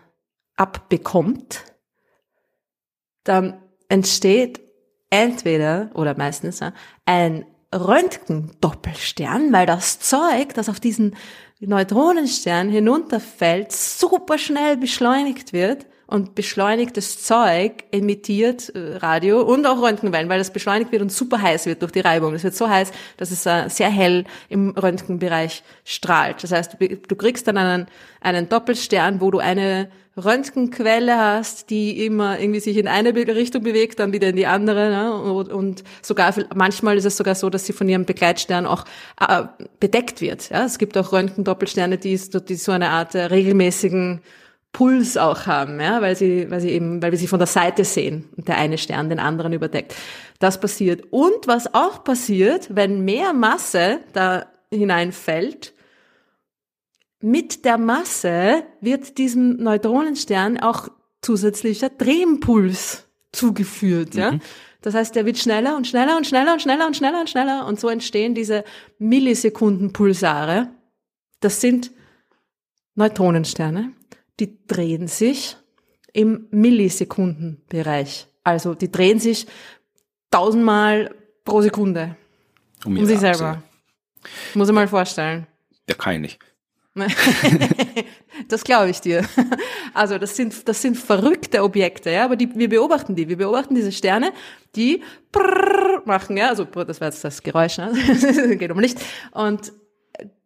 [0.57, 1.65] abbekommt,
[3.25, 4.61] dann entsteht
[5.11, 6.61] entweder oder meistens
[7.05, 11.17] ein Röntgendoppelstern, weil das Zeug, das auf diesen
[11.61, 20.29] Neutronenstern hinunterfällt, super schnell beschleunigt wird und beschleunigtes Zeug emittiert äh, Radio und auch Röntgenwellen,
[20.29, 22.35] weil das beschleunigt wird und super heiß wird durch die Reibung.
[22.35, 26.43] Es wird so heiß, dass es äh, sehr hell im Röntgenbereich strahlt.
[26.43, 27.87] Das heißt, du kriegst dann einen,
[28.21, 33.99] einen Doppelstern, wo du eine Röntgenquelle hast, die immer irgendwie sich in eine Richtung bewegt,
[33.99, 34.91] dann wieder in die andere.
[34.91, 35.15] Ne?
[35.15, 38.85] Und, und sogar manchmal ist es sogar so, dass sie von ihrem Begleitstern auch
[39.21, 39.45] äh,
[39.81, 40.51] bedeckt wird.
[40.51, 40.65] Ja?
[40.65, 44.21] Es gibt auch Röntgendoppelsterne, die, die so eine Art äh, regelmäßigen
[44.73, 47.85] Puls auch haben, ja, weil sie, weil sie eben, weil wir sie von der Seite
[47.85, 49.95] sehen und der eine Stern den anderen überdeckt.
[50.39, 51.05] Das passiert.
[51.11, 55.75] Und was auch passiert, wenn mehr Masse da hineinfällt,
[57.23, 60.89] mit der Masse wird diesem Neutronenstern auch
[61.21, 64.33] zusätzlicher Drehimpuls zugeführt, ja.
[64.33, 64.41] Mhm.
[64.83, 67.67] Das heißt, der wird schneller und schneller und schneller und schneller und schneller und schneller
[67.67, 68.65] und so entstehen diese
[68.99, 70.69] Millisekundenpulsare.
[71.39, 71.93] Das sind
[72.97, 73.93] Neutronensterne,
[74.41, 75.57] die drehen sich
[76.13, 78.27] im Millisekundenbereich.
[78.43, 79.47] Also die drehen sich
[80.31, 82.17] tausendmal pro Sekunde
[82.85, 83.63] um, um sich selber.
[84.55, 85.47] Muss ich mal vorstellen.
[85.89, 86.39] Ja, kann ich nicht.
[88.49, 89.25] das glaube ich dir.
[89.95, 93.29] Also das sind das sind verrückte Objekte, ja, aber die, wir beobachten die.
[93.29, 94.33] Wir beobachten diese Sterne,
[94.77, 95.03] die
[96.05, 97.93] machen, ja, also das war jetzt das Geräusch, ne?
[98.59, 99.01] geht um Licht
[99.33, 99.73] und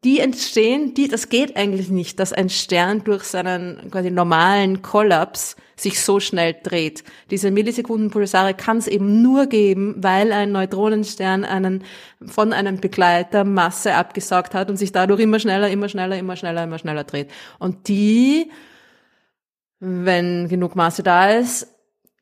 [0.06, 5.56] die entstehen, die, das geht eigentlich nicht, dass ein Stern durch seinen quasi normalen Kollaps
[5.74, 7.02] sich so schnell dreht.
[7.32, 11.82] Diese Millisekundenpulsare kann es eben nur geben, weil ein Neutronenstern einen,
[12.24, 16.62] von einem Begleiter Masse abgesaugt hat und sich dadurch immer schneller, immer schneller, immer schneller,
[16.62, 17.28] immer schneller dreht.
[17.58, 18.52] Und die,
[19.80, 21.66] wenn genug Masse da ist,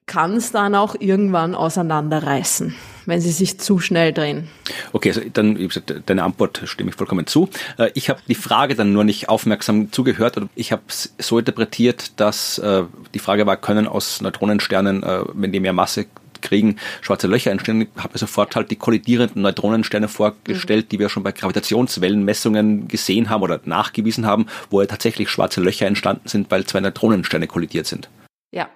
[0.06, 2.74] kann es dann auch irgendwann auseinanderreißen,
[3.07, 4.49] wenn sie sich zu schnell drehen.
[4.93, 7.49] Okay, also dann, wie gesagt, deine Antwort stimme ich vollkommen zu.
[7.79, 10.41] Äh, ich habe die Frage dann nur nicht aufmerksam zugehört.
[10.55, 15.53] Ich habe es so interpretiert, dass äh, die Frage war, können aus Neutronensternen, äh, wenn
[15.53, 16.07] die mehr Masse
[16.45, 17.83] kriegen, schwarze Löcher entstehen.
[17.83, 20.89] Ich habe sofort halt die kollidierenden Neutronensterne vorgestellt, mhm.
[20.91, 25.87] die wir schon bei Gravitationswellenmessungen gesehen haben oder nachgewiesen haben, wo ja tatsächlich schwarze Löcher
[25.87, 28.09] entstanden sind, weil zwei Neutronensterne kollidiert sind.
[28.53, 28.69] Ja,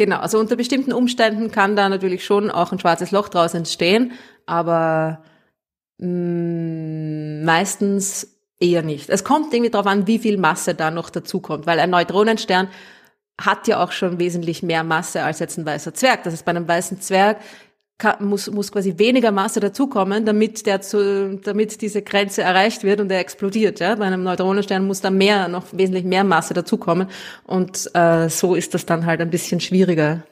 [0.00, 4.12] Genau, also unter bestimmten Umständen kann da natürlich schon auch ein schwarzes Loch draus entstehen,
[4.46, 5.22] aber
[6.00, 9.10] Mm, meistens eher nicht.
[9.10, 12.68] Es kommt irgendwie darauf an, wie viel Masse da noch dazukommt, weil ein Neutronenstern
[13.38, 16.24] hat ja auch schon wesentlich mehr Masse als jetzt ein weißer Zwerg.
[16.24, 17.38] Das heißt, bei einem weißen Zwerg
[18.20, 23.10] muss, muss quasi weniger Masse dazukommen, damit der zu, damit diese Grenze erreicht wird und
[23.10, 23.80] er explodiert.
[23.80, 23.94] Ja?
[23.94, 27.08] Bei einem Neutronenstern muss da mehr, noch wesentlich mehr Masse dazukommen.
[27.44, 30.22] Und äh, so ist das dann halt ein bisschen schwieriger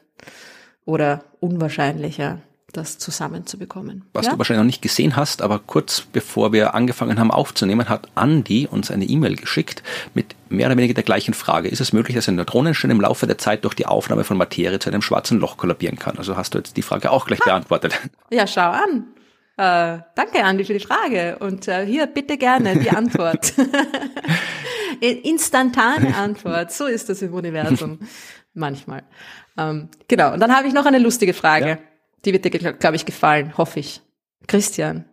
[0.85, 2.41] oder unwahrscheinlicher
[2.73, 4.05] das zusammenzubekommen.
[4.13, 4.33] Was ja?
[4.33, 8.67] du wahrscheinlich noch nicht gesehen hast, aber kurz bevor wir angefangen haben aufzunehmen, hat Andy
[8.67, 9.83] uns eine E-Mail geschickt
[10.15, 11.69] mit mehr oder weniger der gleichen Frage.
[11.69, 14.79] Ist es möglich, dass ein Neutronenstern im Laufe der Zeit durch die Aufnahme von Materie
[14.79, 16.19] zu einem schwarzen Loch kollabieren kann?
[16.19, 17.45] Also hast du jetzt die Frage auch gleich ha.
[17.47, 17.99] beantwortet.
[18.31, 19.07] Ja, schau an.
[19.57, 21.39] Äh, danke, Andi, für die Frage.
[21.41, 23.55] Und äh, hier bitte gerne die Antwort.
[25.01, 26.71] Instantane Antwort.
[26.71, 27.99] So ist das im Universum.
[28.55, 29.03] Manchmal.
[29.57, 30.35] Ähm, genau.
[30.35, 31.69] Und dann habe ich noch eine lustige Frage.
[31.69, 31.79] Ja.
[32.25, 34.03] Die wird dir, glaube ich, gefallen, hoffe ich.
[34.47, 35.05] Christian,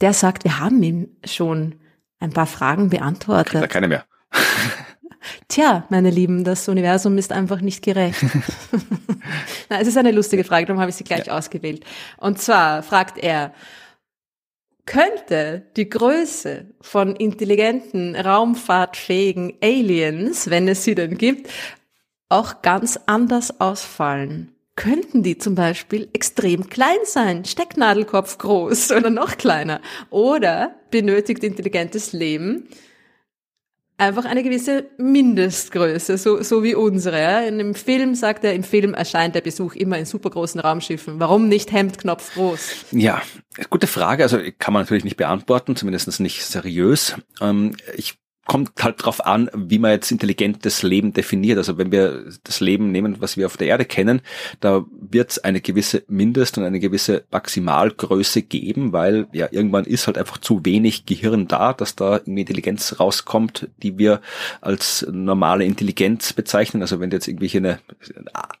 [0.00, 1.76] der sagt, wir haben ihm schon
[2.18, 3.62] ein paar Fragen beantwortet.
[3.62, 4.04] Da keine mehr.
[5.48, 8.22] Tja, meine Lieben, das Universum ist einfach nicht gerecht.
[9.68, 11.36] Na, es ist eine lustige Frage, darum habe ich sie gleich ja.
[11.36, 11.84] ausgewählt.
[12.16, 13.52] Und zwar fragt er,
[14.86, 21.50] könnte die Größe von intelligenten, raumfahrtfähigen Aliens, wenn es sie denn gibt,
[22.28, 24.54] auch ganz anders ausfallen?
[24.76, 29.80] Könnten die zum Beispiel extrem klein sein, Stecknadelkopf groß oder noch kleiner.
[30.10, 32.68] Oder benötigt intelligentes Leben
[34.00, 37.46] einfach eine gewisse Mindestgröße, so, so wie unsere.
[37.46, 41.20] In dem Film sagt er, im Film erscheint der Besuch immer in supergroßen Raumschiffen.
[41.20, 42.86] Warum nicht Hemdknopf groß?
[42.92, 43.22] Ja,
[43.68, 44.22] gute Frage.
[44.22, 47.16] Also kann man natürlich nicht beantworten, zumindest nicht seriös.
[47.40, 48.18] Ähm, ich
[48.50, 51.56] kommt halt drauf an, wie man jetzt intelligentes Leben definiert.
[51.56, 54.22] Also wenn wir das Leben nehmen, was wir auf der Erde kennen,
[54.58, 60.08] da wird es eine gewisse Mindest- und eine gewisse Maximalgröße geben, weil ja irgendwann ist
[60.08, 64.20] halt einfach zu wenig Gehirn da, dass da irgendwie Intelligenz rauskommt, die wir
[64.60, 66.82] als normale Intelligenz bezeichnen.
[66.82, 67.78] Also wenn jetzt irgendwelche eine,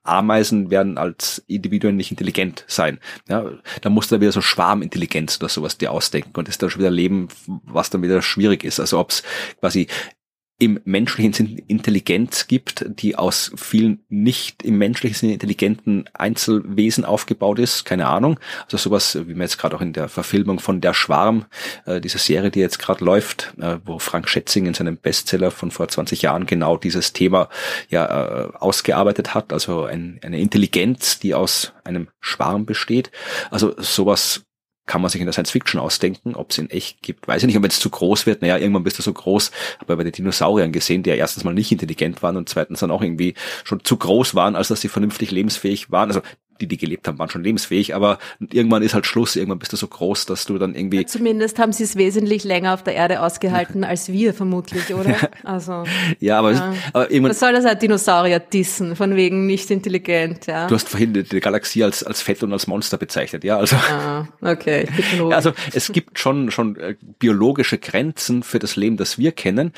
[0.04, 3.44] Ameisen werden als Individuen nicht intelligent sein, ja,
[3.80, 6.92] dann muss da wieder so Schwarmintelligenz oder sowas dir ausdenken und ist da schon wieder
[6.92, 7.26] Leben,
[7.64, 8.78] was dann wieder schwierig ist.
[8.78, 9.24] Also ob es
[9.58, 9.86] quasi quasi
[10.62, 17.58] im menschlichen Sinn Intelligenz gibt, die aus vielen nicht im menschlichen Sinne intelligenten Einzelwesen aufgebaut
[17.58, 18.38] ist, keine Ahnung.
[18.64, 21.46] Also sowas, wie man jetzt gerade auch in der Verfilmung von Der Schwarm,
[21.86, 25.70] äh, diese Serie, die jetzt gerade läuft, äh, wo Frank Schätzing in seinem Bestseller von
[25.70, 27.48] vor 20 Jahren genau dieses Thema
[27.88, 33.10] ja äh, ausgearbeitet hat, also ein, eine Intelligenz, die aus einem Schwarm besteht.
[33.50, 34.44] Also sowas
[34.90, 36.34] kann man sich in der Science Fiction ausdenken.
[36.34, 37.56] Ob es in echt gibt, weiß ich nicht.
[37.56, 39.52] Und wenn es zu groß wird, naja, irgendwann bist du so groß.
[39.78, 42.90] Aber bei den Dinosauriern gesehen, die ja erstens mal nicht intelligent waren und zweitens dann
[42.90, 46.08] auch irgendwie schon zu groß waren, als dass sie vernünftig lebensfähig waren.
[46.08, 46.22] Also
[46.60, 48.18] die, die gelebt haben, waren schon lebensfähig, aber
[48.52, 51.04] irgendwann ist halt Schluss, irgendwann bist du so groß, dass du dann irgendwie.
[51.06, 55.16] Zumindest haben sie es wesentlich länger auf der Erde ausgehalten als wir vermutlich, oder?
[55.44, 55.84] Also.
[56.20, 56.74] ja, aber, ja.
[56.92, 57.30] aber irgendwann.
[57.30, 60.66] Was soll das halt Dinosaurier dissen, von wegen nicht intelligent, ja?
[60.66, 63.76] Du hast vorhin die, die Galaxie als, als Fett und als Monster bezeichnet, ja, also.
[63.76, 64.86] Ah, okay.
[65.16, 69.72] Ja, also, es gibt schon, schon äh, biologische Grenzen für das Leben, das wir kennen,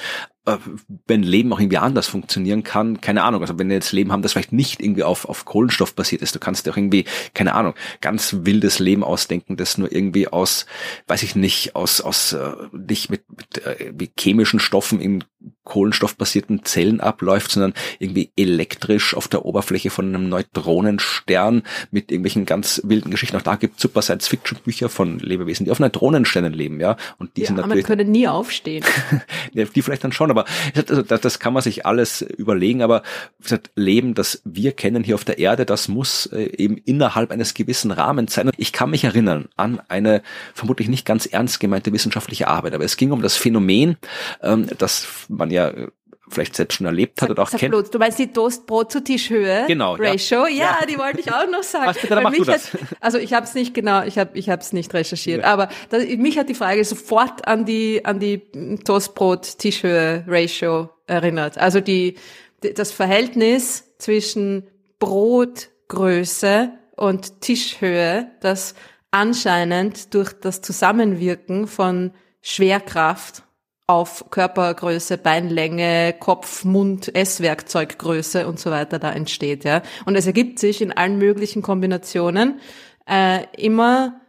[1.06, 4.22] wenn Leben auch irgendwie anders funktionieren kann, keine Ahnung, also wenn wir jetzt Leben haben,
[4.22, 7.54] das vielleicht nicht irgendwie auf, auf Kohlenstoff basiert ist, du kannst dir auch irgendwie, keine
[7.54, 10.66] Ahnung, ganz wildes Leben ausdenken, das nur irgendwie aus,
[11.06, 15.22] weiß ich nicht, aus, aus, äh, nicht mit, mit äh, chemischen Stoffen in
[15.64, 22.80] kohlenstoffbasierten Zellen abläuft, sondern irgendwie elektrisch auf der Oberfläche von einem Neutronenstern mit irgendwelchen ganz
[22.84, 23.36] wilden Geschichten.
[23.36, 26.96] Auch da gibt es super Science-Fiction-Bücher von Lebewesen, die auf Neutronensternen leben, ja.
[27.18, 27.88] Und die ja, sind natürlich.
[27.88, 28.84] Man können nie aufstehen.
[29.54, 30.44] die vielleicht dann schon, aber
[30.74, 32.82] also das, das kann man sich alles überlegen.
[32.82, 33.02] Aber
[33.40, 37.54] gesagt, Leben, das wir kennen hier auf der Erde, das muss äh, eben innerhalb eines
[37.54, 38.46] gewissen Rahmens sein.
[38.46, 40.22] Und ich kann mich erinnern an eine
[40.54, 43.96] vermutlich nicht ganz ernst gemeinte wissenschaftliche Arbeit, aber es ging um das Phänomen,
[44.42, 45.88] ähm, dass man ja äh,
[46.28, 47.72] vielleicht selbst schon erlebt hat sag, oder auch kennt.
[47.72, 50.46] Bloß, du meinst die Toastbrot zu Tischhöhe genau, Ratio?
[50.46, 51.86] Ja, ja, die wollte ich auch noch sagen.
[51.86, 52.72] Was bitte, dann mach du das.
[52.72, 55.46] Hat, also ich habe es nicht genau, ich habe ich habe es nicht recherchiert, ja.
[55.46, 58.38] aber das, mich hat die Frage sofort an die an die
[58.84, 61.58] Toastbrot Tischhöhe Ratio erinnert.
[61.58, 62.16] Also die,
[62.62, 64.68] die das Verhältnis zwischen
[64.98, 68.74] Brotgröße und Tischhöhe, das
[69.10, 73.44] anscheinend durch das Zusammenwirken von Schwerkraft
[73.86, 79.82] auf Körpergröße, Beinlänge, Kopf, Mund, Esswerkzeuggröße und so weiter da entsteht, ja.
[80.06, 82.60] Und es ergibt sich in allen möglichen Kombinationen
[83.06, 84.20] äh, immer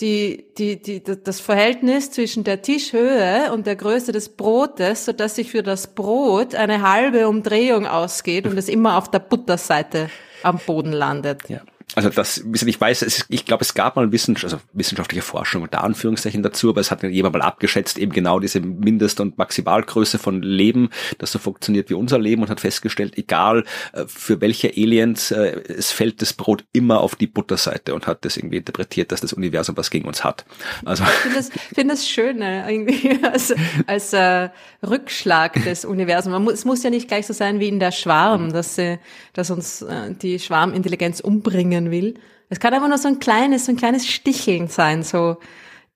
[0.00, 5.36] die, die, die, das Verhältnis zwischen der Tischhöhe und der Größe des Brotes, so dass
[5.36, 10.08] sich für das Brot eine halbe Umdrehung ausgeht und es immer auf der Butterseite
[10.42, 11.48] am Boden landet.
[11.48, 11.60] Ja.
[11.94, 15.84] Also das, ich weiß, ist, ich glaube, es gab mal Wissenschaft, also wissenschaftliche Forschung unter
[15.84, 20.42] Anführungszeichen dazu, aber es hat jemand mal abgeschätzt, eben genau diese Mindest- und Maximalgröße von
[20.42, 20.88] Leben,
[21.18, 25.60] das so funktioniert wie unser Leben und hat festgestellt, egal äh, für welche Aliens, äh,
[25.68, 29.34] es fällt das Brot immer auf die Butterseite und hat das irgendwie interpretiert, dass das
[29.34, 30.46] Universum was gegen uns hat.
[30.84, 33.54] Also ich finde das, find das schön, irgendwie als,
[33.86, 34.48] als äh,
[34.86, 36.38] Rückschlag des Universums.
[36.40, 38.98] Muss, es muss ja nicht gleich so sein wie in der Schwarm, dass, sie,
[39.34, 42.14] dass uns äh, die Schwarmintelligenz umbringen will.
[42.48, 45.38] Es kann aber nur so ein kleines, so ein kleines Sticheln sein, so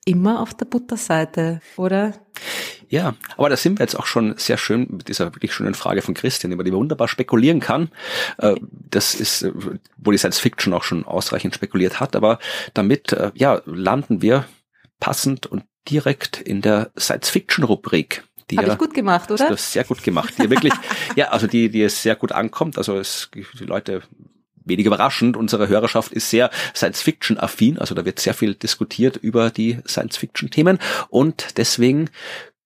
[0.07, 2.15] immer auf der Butterseite, oder?
[2.89, 6.03] Ja, aber da sind wir jetzt auch schon sehr schön mit dieser wirklich schönen Frage
[6.03, 7.91] von Christian, über die man wunderbar spekulieren kann.
[8.39, 9.53] Äh, das ist, äh,
[9.97, 12.39] wo die Science Fiction auch schon ausreichend spekuliert hat, aber
[12.73, 14.47] damit, äh, ja, landen wir
[15.01, 18.25] passend und direkt in der Science Fiction Rubrik.
[18.51, 19.49] Die Habe ja, ich gut gemacht, oder?
[19.49, 20.35] Das sehr gut gemacht.
[20.39, 20.73] Die wirklich,
[21.17, 22.79] ja, also die, die es sehr gut ankommt.
[22.79, 24.03] Also es, die Leute
[24.66, 29.78] wenig überraschend, unsere Hörerschaft ist sehr Science-Fiction-affin, also da wird sehr viel diskutiert über die
[29.86, 30.78] Science-Fiction-Themen
[31.09, 32.10] und deswegen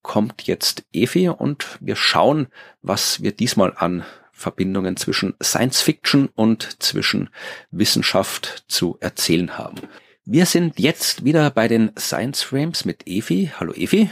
[0.02, 2.48] kommt jetzt Evi und wir schauen,
[2.82, 7.28] was wir diesmal an Verbindungen zwischen Science Fiction und zwischen
[7.70, 9.76] Wissenschaft zu erzählen haben.
[10.24, 13.52] Wir sind jetzt wieder bei den Science Frames mit Evi.
[13.58, 14.08] Hallo Evi.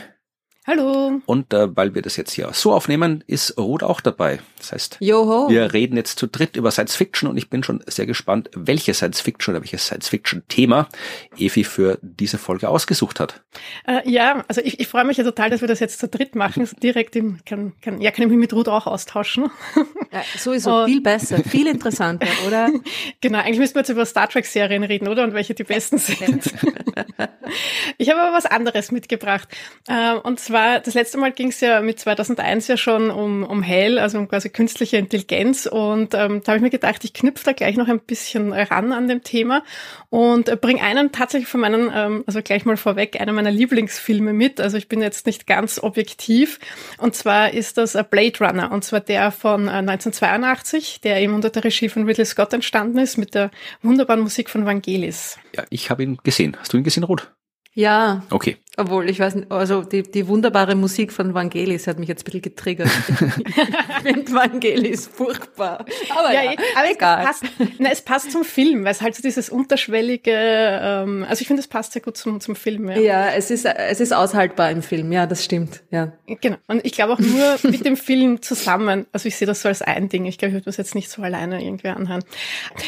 [0.69, 1.23] Hallo.
[1.24, 4.40] Und äh, weil wir das jetzt hier so aufnehmen, ist Ruth auch dabei.
[4.59, 5.49] Das heißt, Joho.
[5.49, 8.93] wir reden jetzt zu dritt über Science Fiction und ich bin schon sehr gespannt, welche
[8.93, 10.90] Science Fiction oder welches Science Fiction Thema
[11.39, 13.40] Evi für diese Folge ausgesucht hat.
[13.86, 16.35] Äh, ja, also ich, ich freue mich ja total, dass wir das jetzt zu dritt
[16.35, 16.66] machen.
[16.66, 19.51] So direkt im, kann, kann, ja, kann ich mich mit Ruth auch austauschen.
[20.11, 22.70] Ja, sowieso und, viel besser, viel interessanter, oder?
[23.20, 25.23] genau, eigentlich müssen wir jetzt über Star Trek Serien reden, oder?
[25.23, 26.45] Und welche die besten sind.
[27.99, 29.49] ich habe aber was anderes mitgebracht.
[29.86, 33.45] Äh, und zwar war, das letzte Mal ging es ja mit 2001 ja schon um,
[33.45, 35.67] um Hell, also um quasi künstliche Intelligenz.
[35.67, 38.93] Und ähm, da habe ich mir gedacht, ich knüpfe da gleich noch ein bisschen ran
[38.93, 39.63] an dem Thema
[40.11, 44.33] und äh, bringe einen tatsächlich von meinen, ähm, also gleich mal vorweg, einer meiner Lieblingsfilme
[44.33, 44.61] mit.
[44.61, 46.59] Also ich bin jetzt nicht ganz objektiv.
[46.99, 48.73] Und zwar ist das Blade Runner.
[48.73, 52.99] Und zwar der von äh, 1982, der eben unter der Regie von Ridley Scott entstanden
[52.99, 53.51] ist, mit der
[53.83, 55.39] wunderbaren Musik von Vangelis.
[55.55, 56.57] Ja, ich habe ihn gesehen.
[56.59, 57.31] Hast du ihn gesehen, Ruth?
[57.75, 58.25] Ja.
[58.31, 58.57] Okay.
[58.79, 62.25] Obwohl, ich weiß nicht, also die, die wunderbare Musik von Vangelis hat mich jetzt ein
[62.27, 62.89] bisschen getriggert.
[63.09, 65.85] ich finde Vangelis furchtbar.
[66.17, 67.19] Aber ja, ja aber egal.
[67.19, 67.45] Es passt,
[67.79, 71.61] na, es passt zum Film, weil es halt so dieses unterschwellige, ähm, also ich finde,
[71.61, 72.89] es passt sehr gut zum, zum Film.
[72.89, 72.99] Ja.
[72.99, 76.13] ja, es ist, es ist aushaltbar im Film, ja, das stimmt, ja.
[76.41, 76.59] Genau.
[76.69, 79.83] Und ich glaube auch nur mit dem Film zusammen, also ich sehe das so als
[79.83, 80.25] ein Ding.
[80.27, 82.23] Ich glaube, ich würde das jetzt nicht so alleine irgendwie anhören.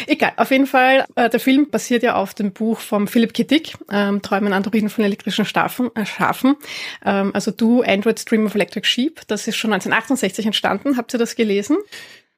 [0.07, 3.43] Egal, auf jeden Fall, äh, der Film basiert ja auf dem Buch von Philip K.
[3.43, 6.21] Dick, ähm, Träumen Androiden von elektrischen Staffen erschaffen.
[6.21, 6.57] erschaffen.
[7.05, 10.97] Ähm, also du, Android Stream of Electric Sheep, das ist schon 1968 entstanden.
[10.97, 11.79] Habt ihr das gelesen?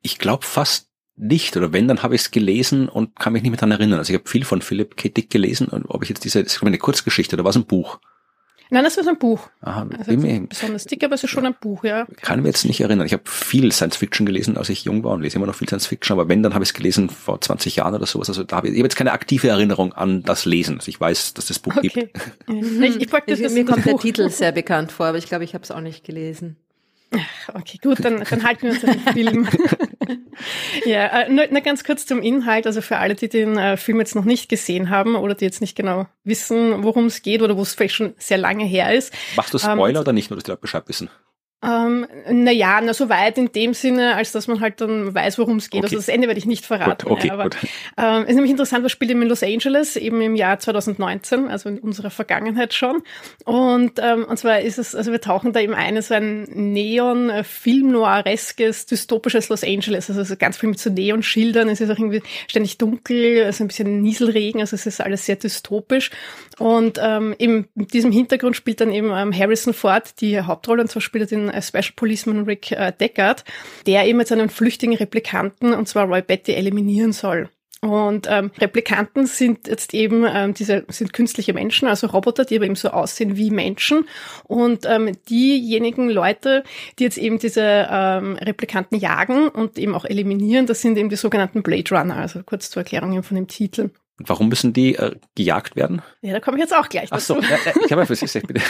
[0.03, 3.51] Ich glaube fast nicht, oder wenn, dann habe ich es gelesen und kann mich nicht
[3.51, 3.99] mehr daran erinnern.
[3.99, 5.09] Also ich habe viel von Philip K.
[5.09, 8.01] Dick gelesen, und ob ich jetzt diese, das ist eine Kurzgeschichte oder was ein Buch?
[8.73, 9.51] Nein, das ist ein Buch.
[9.61, 10.17] Aha, also
[10.49, 12.07] besonders dick, aber es ist schon ein Buch, ja.
[12.23, 13.07] Kann mich jetzt nicht erinnern.
[13.07, 15.69] Ich habe viel Science Fiction gelesen, als ich jung war und lese immer noch viel
[15.69, 18.31] Science Fiction, aber wenn, dann habe ich es gelesen vor 20 Jahren oder sowas.
[18.31, 20.79] Also da habe ich, ich habe jetzt keine aktive Erinnerung an das Lesen.
[20.79, 21.89] Also ich weiß, dass das Buch okay.
[21.89, 22.17] gibt.
[22.49, 25.53] ich, ich, ich, das mir kommt der Titel sehr bekannt vor, aber ich glaube, ich
[25.53, 26.57] habe es auch nicht gelesen.
[27.55, 29.49] Okay, gut, dann, dann halten wir uns an den Film.
[30.87, 32.67] ja, äh, nur, nur ganz kurz zum Inhalt.
[32.67, 35.61] Also für alle, die den äh, Film jetzt noch nicht gesehen haben oder die jetzt
[35.61, 39.13] nicht genau wissen, worum es geht oder wo es vielleicht schon sehr lange her ist.
[39.37, 41.11] Machst du Spoiler ähm, oder nicht, nur dass die Leute Bescheid wissen?
[41.65, 45.59] Ähm, naja, na so weit in dem Sinne, als dass man halt dann weiß, worum
[45.59, 45.85] es geht.
[45.85, 45.97] Also okay.
[45.97, 47.07] Also das Ende werde ich nicht verraten.
[47.07, 47.57] Gut, okay, aber gut.
[47.97, 51.69] Ähm, ist nämlich interessant, was spielt eben in Los Angeles, eben im Jahr 2019, also
[51.69, 53.03] in unserer Vergangenheit schon.
[53.45, 57.31] Und, ähm, und zwar ist es, also wir tauchen da eben ein, so ein Neon,
[57.31, 60.11] äh, Film-Noireskes, dystopisches Los Angeles.
[60.11, 61.69] Also, also ganz viel mit so Neonschildern.
[61.69, 65.37] Es ist auch irgendwie ständig dunkel, also ein bisschen Nieselregen, also es ist alles sehr
[65.37, 66.11] dystopisch.
[66.59, 70.89] Und ähm, eben mit diesem Hintergrund spielt dann eben ähm, Harrison Ford die Hauptrolle, und
[70.89, 73.45] zwar spielt er den Special Policeman Rick äh, Deckard,
[73.87, 77.51] der eben jetzt einen flüchtigen Replikanten, und zwar Roy Betty, eliminieren soll.
[77.85, 82.65] Und ähm, Replikanten sind jetzt eben ähm, diese sind künstliche Menschen, also Roboter, die aber
[82.65, 84.07] eben so aussehen wie Menschen.
[84.45, 86.63] Und ähm, diejenigen Leute,
[87.01, 91.17] die jetzt eben diese ähm, Replikanten jagen und eben auch eliminieren, das sind eben die
[91.17, 92.17] sogenannten Blade Runner.
[92.17, 93.91] Also kurz zur Erklärung von dem Titel.
[94.19, 96.03] Warum müssen die äh, gejagt werden?
[96.21, 97.39] Ja, da komme ich jetzt auch gleich dazu.
[97.41, 98.63] Ach so, ja, ich habe ja für Sie bitte.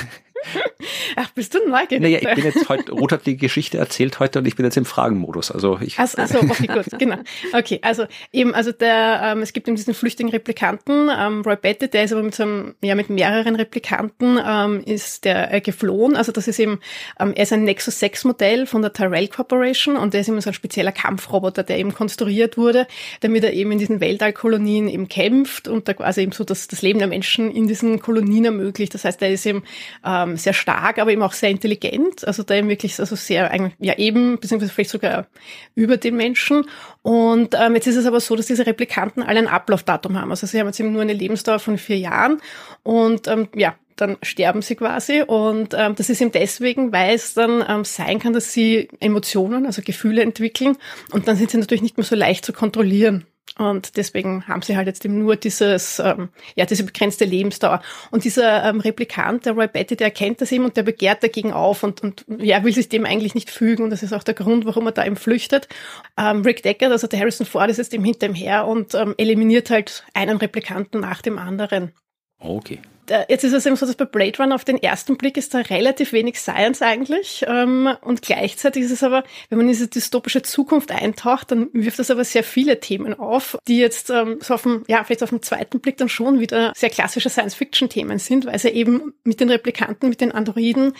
[1.16, 2.02] Ach, bist du neugierig?
[2.02, 4.76] Naja, ich bin jetzt heute, Ruth hat die Geschichte erzählt heute und ich bin jetzt
[4.76, 5.50] im Fragenmodus.
[5.50, 5.98] Also ich.
[5.98, 7.18] Also, also okay, gut, genau.
[7.52, 11.88] Okay, also eben, also der, ähm, es gibt eben diesen flüchtigen Replikanten, ähm, Roy Betty,
[11.88, 16.16] der ist aber mit so einem, ja, mit mehreren Replikanten ähm, ist der äh, geflohen.
[16.16, 16.80] Also das ist eben,
[17.20, 20.40] ähm, er ist ein Nexus 6 Modell von der Tyrell Corporation und der ist eben
[20.40, 22.86] so ein spezieller Kampfroboter, der eben konstruiert wurde,
[23.20, 26.82] damit er eben in diesen Weltallkolonien eben kämpft und da quasi eben so das, das
[26.82, 28.94] Leben der Menschen in diesen Kolonien ermöglicht.
[28.94, 29.62] Das heißt, er ist eben
[30.04, 32.26] ähm, sehr stark, aber eben auch sehr intelligent.
[32.26, 35.26] Also da eben wirklich also sehr ja eben beziehungsweise vielleicht sogar
[35.74, 36.66] über den Menschen.
[37.02, 40.30] Und ähm, jetzt ist es aber so, dass diese Replikanten alle ein Ablaufdatum haben.
[40.30, 42.40] Also sie haben jetzt eben nur eine Lebensdauer von vier Jahren
[42.82, 45.22] und ähm, ja, dann sterben sie quasi.
[45.22, 49.66] Und ähm, das ist eben deswegen, weil es dann ähm, sein kann, dass sie Emotionen,
[49.66, 50.76] also Gefühle entwickeln.
[51.12, 53.26] Und dann sind sie natürlich nicht mehr so leicht zu kontrollieren.
[53.58, 57.82] Und deswegen haben sie halt jetzt eben nur dieses, ähm, ja, diese begrenzte Lebensdauer.
[58.10, 61.52] Und dieser ähm, Replikant, der Roy Betty, der erkennt das eben und der begehrt dagegen
[61.52, 63.84] auf und, und ja, will sich dem eigentlich nicht fügen.
[63.84, 65.68] Und das ist auch der Grund, warum er da eben flüchtet.
[66.16, 69.14] Ähm, Rick Deckard, also der Harrison Ford, ist jetzt eben hinter ihm her und ähm,
[69.18, 71.92] eliminiert halt einen Replikanten nach dem anderen.
[72.38, 72.80] Okay
[73.28, 75.58] jetzt ist es eben so, dass bei Blade Runner auf den ersten Blick ist da
[75.58, 77.44] relativ wenig Science eigentlich.
[77.46, 81.98] Ähm, und gleichzeitig ist es aber, wenn man in diese dystopische Zukunft eintaucht, dann wirft
[81.98, 85.30] das aber sehr viele Themen auf, die jetzt ähm, so auf dem, ja, vielleicht auf
[85.30, 89.40] dem zweiten Blick dann schon wieder sehr klassische Science-Fiction-Themen sind, weil es ja eben mit
[89.40, 90.94] den Replikanten, mit den Androiden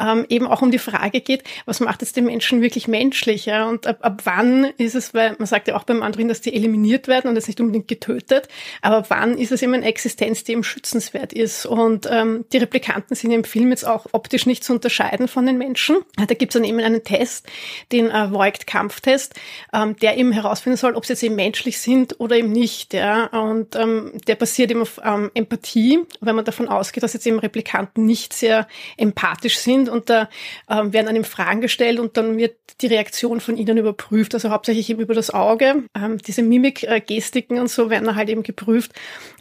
[0.00, 3.46] ähm, eben auch um die Frage geht, was macht jetzt den Menschen wirklich menschlich?
[3.46, 3.68] Ja?
[3.68, 6.54] Und ab, ab wann ist es, weil man sagt ja auch beim Androiden, dass die
[6.54, 8.48] eliminiert werden und jetzt nicht unbedingt getötet,
[8.82, 11.57] aber wann ist es eben eine Existenz, die eben schützenswert ist?
[11.66, 15.58] Und ähm, die Replikanten sind im Film jetzt auch optisch nicht zu unterscheiden von den
[15.58, 15.98] Menschen.
[16.16, 17.46] Da gibt es dann eben einen Test,
[17.92, 19.34] den äh, Voigt-Kampftest,
[19.72, 22.94] ähm, der eben herausfinden soll, ob sie jetzt eben menschlich sind oder eben nicht.
[22.94, 23.26] Ja?
[23.26, 27.38] Und ähm, der basiert eben auf ähm, Empathie, wenn man davon ausgeht, dass jetzt eben
[27.38, 28.66] Replikanten nicht sehr
[28.96, 29.88] empathisch sind.
[29.88, 30.28] Und da
[30.68, 34.88] ähm, werden ihm Fragen gestellt und dann wird die Reaktion von ihnen überprüft, also hauptsächlich
[34.90, 35.84] eben über das Auge.
[35.94, 38.92] Ähm, diese Mimik-Gestiken und so werden halt eben geprüft.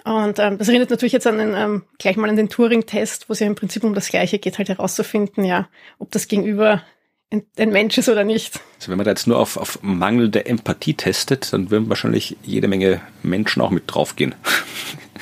[0.07, 3.34] Und ähm, das erinnert natürlich jetzt an den, ähm, gleich mal an den Turing-Test, wo
[3.34, 5.67] es ja im Prinzip um das Gleiche geht, halt herauszufinden, ja,
[5.99, 6.81] ob das Gegenüber
[7.29, 8.61] ein, ein Mensch ist oder nicht.
[8.77, 12.69] Also wenn man da jetzt nur auf, auf mangelnde Empathie testet, dann würden wahrscheinlich jede
[12.69, 14.34] Menge Menschen auch mit draufgehen.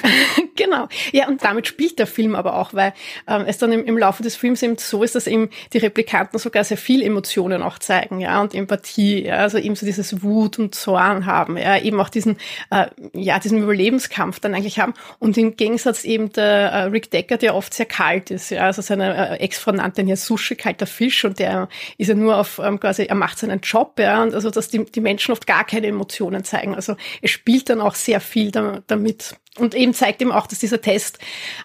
[0.55, 0.87] genau.
[1.11, 2.93] Ja, und damit spielt der Film aber auch, weil
[3.27, 6.39] ähm, es dann im, im Laufe des Films eben so ist, dass eben die Replikanten
[6.39, 10.59] sogar sehr viel Emotionen auch zeigen, ja, und Empathie, ja, also eben so dieses Wut
[10.59, 12.37] und Zorn haben, ja, eben auch diesen,
[12.71, 14.93] äh, ja, diesen Überlebenskampf dann eigentlich haben.
[15.19, 18.81] Und im Gegensatz eben der äh, Rick Decker, der oft sehr kalt ist, ja, also
[18.81, 22.59] seine äh, Ex-Frau nannte ihn ja Sushi, kalter Fisch, und der ist ja nur auf
[22.59, 25.65] ähm, quasi, er macht seinen Job, ja, und also dass die, die Menschen oft gar
[25.65, 26.75] keine Emotionen zeigen.
[26.75, 29.35] Also es spielt dann auch sehr viel da, damit.
[29.57, 31.19] Und eben zeigt ihm auch, dass dieser Test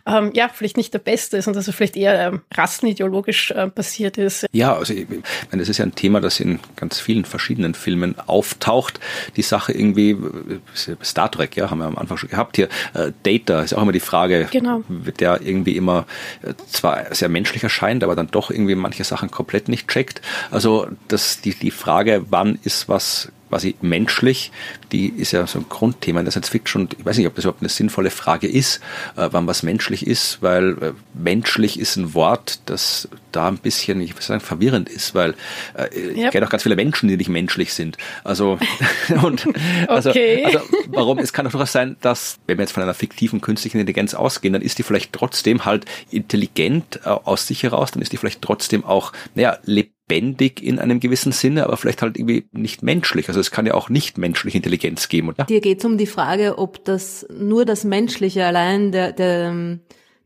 [0.07, 3.69] ähm, ja vielleicht nicht der beste ist und dass er vielleicht eher ähm, rassenideologisch äh,
[3.69, 4.47] passiert ist.
[4.53, 8.19] Ja, also ich meine, das ist ja ein Thema, das in ganz vielen verschiedenen Filmen
[8.19, 9.01] auftaucht.
[9.37, 10.17] Die Sache irgendwie,
[11.03, 13.93] Star Trek, ja, haben wir am Anfang schon gehabt hier, äh, Data ist auch immer
[13.93, 14.83] die Frage, genau.
[14.89, 16.07] der irgendwie immer
[16.43, 20.21] äh, zwar sehr menschlich erscheint, aber dann doch irgendwie manche Sachen komplett nicht checkt.
[20.51, 24.53] Also das, die, die Frage, wann ist was quasi menschlich,
[24.93, 27.35] die ist ja so ein Grundthema in der Science Fiction und ich weiß nicht, ob
[27.35, 28.81] das überhaupt eine sinnvolle Frage ist,
[29.17, 34.01] äh, wann was menschlich ist, weil äh, menschlich ist ein Wort, das da ein bisschen,
[34.01, 35.35] ich würde sagen, verwirrend ist, weil
[35.75, 36.17] äh, yep.
[36.17, 37.97] ich kenne auch ganz viele Menschen, die nicht menschlich sind.
[38.25, 38.59] Also,
[39.23, 39.47] und,
[39.89, 40.45] also, okay.
[40.45, 43.79] also warum, es kann doch durchaus sein, dass, wenn wir jetzt von einer fiktiven künstlichen
[43.79, 48.13] Intelligenz ausgehen, dann ist die vielleicht trotzdem halt intelligent äh, aus sich heraus, dann ist
[48.13, 52.47] die vielleicht trotzdem auch, naja, lebendig lebendig in einem gewissen Sinne, aber vielleicht halt irgendwie
[52.53, 53.29] nicht menschlich.
[53.29, 55.33] Also es kann ja auch nicht menschliche Intelligenz geben.
[55.39, 55.45] Ja.
[55.45, 59.79] Dir geht es um die Frage, ob das nur das Menschliche allein der, der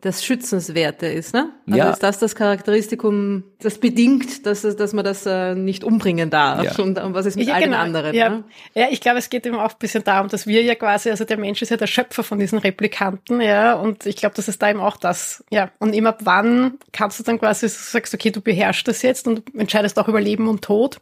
[0.04, 1.50] das Schützenswerte ist, ne?
[1.66, 1.90] Also ja.
[1.90, 6.84] ist das das Charakteristikum, das bedingt, dass, dass man das äh, nicht umbringen darf ja.
[6.84, 7.78] und, und was ist mit ja, allen genau.
[7.78, 8.14] anderen.
[8.14, 8.28] Ja.
[8.28, 8.44] Ne?
[8.74, 11.24] ja, ich glaube, es geht eben auch ein bisschen darum, dass wir ja quasi, also
[11.24, 14.60] der Mensch ist ja der Schöpfer von diesen Replikanten, ja, und ich glaube, das ist
[14.60, 15.70] da eben auch das, ja.
[15.78, 19.42] Und immer ab wann kannst du dann quasi, sagst, okay, du beherrschst das jetzt und
[19.54, 20.98] entscheidest auch über Leben und Tod.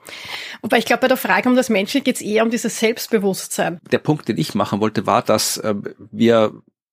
[0.62, 3.80] Wobei ich glaube, bei der Frage um das Menschen geht es eher um dieses Selbstbewusstsein.
[3.90, 5.74] Der Punkt, den ich machen wollte, war, dass äh,
[6.12, 6.52] wir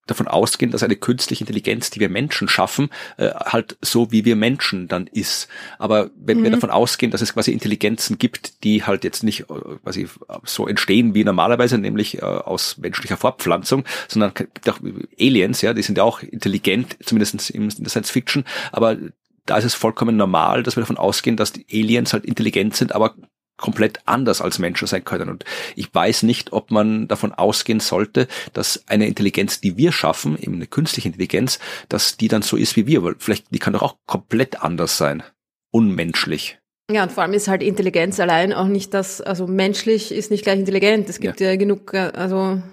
[0.09, 4.35] davon ausgehen, dass eine künstliche Intelligenz, die wir Menschen schaffen, äh, halt so wie wir
[4.35, 5.47] Menschen dann ist.
[5.77, 6.43] Aber wenn mhm.
[6.43, 10.07] wir davon ausgehen, dass es quasi Intelligenzen gibt, die halt jetzt nicht äh, quasi
[10.43, 14.79] so entstehen wie normalerweise, nämlich äh, aus menschlicher Fortpflanzung, sondern gibt auch
[15.19, 18.97] Aliens, ja, die sind ja auch intelligent, zumindest in der Science Fiction, aber
[19.45, 22.93] da ist es vollkommen normal, dass wir davon ausgehen, dass die Aliens halt intelligent sind,
[22.93, 23.15] aber
[23.59, 25.29] komplett anders als Menschen sein können.
[25.29, 25.45] Und
[25.75, 30.55] ich weiß nicht, ob man davon ausgehen sollte, dass eine Intelligenz, die wir schaffen, eben
[30.55, 31.59] eine künstliche Intelligenz,
[31.89, 33.03] dass die dann so ist wie wir.
[33.03, 35.23] Weil vielleicht, die kann doch auch komplett anders sein.
[35.71, 36.57] Unmenschlich.
[36.91, 40.43] Ja, und vor allem ist halt Intelligenz allein auch nicht das, also menschlich ist nicht
[40.43, 41.07] gleich intelligent.
[41.07, 42.63] Es gibt ja, ja genug, äh, also,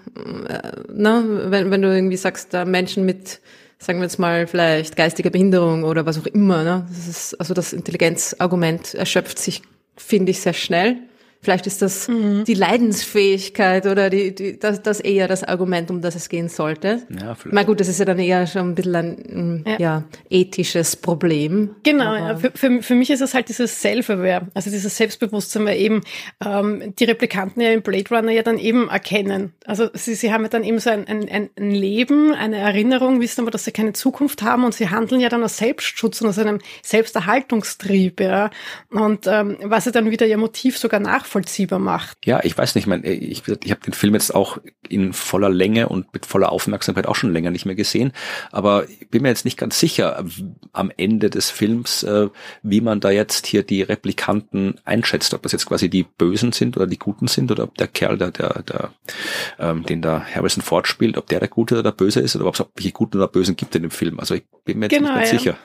[0.47, 3.41] äh, ne, wenn, wenn du irgendwie sagst, da Menschen mit,
[3.77, 7.53] sagen wir jetzt mal, vielleicht geistiger Behinderung oder was auch immer, ne, das ist, also
[7.53, 9.61] das Intelligenzargument erschöpft sich
[9.97, 10.97] finde ich sehr schnell.
[11.47, 12.43] Vielleicht ist das mhm.
[12.43, 17.03] die Leidensfähigkeit oder die, die, das, das eher das Argument, um das es gehen sollte.
[17.09, 17.53] Ja, vielleicht.
[17.53, 19.77] Na gut, das ist ja dann eher schon ein bisschen ein ja.
[19.79, 21.73] ja ethisches Problem.
[21.83, 22.35] Genau, ja.
[22.35, 26.01] für, für, für mich ist es halt dieses Self-Aware, also dieses Selbstbewusstsein, weil eben
[26.45, 29.53] ähm, die Replikanten ja im Blade Runner ja dann eben erkennen.
[29.65, 33.39] Also sie, sie haben ja dann eben so ein, ein, ein Leben, eine Erinnerung, wissen
[33.39, 36.39] aber, dass sie keine Zukunft haben und sie handeln ja dann aus Selbstschutz und aus
[36.39, 38.19] einem Selbsterhaltungstrieb.
[38.19, 38.49] Ja.
[38.89, 42.17] Und ähm, was ja dann wieder ihr Motiv sogar nach nachvollziehbar macht.
[42.25, 44.57] Ja, ich weiß nicht, ich, meine, ich, ich habe den Film jetzt auch
[44.89, 48.11] in voller Länge und mit voller Aufmerksamkeit auch schon länger nicht mehr gesehen,
[48.51, 50.23] aber ich bin mir jetzt nicht ganz sicher
[50.73, 52.29] am Ende des Films, äh,
[52.63, 56.77] wie man da jetzt hier die Replikanten einschätzt, ob das jetzt quasi die Bösen sind
[56.77, 58.91] oder die Guten sind oder ob der Kerl, der, der, der
[59.59, 62.45] ähm, den da Harrison Ford spielt, ob der der Gute oder der Böse ist oder
[62.45, 64.19] ob es welche Guten oder Bösen gibt in dem Film.
[64.19, 65.37] Also ich bin mir jetzt genau, nicht ganz ja.
[65.39, 65.57] sicher.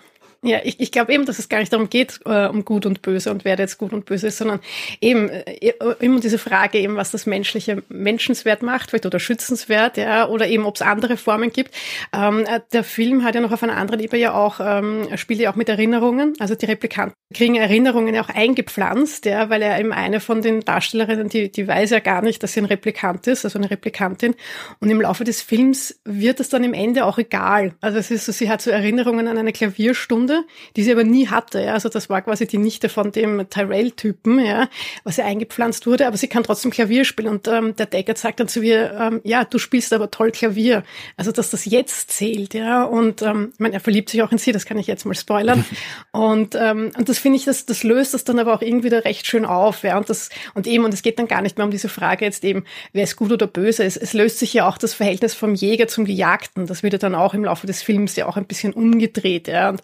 [0.44, 3.00] Ja, ich, ich glaube eben, dass es gar nicht darum geht, äh, um gut und
[3.00, 4.58] böse und wer jetzt gut und böse ist, sondern
[5.00, 10.28] eben äh, immer diese Frage eben, was das menschliche menschenswert macht, vielleicht oder schützenswert, ja,
[10.28, 11.72] oder eben, ob es andere Formen gibt.
[12.12, 15.38] Ähm, äh, der Film hat ja noch auf einer anderen Ebene ja auch, ähm, spielt
[15.38, 16.34] ja auch mit Erinnerungen.
[16.40, 20.62] Also die Replikanten kriegen Erinnerungen ja auch eingepflanzt, ja, weil er eben eine von den
[20.62, 24.34] Darstellerinnen, die, die weiß ja gar nicht, dass sie ein Replikant ist, also eine Replikantin.
[24.80, 27.74] Und im Laufe des Films wird es dann im Ende auch egal.
[27.80, 30.46] Also es ist so, sie hat so Erinnerungen an eine Klavierstunde Freunde,
[30.76, 31.62] die sie aber nie hatte.
[31.62, 31.74] Ja.
[31.74, 34.68] Also das war quasi die Nichte von dem Tyrell-Typen, ja,
[35.04, 37.28] was ihr eingepflanzt wurde, aber sie kann trotzdem Klavier spielen.
[37.28, 40.84] Und ähm, der Deckard sagt dann zu ihr, ähm, ja, du spielst aber toll Klavier.
[41.16, 42.84] Also dass das jetzt zählt, ja.
[42.84, 45.14] Und ähm, ich meine, er verliebt sich auch in sie, das kann ich jetzt mal
[45.14, 45.64] spoilern.
[46.12, 48.98] und, ähm, und das finde ich, das, das löst das dann aber auch irgendwie da
[48.98, 49.82] recht schön auf.
[49.82, 49.98] Ja.
[49.98, 52.44] Und das, und eben, und es geht dann gar nicht mehr um diese Frage jetzt
[52.44, 53.84] eben, wer ist gut oder böse.
[53.84, 56.66] Es, es löst sich ja auch das Verhältnis vom Jäger zum Gejagten.
[56.66, 59.48] Das wird ja dann auch im Laufe des Films ja auch ein bisschen umgedreht.
[59.48, 59.70] Ja.
[59.70, 59.82] Und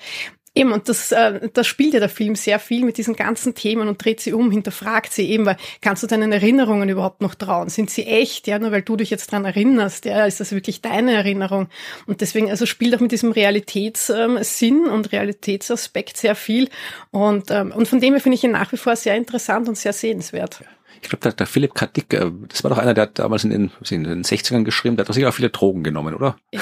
[0.58, 3.86] Eben, und das, äh, das spielt ja der Film sehr viel mit diesen ganzen Themen
[3.86, 7.68] und dreht sie um, hinterfragt sie eben, weil kannst du deinen Erinnerungen überhaupt noch trauen?
[7.68, 8.48] Sind sie echt?
[8.48, 11.68] Ja, nur weil du dich jetzt dran erinnerst, ja, ist das wirklich deine Erinnerung?
[12.06, 16.68] Und deswegen, also spielt auch mit diesem Realitätssinn und Realitätsaspekt sehr viel.
[17.12, 19.78] Und, ähm, und von dem her finde ich ihn nach wie vor sehr interessant und
[19.78, 20.60] sehr sehenswert
[21.02, 21.86] ich glaube, der, der Philipp K.
[21.86, 24.96] Dick, äh, das war doch einer, der hat damals in den, in den 60ern geschrieben,
[24.96, 26.36] der hat doch sicher auch viele Drogen genommen, oder?
[26.52, 26.60] Ja,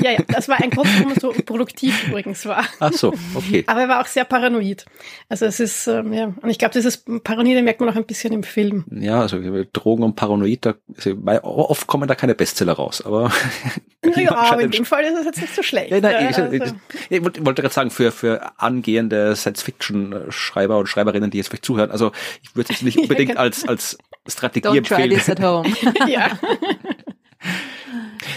[0.00, 0.18] ja, ja.
[0.28, 2.64] Das war ein Grund, warum er so produktiv übrigens war.
[2.80, 3.64] Ach so, okay.
[3.66, 4.84] Aber er war auch sehr paranoid.
[5.28, 8.32] Also es ist, ähm, ja, und ich glaube, dieses Paranoide merkt man auch ein bisschen
[8.32, 8.84] im Film.
[8.90, 9.38] Ja, also
[9.72, 13.32] Drogen und Paranoid, da, also, oft kommen da keine Bestseller raus, aber.
[14.16, 15.90] ja, aber in dem Fall ist es jetzt nicht so schlecht.
[15.90, 16.74] Ja, nein, ich, also.
[17.10, 22.12] ich, wollte gerade sagen, für, für angehende Science-Fiction-Schreiber und Schreiberinnen, die jetzt vielleicht zuhören, also
[22.42, 23.40] ich würde es nicht unbedingt genau.
[23.66, 25.10] Als als Strategie Don't empfehlen.
[25.10, 25.68] Try this at home.
[26.08, 26.38] ja.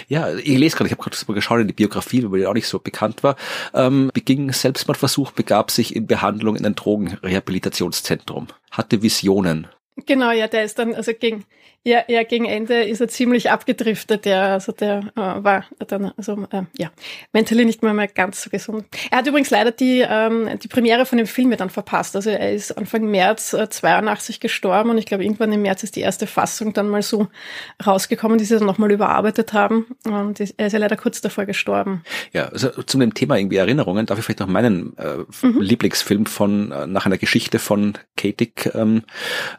[0.10, 2.54] Ja, ich lese gerade, ich habe gerade mal geschaut in die Biografie, weil die auch
[2.54, 3.36] nicht so bekannt war.
[3.74, 9.68] Ähm, beging Selbstmordversuch, begab sich in Behandlung in ein Drogenrehabilitationszentrum, hatte Visionen.
[10.06, 11.45] Genau, ja, der ist dann, also gegen,
[11.88, 16.46] ja, ja, gegen Ende ist er ziemlich abgedriftet, ja, also der äh, war dann, also
[16.52, 16.92] äh, ja,
[17.32, 18.86] mentally nicht mehr, mehr ganz so gesund.
[19.10, 22.18] Er hat übrigens leider die, ähm, die Premiere von dem Film dann verpasst.
[22.18, 25.96] Also er ist Anfang März äh, 82 gestorben und ich glaube irgendwann im März ist
[25.96, 27.30] die erste Fassung dann mal so
[27.86, 29.86] rausgekommen, die sie dann nochmal überarbeitet haben.
[30.04, 32.04] Und er ist ja leider kurz davor gestorben.
[32.34, 35.62] Ja, also zu dem Thema irgendwie Erinnerungen darf ich vielleicht noch meinen äh, mhm.
[35.62, 39.04] Lieblingsfilm von äh, nach einer Geschichte von Katic ähm,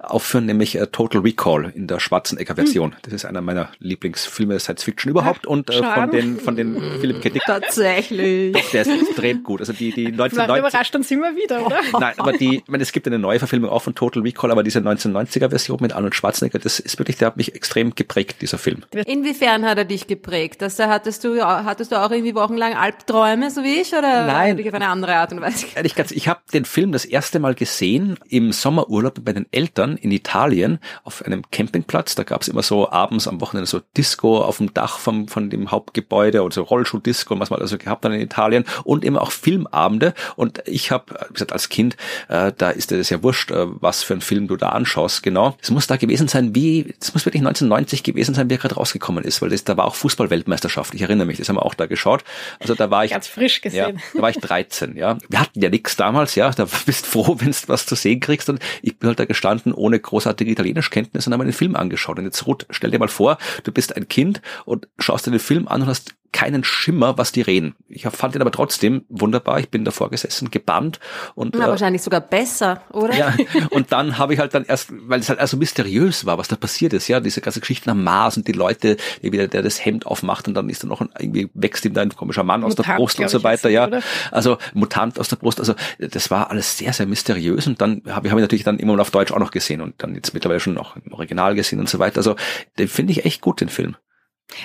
[0.00, 2.92] aufführen, nämlich äh, Total Recall in der Schwarzenegger-Version.
[2.92, 2.98] Hm.
[3.02, 6.80] Das ist einer meiner Lieblingsfilme Science Fiction überhaupt Ach, und äh, von den von den
[7.00, 7.30] Philipp K.
[7.30, 7.42] Dick.
[7.46, 8.52] Tatsächlich.
[8.52, 9.60] Doch, der ist extrem gut.
[9.60, 11.80] Also die die 1990 überrascht uns immer wieder, oder?
[11.98, 14.62] Nein, aber die, ich meine, es gibt eine neue Verfilmung auch von Total Recall, aber
[14.62, 18.84] diese 1990er-Version mit Arnold Schwarzenegger, das ist wirklich, der hat mich extrem geprägt, dieser Film.
[19.06, 20.62] Inwiefern hat er dich geprägt?
[20.62, 24.58] Dass da hattest du hattest du auch irgendwie wochenlang Albträume, so wie ich, oder Nein,
[24.66, 25.66] auf eine andere Art und Weise?
[25.74, 29.96] Ehrlich gesagt, ich habe den Film das erste Mal gesehen im Sommerurlaub bei den Eltern
[29.96, 34.38] in Italien auf einem Campingplatz Platz, da gab's immer so abends am Wochenende so Disco
[34.38, 38.12] auf dem Dach vom, von dem Hauptgebäude oder so Rollschuh-Disco, was man also gehabt hat
[38.12, 40.14] in Italien und immer auch Filmabende.
[40.36, 41.96] Und ich habe, wie gesagt, als Kind,
[42.28, 45.56] äh, da ist es ja wurscht, äh, was für ein Film du da anschaust, genau.
[45.60, 48.76] Es muss da gewesen sein, wie, es muss wirklich 1990 gewesen sein, wie er gerade
[48.76, 50.94] rausgekommen ist, weil das, da war auch Fußball-Weltmeisterschaft.
[50.94, 52.24] Ich erinnere mich, das haben wir auch da geschaut.
[52.60, 53.10] Also da war ich.
[53.10, 53.96] Ganz frisch gesehen.
[53.96, 55.18] Ja, da war ich 13, ja.
[55.28, 56.50] Wir hatten ja nichts damals, ja.
[56.50, 58.48] Da bist froh, wenn du was zu sehen kriegst.
[58.48, 61.87] Und ich bin halt da gestanden ohne großartige Italienischkenntnisse und habe mir den Film angeschaut.
[62.18, 65.40] Und jetzt Ruth, stell dir mal vor, du bist ein Kind und schaust dir den
[65.40, 67.74] Film an und hast keinen Schimmer, was die reden.
[67.88, 69.60] Ich fand ihn aber trotzdem wunderbar.
[69.60, 71.00] Ich bin davor gesessen, gebannt
[71.34, 73.16] und Na, äh, wahrscheinlich sogar besser, oder?
[73.16, 73.34] ja,
[73.70, 76.56] und dann habe ich halt dann erst, weil es halt also mysteriös war, was da
[76.56, 79.84] passiert ist, ja, diese ganze Geschichten am Mars und die Leute, die wieder der das
[79.84, 82.62] Hemd aufmacht und dann ist da noch ein, irgendwie wächst ihm da ein komischer Mann
[82.62, 83.86] aus der Mutant, Brust und so weiter, ja.
[83.86, 84.02] oder?
[84.30, 88.26] Also Mutant aus der Brust, also das war alles sehr, sehr mysteriös und dann habe
[88.26, 90.60] ich, hab ich natürlich dann immer auf Deutsch auch noch gesehen und dann jetzt mittlerweile
[90.60, 92.18] schon noch im Original gesehen und so weiter.
[92.18, 92.36] Also
[92.78, 93.96] den finde ich echt gut, den Film.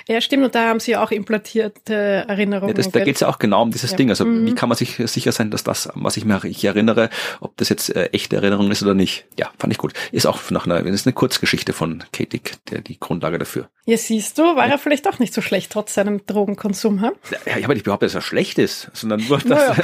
[0.08, 0.46] Ja, stimmt.
[0.46, 2.70] Und da haben sie auch implantierte Erinnerungen.
[2.70, 3.06] Ja, das, da gell?
[3.06, 3.98] geht's ja auch genau um dieses Ja.
[3.98, 4.10] Ding.
[4.10, 4.46] Also Mhm.
[4.48, 7.10] wie kann man sich sicher sein, dass das, was ich mir ich erinnere,
[7.42, 9.26] ob das jetzt äh, echte Erinnerung ist oder nicht.
[9.38, 9.94] Ja, fand ich gut.
[10.12, 13.70] Ist auch nach einer, das ist eine Kurzgeschichte von Katik, der die Grundlage dafür.
[13.86, 17.12] Ja, siehst du, war er vielleicht auch nicht so schlecht, trotz seinem Drogenkonsum, ha?
[17.46, 19.82] Ja, ich habe nicht behauptet, dass er schlecht ist, sondern nur, dass,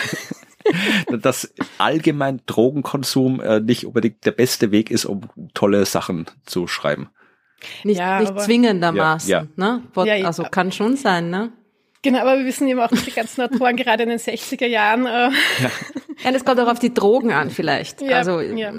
[1.21, 5.21] dass allgemein Drogenkonsum äh, nicht unbedingt der beste Weg ist, um
[5.53, 7.09] tolle Sachen zu schreiben.
[7.83, 9.83] Nicht, Ja, nicht aber- zwingendermaßen, Ja, ne?
[9.95, 10.25] Ja, ja.
[10.27, 11.51] Also kann schon sein, ne?
[12.01, 15.05] Genau, aber wir wissen eben auch, dass die ganzen Autoren gerade in den 60er Jahren,
[15.05, 15.29] äh,
[16.23, 18.01] Ja, das kommt auch auf die Drogen an vielleicht.
[18.01, 18.71] Ja, also ja.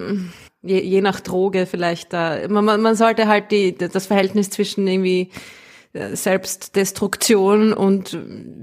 [0.63, 2.39] je, je nach Droge vielleicht da.
[2.49, 5.31] Man, man sollte halt die, das Verhältnis zwischen irgendwie äh,
[5.93, 8.17] Selbstdestruktion und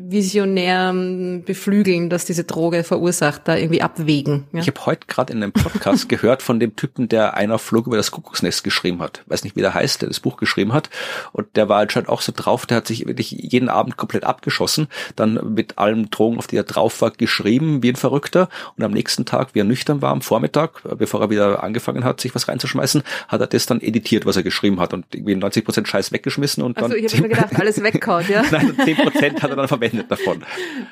[0.09, 4.45] visionärem Beflügeln, das diese Droge verursacht, da irgendwie abwägen.
[4.53, 4.61] Ja?
[4.61, 7.97] Ich habe heute gerade in einem Podcast gehört von dem Typen, der einer Flug über
[7.97, 9.23] das Kuckucksnest geschrieben hat.
[9.25, 10.89] Weiß nicht, wie der heißt, der das Buch geschrieben hat.
[11.33, 14.87] Und der war anscheinend auch so drauf, der hat sich wirklich jeden Abend komplett abgeschossen,
[15.17, 18.47] dann mit allen Drogen, auf die er drauf war, geschrieben, wie ein Verrückter.
[18.77, 22.05] Und am nächsten Tag, wie er nüchtern war, am Vormittag, äh, bevor er wieder angefangen
[22.05, 25.35] hat, sich was reinzuschmeißen, hat er das dann editiert, was er geschrieben hat und irgendwie
[25.35, 28.43] 90 Prozent Scheiß weggeschmissen und Also dann ich habe mir gedacht, alles wegkaut, ja.
[28.51, 30.43] Nein, 10 Prozent hat er dann verwendet davon.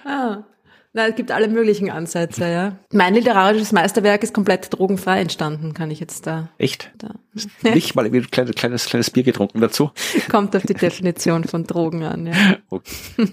[0.04, 0.44] Ah.
[0.94, 2.80] Na, es gibt alle möglichen Ansätze, ja.
[2.92, 6.50] Mein literarisches Meisterwerk ist komplett drogenfrei entstanden, kann ich jetzt da.
[6.58, 6.92] Echt?
[6.98, 7.16] da.
[7.64, 9.92] Nicht mal irgendwie ein kleines, kleines, kleines Bier getrunken dazu.
[10.32, 12.34] Kommt auf die Definition von Drogen an, ja.
[12.70, 12.92] Okay.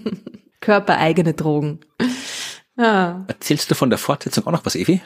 [0.59, 1.79] Körpereigene Drogen.
[2.77, 3.25] Ja.
[3.27, 5.01] Erzählst du von der Fortsetzung auch noch was, Evi?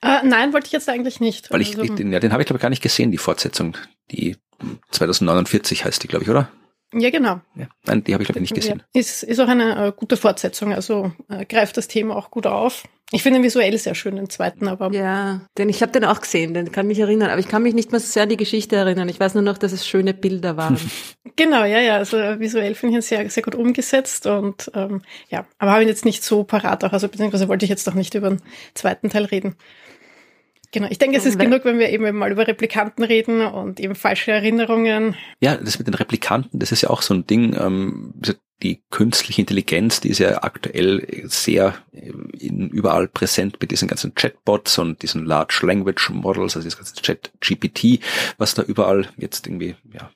[0.00, 1.50] äh, nein, wollte ich jetzt eigentlich nicht.
[1.50, 3.18] Weil ich, Also, ich den, ja, den habe ich glaube ich gar nicht gesehen, die
[3.18, 3.76] Fortsetzung.
[4.10, 4.36] Die
[4.90, 6.48] 2049 heißt die, glaube ich, oder?
[6.92, 7.40] Ja, genau.
[7.54, 7.66] Ja.
[7.84, 8.82] Nein, die habe ich glaube ich nicht gesehen.
[8.94, 12.46] Ja, ist, ist auch eine äh, gute Fortsetzung, also äh, greift das Thema auch gut
[12.46, 12.84] auf.
[13.14, 16.20] Ich finde ihn visuell sehr schön, den zweiten, aber Ja, denn ich habe den auch
[16.20, 18.38] gesehen, den kann mich erinnern, aber ich kann mich nicht mehr so sehr an die
[18.38, 19.08] Geschichte erinnern.
[19.10, 20.78] Ich weiß nur noch, dass es schöne Bilder waren.
[21.36, 25.02] genau, ja, ja, also äh, visuell finde ich ihn sehr, sehr gut umgesetzt und ähm,
[25.28, 27.94] ja, aber habe ihn jetzt nicht so parat auch, also beziehungsweise wollte ich jetzt noch
[27.94, 28.40] nicht über den
[28.74, 29.56] zweiten Teil reden.
[30.72, 33.94] Genau, ich denke, es ist genug, wenn wir eben mal über Replikanten reden und eben
[33.94, 35.14] falsche Erinnerungen.
[35.40, 37.54] Ja, das mit den Replikanten, das ist ja auch so ein Ding.
[37.60, 38.14] Ähm,
[38.62, 44.14] die künstliche Intelligenz, die ist ja aktuell sehr äh, in, überall präsent mit diesen ganzen
[44.14, 48.00] Chatbots und diesen Large Language Models, also das ganze Chat-GPT,
[48.38, 50.10] was da überall jetzt irgendwie ja,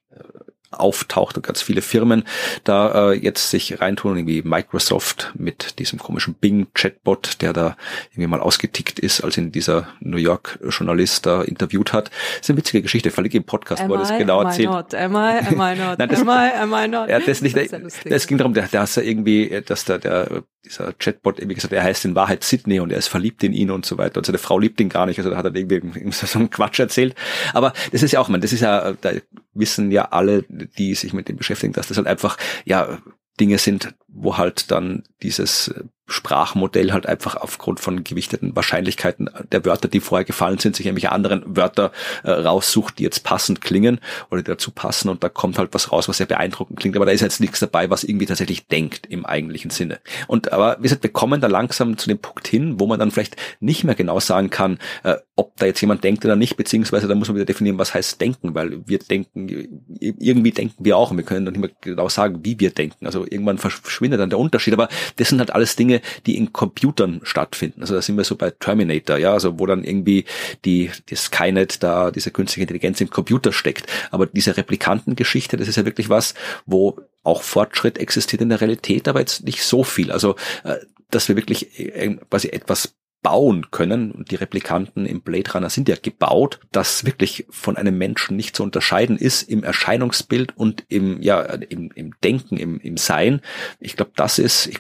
[0.81, 2.25] auftaucht und ganz viele Firmen
[2.65, 7.77] da äh, jetzt sich reintun, irgendwie Microsoft mit diesem komischen Bing-Chatbot, der da
[8.13, 12.11] irgendwie mal ausgetickt ist, als ihn dieser New York-Journalist da interviewt hat.
[12.11, 14.47] Das ist eine witzige Geschichte, verlinke im Podcast, am wo er das I, genau am
[14.47, 14.71] I erzählt.
[14.71, 17.09] not, am I, am I not, Nein, das- am I, am I not.
[17.09, 17.57] Ja, das nicht.
[17.57, 18.13] ist sehr lustig.
[18.13, 22.05] Es ging darum, ist ja irgendwie, dass der, der, dieser Chatbot irgendwie gesagt, er heißt
[22.05, 24.19] in Wahrheit Sydney und er ist verliebt in ihn und so weiter.
[24.19, 25.19] Und seine Frau liebt ihn gar nicht.
[25.19, 27.15] Also da hat er irgendwie irgendwie so einen Quatsch erzählt.
[27.53, 29.13] Aber das ist ja auch, man, das ist ja, da
[29.59, 33.01] wissen ja alle, die sich mit dem beschäftigen, dass das halt einfach, ja,
[33.39, 35.75] Dinge sind, wo halt dann dieses
[36.07, 41.13] Sprachmodell halt einfach aufgrund von gewichteten Wahrscheinlichkeiten der Wörter, die vorher gefallen sind, sich irgendwelche
[41.13, 41.93] anderen Wörter
[42.23, 44.01] äh, raussucht, die jetzt passend klingen
[44.31, 47.13] oder dazu passen und da kommt halt was raus, was sehr beeindruckend klingt, aber da
[47.13, 49.99] ist jetzt nichts dabei, was irgendwie tatsächlich denkt im eigentlichen Sinne.
[50.29, 53.11] Und aber wie gesagt, wir kommen da langsam zu dem Punkt hin, wo man dann
[53.11, 57.09] vielleicht nicht mehr genau sagen kann, äh, ob da jetzt jemand denkt oder nicht, beziehungsweise
[57.09, 61.11] da muss man wieder definieren, was heißt denken, weil wir denken, irgendwie denken wir auch
[61.11, 63.07] und wir können dann nicht mehr genau sagen, wie wir denken.
[63.07, 65.96] Also irgendwann verschwindet dann der Unterschied, aber das sind halt alles Dinge,
[66.27, 67.81] die in Computern stattfinden.
[67.81, 70.25] Also da sind wir so bei Terminator, ja, also wo dann irgendwie
[70.65, 73.87] die, die Skynet da, diese künstliche Intelligenz im Computer steckt.
[74.11, 76.35] Aber diese Replikantengeschichte, das ist ja wirklich was,
[76.67, 80.13] wo auch Fortschritt existiert in der Realität, aber jetzt nicht so viel.
[80.13, 80.77] Also, äh,
[81.11, 85.89] dass wir wirklich äh, quasi etwas bauen können, und die Replikanten im Blade Runner sind
[85.89, 91.21] ja gebaut, das wirklich von einem Menschen nicht zu unterscheiden ist im Erscheinungsbild und im,
[91.21, 93.41] ja, im, im Denken, im, im Sein.
[93.81, 94.79] Ich glaube, das ist, ich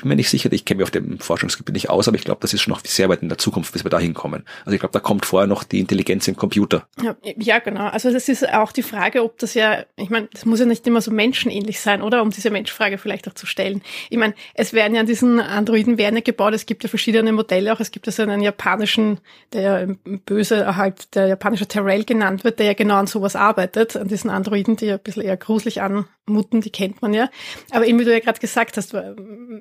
[0.00, 2.40] bin mir nicht sicher, ich kenne mich auf dem Forschungsgebiet nicht aus, aber ich glaube,
[2.40, 4.44] das ist schon noch sehr weit in der Zukunft, bis wir da hinkommen.
[4.64, 6.86] Also ich glaube, da kommt vorher noch die Intelligenz im Computer.
[7.02, 7.88] Ja, ja, genau.
[7.88, 10.86] Also das ist auch die Frage, ob das ja, ich meine, das muss ja nicht
[10.86, 12.22] immer so menschenähnlich sein, oder?
[12.22, 13.82] Um diese Menschfrage vielleicht auch zu stellen.
[14.08, 17.32] Ich meine, es werden ja an diesen Androiden werden ja gebaut, es gibt ja verschiedene
[17.32, 17.80] Modelle auch.
[17.80, 19.18] Es gibt also einen japanischen,
[19.52, 19.94] der ja
[20.26, 24.30] böse halt der japanische Terrell genannt wird, der ja genau an sowas arbeitet, an diesen
[24.30, 27.28] Androiden, die ja ein bisschen eher gruselig anmuten, die kennt man ja.
[27.70, 28.94] Aber eben wie du ja gerade gesagt hast,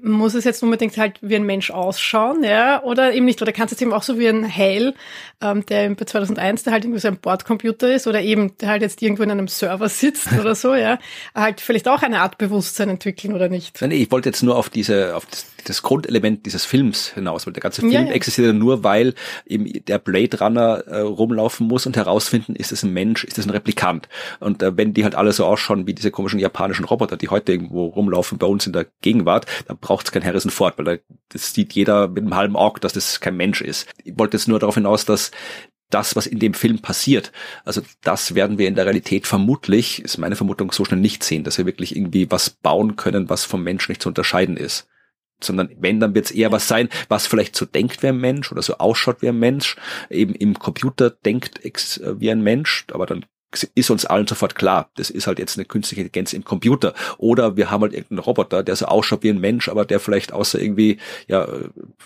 [0.02, 3.52] muss muss es jetzt unbedingt halt wie ein Mensch ausschauen, ja, oder eben nicht, oder
[3.52, 4.94] kannst du es eben auch so wie ein Hale,
[5.42, 8.84] ähm, der bei 2001, der halt irgendwie so ein Bordcomputer ist, oder eben, der halt
[8.84, 11.00] jetzt irgendwo in einem Server sitzt oder so, ja,
[11.34, 13.82] halt vielleicht auch eine Art Bewusstsein entwickeln oder nicht.
[13.82, 17.54] Nee, ich wollte jetzt nur auf diese, auf das, das Grundelement dieses Films hinaus, weil
[17.54, 18.12] der ganze Film ja, ja.
[18.12, 19.14] existiert nur, weil
[19.46, 23.46] eben der Blade Runner äh, rumlaufen muss und herausfinden, ist es ein Mensch, ist es
[23.46, 24.10] ein Replikant.
[24.40, 27.52] Und äh, wenn die halt alle so ausschauen wie diese komischen japanischen Roboter, die heute
[27.52, 30.96] irgendwo rumlaufen bei uns in der Gegenwart, dann braucht es kein Harrison Ford, weil da,
[31.30, 33.88] das sieht jeder mit einem halben Auge, dass das kein Mensch ist.
[34.04, 35.32] Ich wollte jetzt nur darauf hinaus, dass
[35.90, 37.32] das, was in dem Film passiert,
[37.66, 41.44] also das werden wir in der Realität vermutlich, ist meine Vermutung, so schnell nicht sehen,
[41.44, 44.88] dass wir wirklich irgendwie was bauen können, was vom Menschen nicht zu unterscheiden ist.
[45.42, 48.52] Sondern wenn, dann wird es eher was sein, was vielleicht so denkt wie ein Mensch
[48.52, 49.78] oder so ausschaut wie ein Mensch,
[50.10, 53.26] eben im Computer denkt wie ein Mensch, aber dann
[53.74, 56.94] ist uns allen sofort klar, das ist halt jetzt eine künstliche Intelligenz im Computer.
[57.18, 60.32] Oder wir haben halt irgendeinen Roboter, der so ausschaut wie ein Mensch, aber der vielleicht
[60.32, 61.48] außer irgendwie, ja,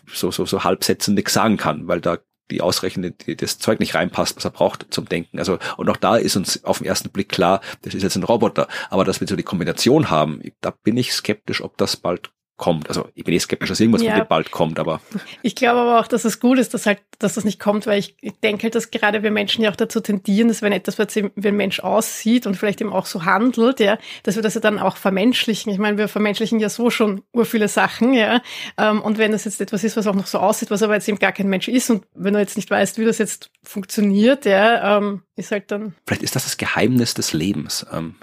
[0.08, 2.20] so, so, so Halbsätzen nichts sagen kann, weil da
[2.52, 5.40] die ausreichende, das Zeug nicht reinpasst, was er braucht zum Denken.
[5.40, 8.24] Also, und auch da ist uns auf den ersten Blick klar, das ist jetzt ein
[8.24, 8.68] Roboter.
[8.90, 12.88] Aber dass wir so die Kombination haben, da bin ich skeptisch, ob das bald kommt.
[12.88, 14.12] Also ich bin eh skeptisch, dass irgendwas ja.
[14.12, 15.02] von dem bald kommt, aber.
[15.42, 18.00] Ich glaube aber auch, dass es gut ist, dass halt, dass das nicht kommt, weil
[18.00, 21.48] ich denke halt, dass gerade wir Menschen ja auch dazu tendieren, dass wenn etwas, wie
[21.48, 24.80] ein Mensch aussieht und vielleicht eben auch so handelt, ja, dass wir das ja dann
[24.80, 25.72] auch vermenschlichen.
[25.72, 28.42] Ich meine, wir vermenschlichen ja so schon ur viele Sachen, ja.
[28.78, 31.10] Ähm, und wenn das jetzt etwas ist, was auch noch so aussieht, was aber jetzt
[31.10, 34.46] eben gar kein Mensch ist und wenn du jetzt nicht weißt, wie das jetzt funktioniert,
[34.46, 35.96] ja, ähm, ist halt dann.
[36.06, 37.86] Vielleicht ist das das Geheimnis des Lebens.
[37.92, 38.16] Ähm,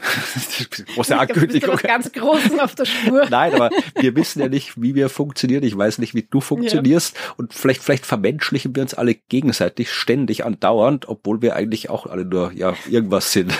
[0.94, 1.77] große Ankündigung.
[1.77, 3.27] ganz Großen auf der Spur.
[3.31, 5.64] Nein, aber wir wissen ja nicht, wie wir funktionieren.
[5.64, 7.14] Ich weiß nicht, wie du funktionierst.
[7.14, 7.34] Ja.
[7.36, 12.24] Und vielleicht, vielleicht vermenschlichen wir uns alle gegenseitig ständig andauernd, obwohl wir eigentlich auch alle
[12.24, 13.52] nur, ja, irgendwas sind.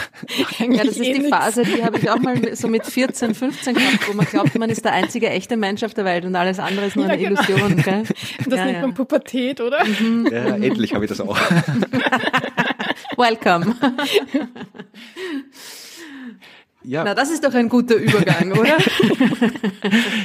[0.59, 4.09] Ja, das ist die Phase, die habe ich auch mal so mit 14, 15 gehabt,
[4.09, 6.87] wo man glaubt, man ist der einzige echte Mensch auf der Welt und alles andere
[6.87, 7.41] ist nur eine genau.
[7.41, 7.77] Illusion.
[7.77, 8.03] Gell?
[8.47, 8.81] Das ja, nennt ja.
[8.83, 9.85] man Pubertät, oder?
[9.85, 10.29] Mhm.
[10.31, 11.39] Ja, endlich habe ich das auch.
[13.17, 13.77] Welcome.
[16.83, 17.05] Ja.
[17.05, 18.77] Na, das ist doch ein guter Übergang, oder?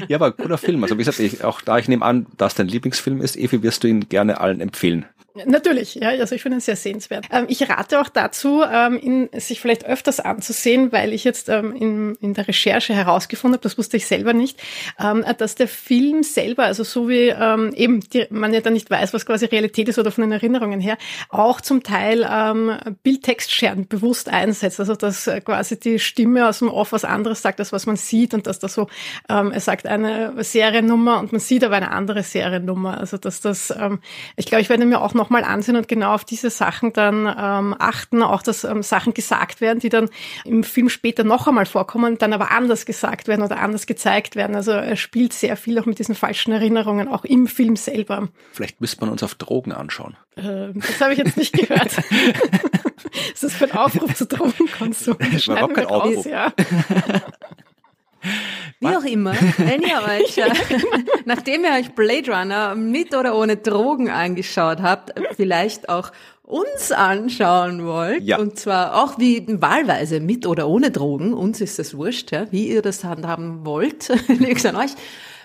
[0.07, 0.83] ja, aber guter Film.
[0.83, 3.83] Also wie gesagt, ich, auch da ich nehme an, dass dein Lieblingsfilm ist, Evi, wirst
[3.83, 5.05] du ihn gerne allen empfehlen.
[5.45, 7.25] Natürlich, ja, also ich finde ihn sehr sehenswert.
[7.29, 11.75] Ähm, ich rate auch dazu, ähm, ihn sich vielleicht öfters anzusehen, weil ich jetzt ähm,
[11.75, 14.61] in, in der Recherche herausgefunden habe, das wusste ich selber nicht,
[14.97, 18.89] ähm, dass der Film selber, also so wie ähm, eben die, man ja dann nicht
[18.89, 20.97] weiß, was quasi Realität ist oder von den Erinnerungen her,
[21.27, 24.79] auch zum Teil ähm, Bildtextscheren bewusst einsetzt.
[24.79, 27.97] Also dass äh, quasi die Stimme aus dem Off was anderes sagt, als was man
[27.97, 28.87] sieht und dass da so,
[29.27, 32.97] ähm, er sagt eine Seriennummer und man sieht aber eine andere Seriennummer.
[32.97, 33.99] Also dass das, ähm,
[34.37, 37.25] ich glaube, ich werde mir auch noch nochmal ansehen und genau auf diese Sachen dann
[37.25, 40.09] ähm, achten, auch dass ähm, Sachen gesagt werden, die dann
[40.43, 44.55] im Film später noch einmal vorkommen, dann aber anders gesagt werden oder anders gezeigt werden.
[44.55, 48.27] Also er spielt sehr viel auch mit diesen falschen Erinnerungen, auch im Film selber.
[48.51, 50.15] Vielleicht müsste man uns auf Drogen anschauen.
[50.37, 51.95] Ähm, das habe ich jetzt nicht gehört.
[53.31, 55.17] das ist für ein Aufruf zu Drogenkonsum.
[55.33, 56.25] Das war überhaupt kein Aufruf.
[56.27, 56.53] ja.
[58.79, 60.49] Wie auch immer, wenn ihr euch, äh,
[61.25, 66.11] nachdem ihr euch Blade Runner mit oder ohne Drogen angeschaut habt, vielleicht auch
[66.43, 68.37] uns anschauen wollt, ja.
[68.37, 72.67] und zwar auch wie wahlweise mit oder ohne Drogen, uns ist das wurscht, ja, wie
[72.67, 74.91] ihr das handhaben wollt, liegt an euch,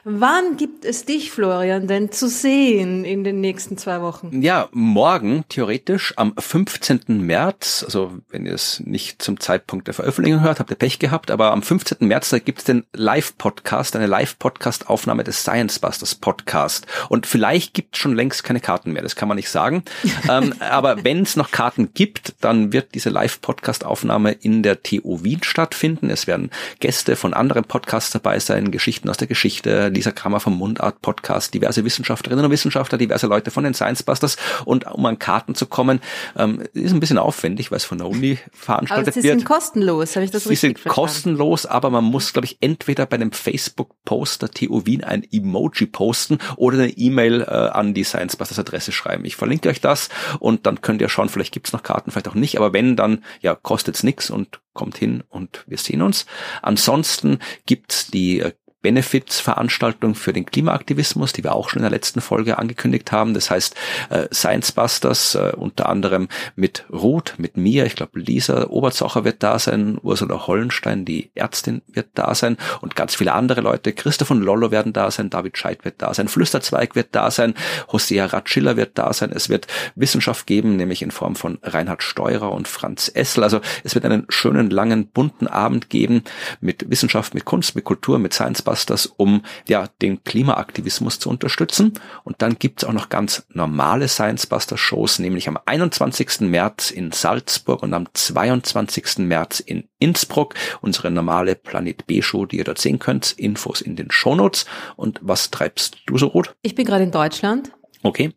[0.05, 4.41] Wann gibt es dich, Florian, denn zu sehen in den nächsten zwei Wochen?
[4.41, 7.03] Ja, morgen theoretisch am 15.
[7.21, 11.31] März, also wenn ihr es nicht zum Zeitpunkt der Veröffentlichung hört, habt ihr Pech gehabt,
[11.31, 12.09] aber am 15.
[12.09, 16.87] März, da gibt es den Live-Podcast, eine Live-Podcast-Aufnahme des Science Busters Podcast.
[17.11, 19.83] Und vielleicht gibt es schon längst keine Karten mehr, das kann man nicht sagen.
[20.31, 25.43] ähm, aber wenn es noch Karten gibt, dann wird diese Live-Podcast-Aufnahme in der TU Wien
[25.43, 26.09] stattfinden.
[26.09, 30.57] Es werden Gäste von anderen Podcasts dabei sein, Geschichten aus der Geschichte, Lisa Kramer vom
[30.57, 35.19] Mundart Podcast, diverse Wissenschaftlerinnen und Wissenschaftler, diverse Leute von den Science Busters und um an
[35.19, 36.01] Karten zu kommen,
[36.37, 39.41] ähm, ist ein bisschen aufwendig, weil es von der Uni veranstaltet aber sie wird.
[39.41, 41.09] sind kostenlos, habe ich das Sie richtig sind verstanden?
[41.09, 45.87] kostenlos, aber man muss, glaube ich, entweder bei einem Facebook-Post der TU Wien ein Emoji
[45.87, 49.25] posten oder eine E-Mail äh, an die Science Busters Adresse schreiben.
[49.25, 50.09] Ich verlinke euch das
[50.39, 53.25] und dann könnt ihr schauen, vielleicht gibt's noch Karten, vielleicht auch nicht, aber wenn, dann
[53.41, 56.27] ja kostet's nix und kommt hin und wir sehen uns.
[56.63, 58.53] Ansonsten gibt's die äh,
[58.83, 63.35] Benefits-Veranstaltung für den Klimaaktivismus, die wir auch schon in der letzten Folge angekündigt haben.
[63.35, 63.75] Das heißt
[64.11, 69.43] äh, Science Busters, äh, unter anderem mit Ruth, mit mir, ich glaube Lisa Oberzocher wird
[69.43, 73.93] da sein, Ursula Hollenstein, die Ärztin wird da sein und ganz viele andere Leute.
[73.93, 77.55] Christoph und Lollo werden da sein, David Scheidt wird da sein, Flüsterzweig wird da sein,
[77.93, 79.31] Hosea Ratschiller wird da sein.
[79.33, 83.45] Es wird Wissenschaft geben, nämlich in Form von Reinhard Steurer und Franz Essel.
[83.45, 86.25] Also es wird einen schönen, langen, bunten Abend geben
[86.61, 91.95] mit Wissenschaft, mit Kunst, mit Kultur, mit Science Busters, um ja den Klimaaktivismus zu unterstützen.
[92.23, 96.43] Und dann gibt's auch noch ganz normale Science Buster Shows, nämlich am 21.
[96.43, 99.19] März in Salzburg und am 22.
[99.19, 100.55] März in Innsbruck.
[100.83, 103.33] Unsere normale Planet B Show, die ihr dort sehen könnt.
[103.33, 104.67] Infos in den Shownotes.
[104.95, 106.55] Und was treibst du so, Ruth?
[106.63, 107.73] Ich bin gerade in Deutschland.
[108.05, 108.33] Okay.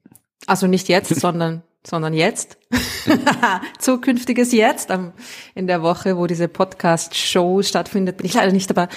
[0.48, 2.58] Also nicht jetzt, sondern, sondern jetzt.
[3.78, 4.90] Zukünftiges Jetzt.
[4.90, 5.14] Am,
[5.54, 8.88] in der Woche, wo diese Podcast-Show stattfindet, bin ich leider nicht dabei.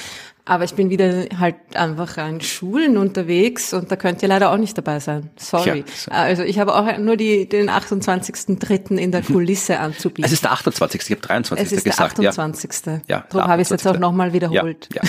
[0.49, 4.57] Aber ich bin wieder halt einfach an Schulen unterwegs und da könnt ihr leider auch
[4.59, 5.29] nicht dabei sein.
[5.35, 5.85] Sorry.
[5.93, 6.13] So.
[6.13, 8.97] Also ich habe auch nur die, den 28.3.
[8.97, 10.25] in der Kulisse anzubieten.
[10.25, 11.01] Es ist der 28.
[11.03, 11.67] Ich habe 23.
[11.67, 12.21] Es ist der gesagt.
[12.21, 12.71] 28.
[12.87, 14.01] Ja, ja Darum habe ich es jetzt auch 28..
[14.01, 14.89] nochmal Ja, wiederholt.
[14.95, 15.03] ja.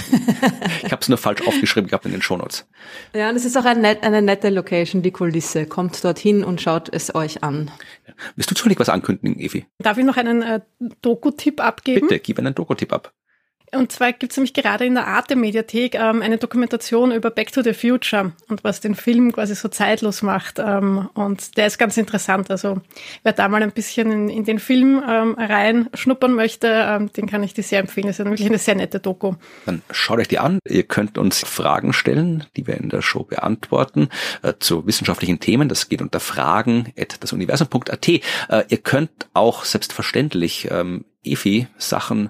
[0.84, 2.66] Ich habe es nur falsch aufgeschrieben gehabt in den Shownotes.
[3.14, 5.68] Ja, und es ist auch ein net, eine nette Location, die Kulisse.
[5.68, 7.70] Kommt dorthin und schaut es euch an.
[8.36, 9.68] Willst du zufällig was ankündigen, Evi?
[9.78, 10.62] Darf ich noch einen äh,
[11.04, 12.08] Doku-Tipp abgeben?
[12.08, 13.14] Bitte, gib einen Doku-Tipp ab.
[13.74, 17.62] Und zwar gibt es nämlich gerade in der Arte-Mediathek ähm, eine Dokumentation über Back to
[17.62, 20.60] the Future und was den Film quasi so zeitlos macht.
[20.60, 22.50] Ähm, und der ist ganz interessant.
[22.50, 22.80] Also
[23.24, 27.44] wer da mal ein bisschen in, in den Film ähm, reinschnuppern möchte, ähm, den kann
[27.44, 28.08] ich dir sehr empfehlen.
[28.08, 29.34] Das ist wirklich eine sehr nette Doku.
[29.66, 30.60] Dann schaut euch die an.
[30.68, 34.08] Ihr könnt uns Fragen stellen, die wir in der Show beantworten,
[34.44, 35.68] äh, zu wissenschaftlichen Themen.
[35.68, 38.08] Das geht unter fragen at dasuniversum.at.
[38.08, 38.22] Äh,
[38.70, 42.30] ihr könnt auch selbstverständlich ähm, Efi Sachen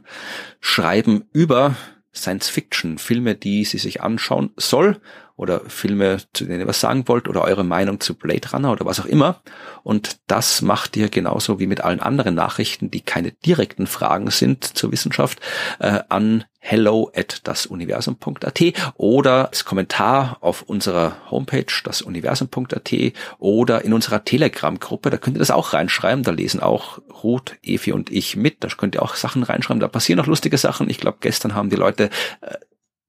[0.59, 1.75] schreiben über
[2.13, 4.99] Science Fiction, Filme, die sie sich anschauen soll
[5.37, 8.85] oder Filme, zu denen ihr was sagen wollt oder eure Meinung zu Blade Runner oder
[8.85, 9.41] was auch immer.
[9.83, 14.65] Und das macht ihr genauso wie mit allen anderen Nachrichten, die keine direkten Fragen sind
[14.65, 15.39] zur Wissenschaft,
[15.79, 18.61] äh, an hello at dasuniversum.at
[18.95, 22.93] oder als Kommentar auf unserer Homepage dasuniversum.at
[23.37, 27.93] oder in unserer Telegram-Gruppe, da könnt ihr das auch reinschreiben, da lesen auch Ruth, Efi
[27.93, 30.89] und ich mit, da könnt ihr auch Sachen reinschreiben, da passieren auch lustige Sachen.
[30.89, 32.09] Ich glaube, gestern haben die Leute
[32.41, 32.55] äh,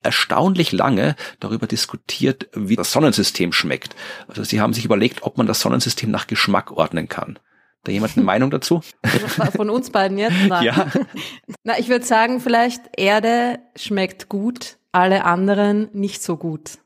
[0.08, 3.94] erstaunlich lange darüber diskutiert, wie das Sonnensystem schmeckt.
[4.26, 7.38] Also sie haben sich überlegt, ob man das Sonnensystem nach Geschmack ordnen kann.
[7.84, 8.80] Da jemand eine Meinung dazu?
[9.54, 10.34] Von uns beiden jetzt?
[10.48, 10.64] Nein.
[10.64, 10.86] Ja.
[11.62, 16.78] Na, ich würde sagen, vielleicht Erde schmeckt gut, alle anderen nicht so gut.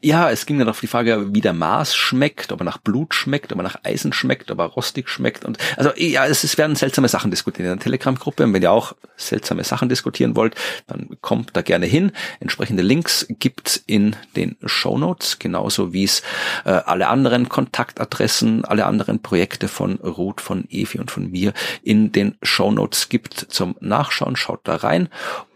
[0.00, 3.14] Ja, es ging dann auf die Frage, wie der Mars schmeckt, ob er nach Blut
[3.14, 6.56] schmeckt, ob er nach Eisen schmeckt, ob er rostig schmeckt und also ja, es, es
[6.56, 10.54] werden seltsame Sachen diskutiert in der Telegram-Gruppe und wenn ihr auch seltsame Sachen diskutieren wollt,
[10.86, 12.12] dann kommt da gerne hin.
[12.40, 16.22] Entsprechende Links gibt's in den Shownotes, genauso wie es
[16.64, 21.52] äh, alle anderen Kontaktadressen, alle anderen Projekte von Ruth, von Evi und von mir
[21.82, 24.36] in den Shownotes gibt zum Nachschauen.
[24.36, 25.10] Schaut da rein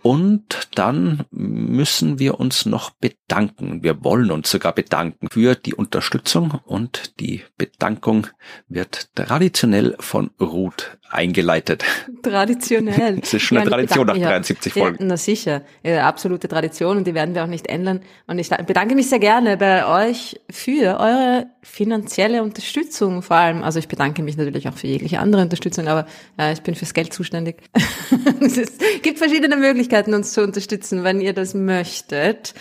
[0.08, 3.82] und dann müssen wir uns noch bedanken.
[3.82, 8.26] Wir wollen uns sogar bedanken für die Unterstützung und die Bedankung
[8.68, 11.84] wird traditionell von Ruth eingeleitet.
[12.22, 13.16] Traditionell.
[13.20, 15.06] Das ist schon eine ich Tradition nach bedanke mich 73 ja, Folgen.
[15.06, 18.00] Na sicher, ja, absolute Tradition und die werden wir auch nicht ändern.
[18.26, 23.62] Und ich bedanke mich sehr gerne bei euch für eure finanzielle Unterstützung vor allem.
[23.62, 26.06] Also ich bedanke mich natürlich auch für jegliche andere Unterstützung, aber
[26.38, 27.56] äh, ich bin fürs Geld zuständig.
[28.40, 32.54] es ist, gibt verschiedene Möglichkeiten, uns zu unterstützen, wenn ihr das möchtet.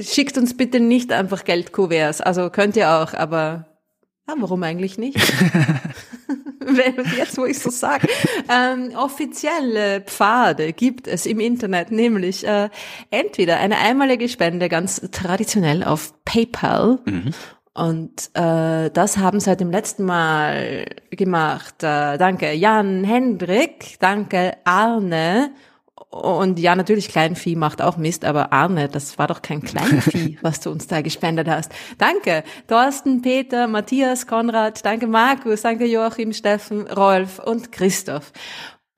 [0.00, 2.20] Schickt uns bitte nicht einfach Geldkuverts.
[2.20, 3.66] Also könnt ihr auch, aber
[4.28, 5.18] ja, warum eigentlich nicht?
[7.16, 8.08] Jetzt, wo ich so sage.
[8.48, 12.68] Ähm, offizielle Pfade gibt es im Internet, nämlich äh,
[13.10, 16.98] entweder eine einmalige Spende, ganz traditionell auf PayPal.
[17.04, 17.34] Mhm.
[17.74, 21.76] Und äh, das haben seit dem letzten Mal gemacht.
[21.84, 25.52] Äh, danke Jan Hendrik, danke Arne
[26.10, 30.60] und ja, natürlich Kleinvieh macht auch Mist, aber Arne, das war doch kein Kleinvieh, was
[30.60, 31.70] du uns da gespendet hast.
[31.98, 38.32] Danke, Thorsten, Peter, Matthias, Konrad, danke Markus, danke Joachim, Steffen, Rolf und Christoph.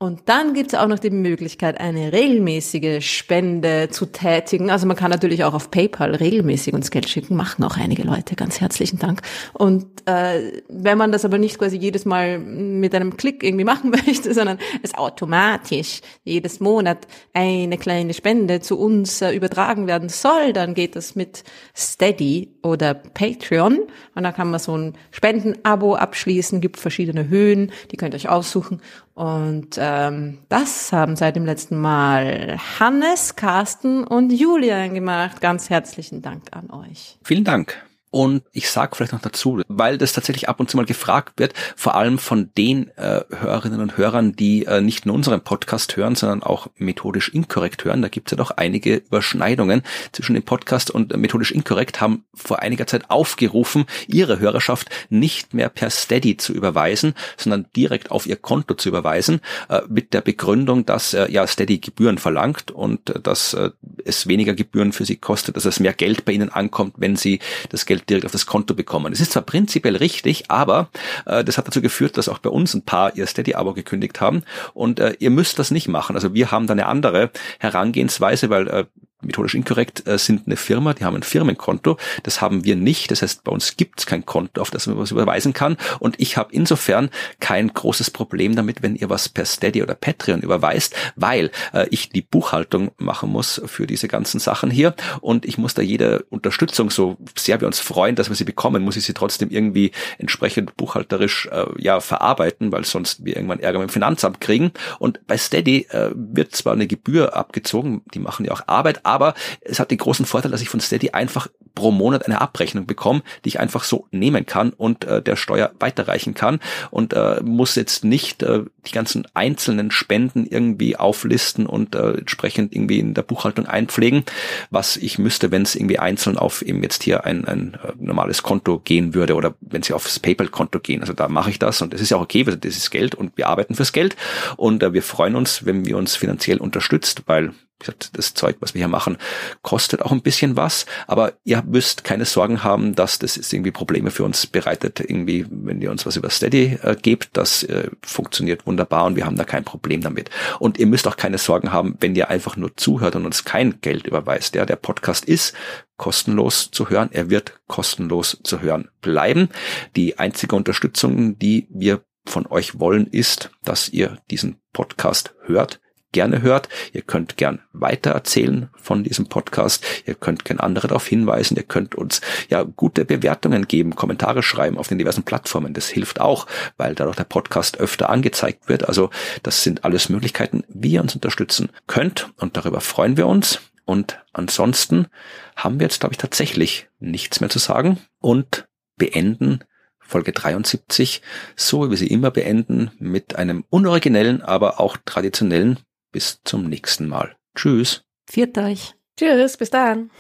[0.03, 4.71] Und dann gibt es auch noch die Möglichkeit, eine regelmäßige Spende zu tätigen.
[4.71, 8.35] Also man kann natürlich auch auf PayPal regelmäßig uns Geld schicken, machen auch einige Leute.
[8.35, 9.21] Ganz herzlichen Dank.
[9.53, 13.91] Und äh, wenn man das aber nicht quasi jedes Mal mit einem Klick irgendwie machen
[14.07, 20.55] möchte, sondern es automatisch jedes Monat eine kleine Spende zu uns äh, übertragen werden soll,
[20.55, 21.45] dann geht das mit
[21.77, 23.81] Steady oder Patreon.
[24.15, 28.31] Und da kann man so ein Spendenabo abschließen, gibt verschiedene Höhen, die könnt ihr euch
[28.31, 28.81] aussuchen.
[29.21, 35.43] Und ähm, das haben seit dem letzten Mal Hannes, Carsten und Julian gemacht.
[35.43, 37.19] Ganz herzlichen Dank an euch.
[37.23, 37.85] Vielen Dank.
[38.11, 41.55] Und ich sage vielleicht noch dazu, weil das tatsächlich ab und zu mal gefragt wird,
[41.77, 46.17] vor allem von den äh, Hörerinnen und Hörern, die äh, nicht nur unseren Podcast hören,
[46.17, 48.03] sondern auch methodisch inkorrekt hören.
[48.03, 52.25] Da gibt es ja doch einige Überschneidungen zwischen dem Podcast und äh, methodisch inkorrekt, haben
[52.35, 58.27] vor einiger Zeit aufgerufen, ihre Hörerschaft nicht mehr per Steady zu überweisen, sondern direkt auf
[58.27, 63.11] ihr Konto zu überweisen, äh, mit der Begründung, dass äh, ja Steady Gebühren verlangt und
[63.11, 63.71] äh, dass äh,
[64.05, 67.39] es weniger Gebühren für sie kostet, dass es mehr Geld bei ihnen ankommt, wenn sie
[67.69, 69.13] das Geld Geld direkt auf das Konto bekommen.
[69.13, 70.89] Es ist zwar prinzipiell richtig, aber
[71.27, 74.43] äh, das hat dazu geführt, dass auch bei uns ein paar ihr Steady-Abo gekündigt haben
[74.75, 76.17] und äh, ihr müsst das nicht machen.
[76.17, 78.85] Also wir haben da eine andere Herangehensweise, weil äh,
[79.23, 81.97] methodisch inkorrekt äh, sind eine Firma, die haben ein Firmenkonto.
[82.23, 83.11] Das haben wir nicht.
[83.11, 85.77] Das heißt, bei uns gibt es kein Konto, auf das man was überweisen kann.
[85.99, 87.11] Und ich habe insofern
[87.41, 92.11] kein großes Problem damit, wenn ihr was per Steady oder Patreon überweist, weil äh, ich
[92.11, 94.95] die Buchhaltung machen muss für diese ganzen Sachen hier.
[95.21, 98.83] Und ich muss da jede Unterstützung, so sehr wir uns freuen, dass wir sie bekommen,
[98.83, 103.79] muss ich sie trotzdem irgendwie entsprechend buchhalterisch äh, ja verarbeiten, weil sonst wir irgendwann Ärger
[103.79, 104.73] mit dem Finanzamt kriegen.
[104.99, 109.81] Und bei Steady wird zwar eine Gebühr abgezogen, die machen ja auch Arbeit, aber es
[109.81, 113.49] hat den großen Vorteil, dass ich von Steady einfach pro Monat eine Abrechnung bekomme, die
[113.51, 116.61] ich einfach so nehmen kann und äh, der Steuer weiterreichen kann
[116.91, 122.75] und äh, muss jetzt nicht äh, die ganzen einzelnen Spenden irgendwie auflisten und äh, entsprechend
[122.75, 124.25] irgendwie in der Buchhaltung einpflegen,
[124.71, 128.43] was ich müsste, wenn es irgendwie einzeln auf eben jetzt hier ein, ein äh, normales
[128.43, 131.01] Konto gehen würde oder wenn sie aufs PayPal-Konto gehen.
[131.01, 133.15] Also da mache ich das und das ist ja auch okay, weil das ist Geld
[133.15, 134.17] und wir arbeiten fürs Geld
[134.57, 138.75] und äh, wir freuen uns, wenn wir uns finanziell unterstützt, weil gesagt, das Zeug, was
[138.75, 139.17] wir hier machen,
[139.63, 144.11] kostet auch ein bisschen was, aber ihr müsst keine Sorgen haben, dass das irgendwie Probleme
[144.11, 145.01] für uns bereitet.
[145.01, 149.27] Irgendwie, wenn ihr uns was über Steady äh, gebt, das äh, funktioniert wunderbar und wir
[149.27, 150.31] haben da kein Problem damit.
[150.59, 153.81] Und ihr müsst auch keine Sorgen haben, wenn ihr einfach nur zuhört und uns kein
[153.81, 154.55] Geld überweist.
[154.55, 155.55] Ja, der Podcast ist
[155.97, 157.11] kostenlos zu hören.
[157.13, 159.49] Er wird kostenlos zu hören bleiben.
[159.97, 165.81] Die einzige Unterstützung, die wir von euch wollen, ist, dass ihr diesen Podcast hört
[166.13, 166.69] gerne hört.
[166.93, 169.85] Ihr könnt gern weitererzählen von diesem Podcast.
[170.07, 171.57] Ihr könnt gern andere darauf hinweisen.
[171.57, 175.75] Ihr könnt uns ja gute Bewertungen geben, Kommentare schreiben auf den diversen Plattformen.
[175.75, 176.47] Das hilft auch,
[176.77, 178.89] weil dadurch der Podcast öfter angezeigt wird.
[178.89, 179.11] Also
[179.43, 182.31] das sind alles Möglichkeiten, wie ihr uns unterstützen könnt.
[182.37, 183.61] Und darüber freuen wir uns.
[183.85, 185.09] Und ansonsten
[185.57, 189.65] haben wir jetzt, glaube ich, tatsächlich nichts mehr zu sagen und beenden
[189.99, 191.23] Folge 73,
[191.57, 195.79] so wie wir sie immer beenden, mit einem unoriginellen, aber auch traditionellen
[196.13, 197.37] bis zum nächsten Mal.
[197.55, 198.03] Tschüss.
[198.29, 198.95] Viert euch.
[199.17, 200.11] Tschüss, bis dann.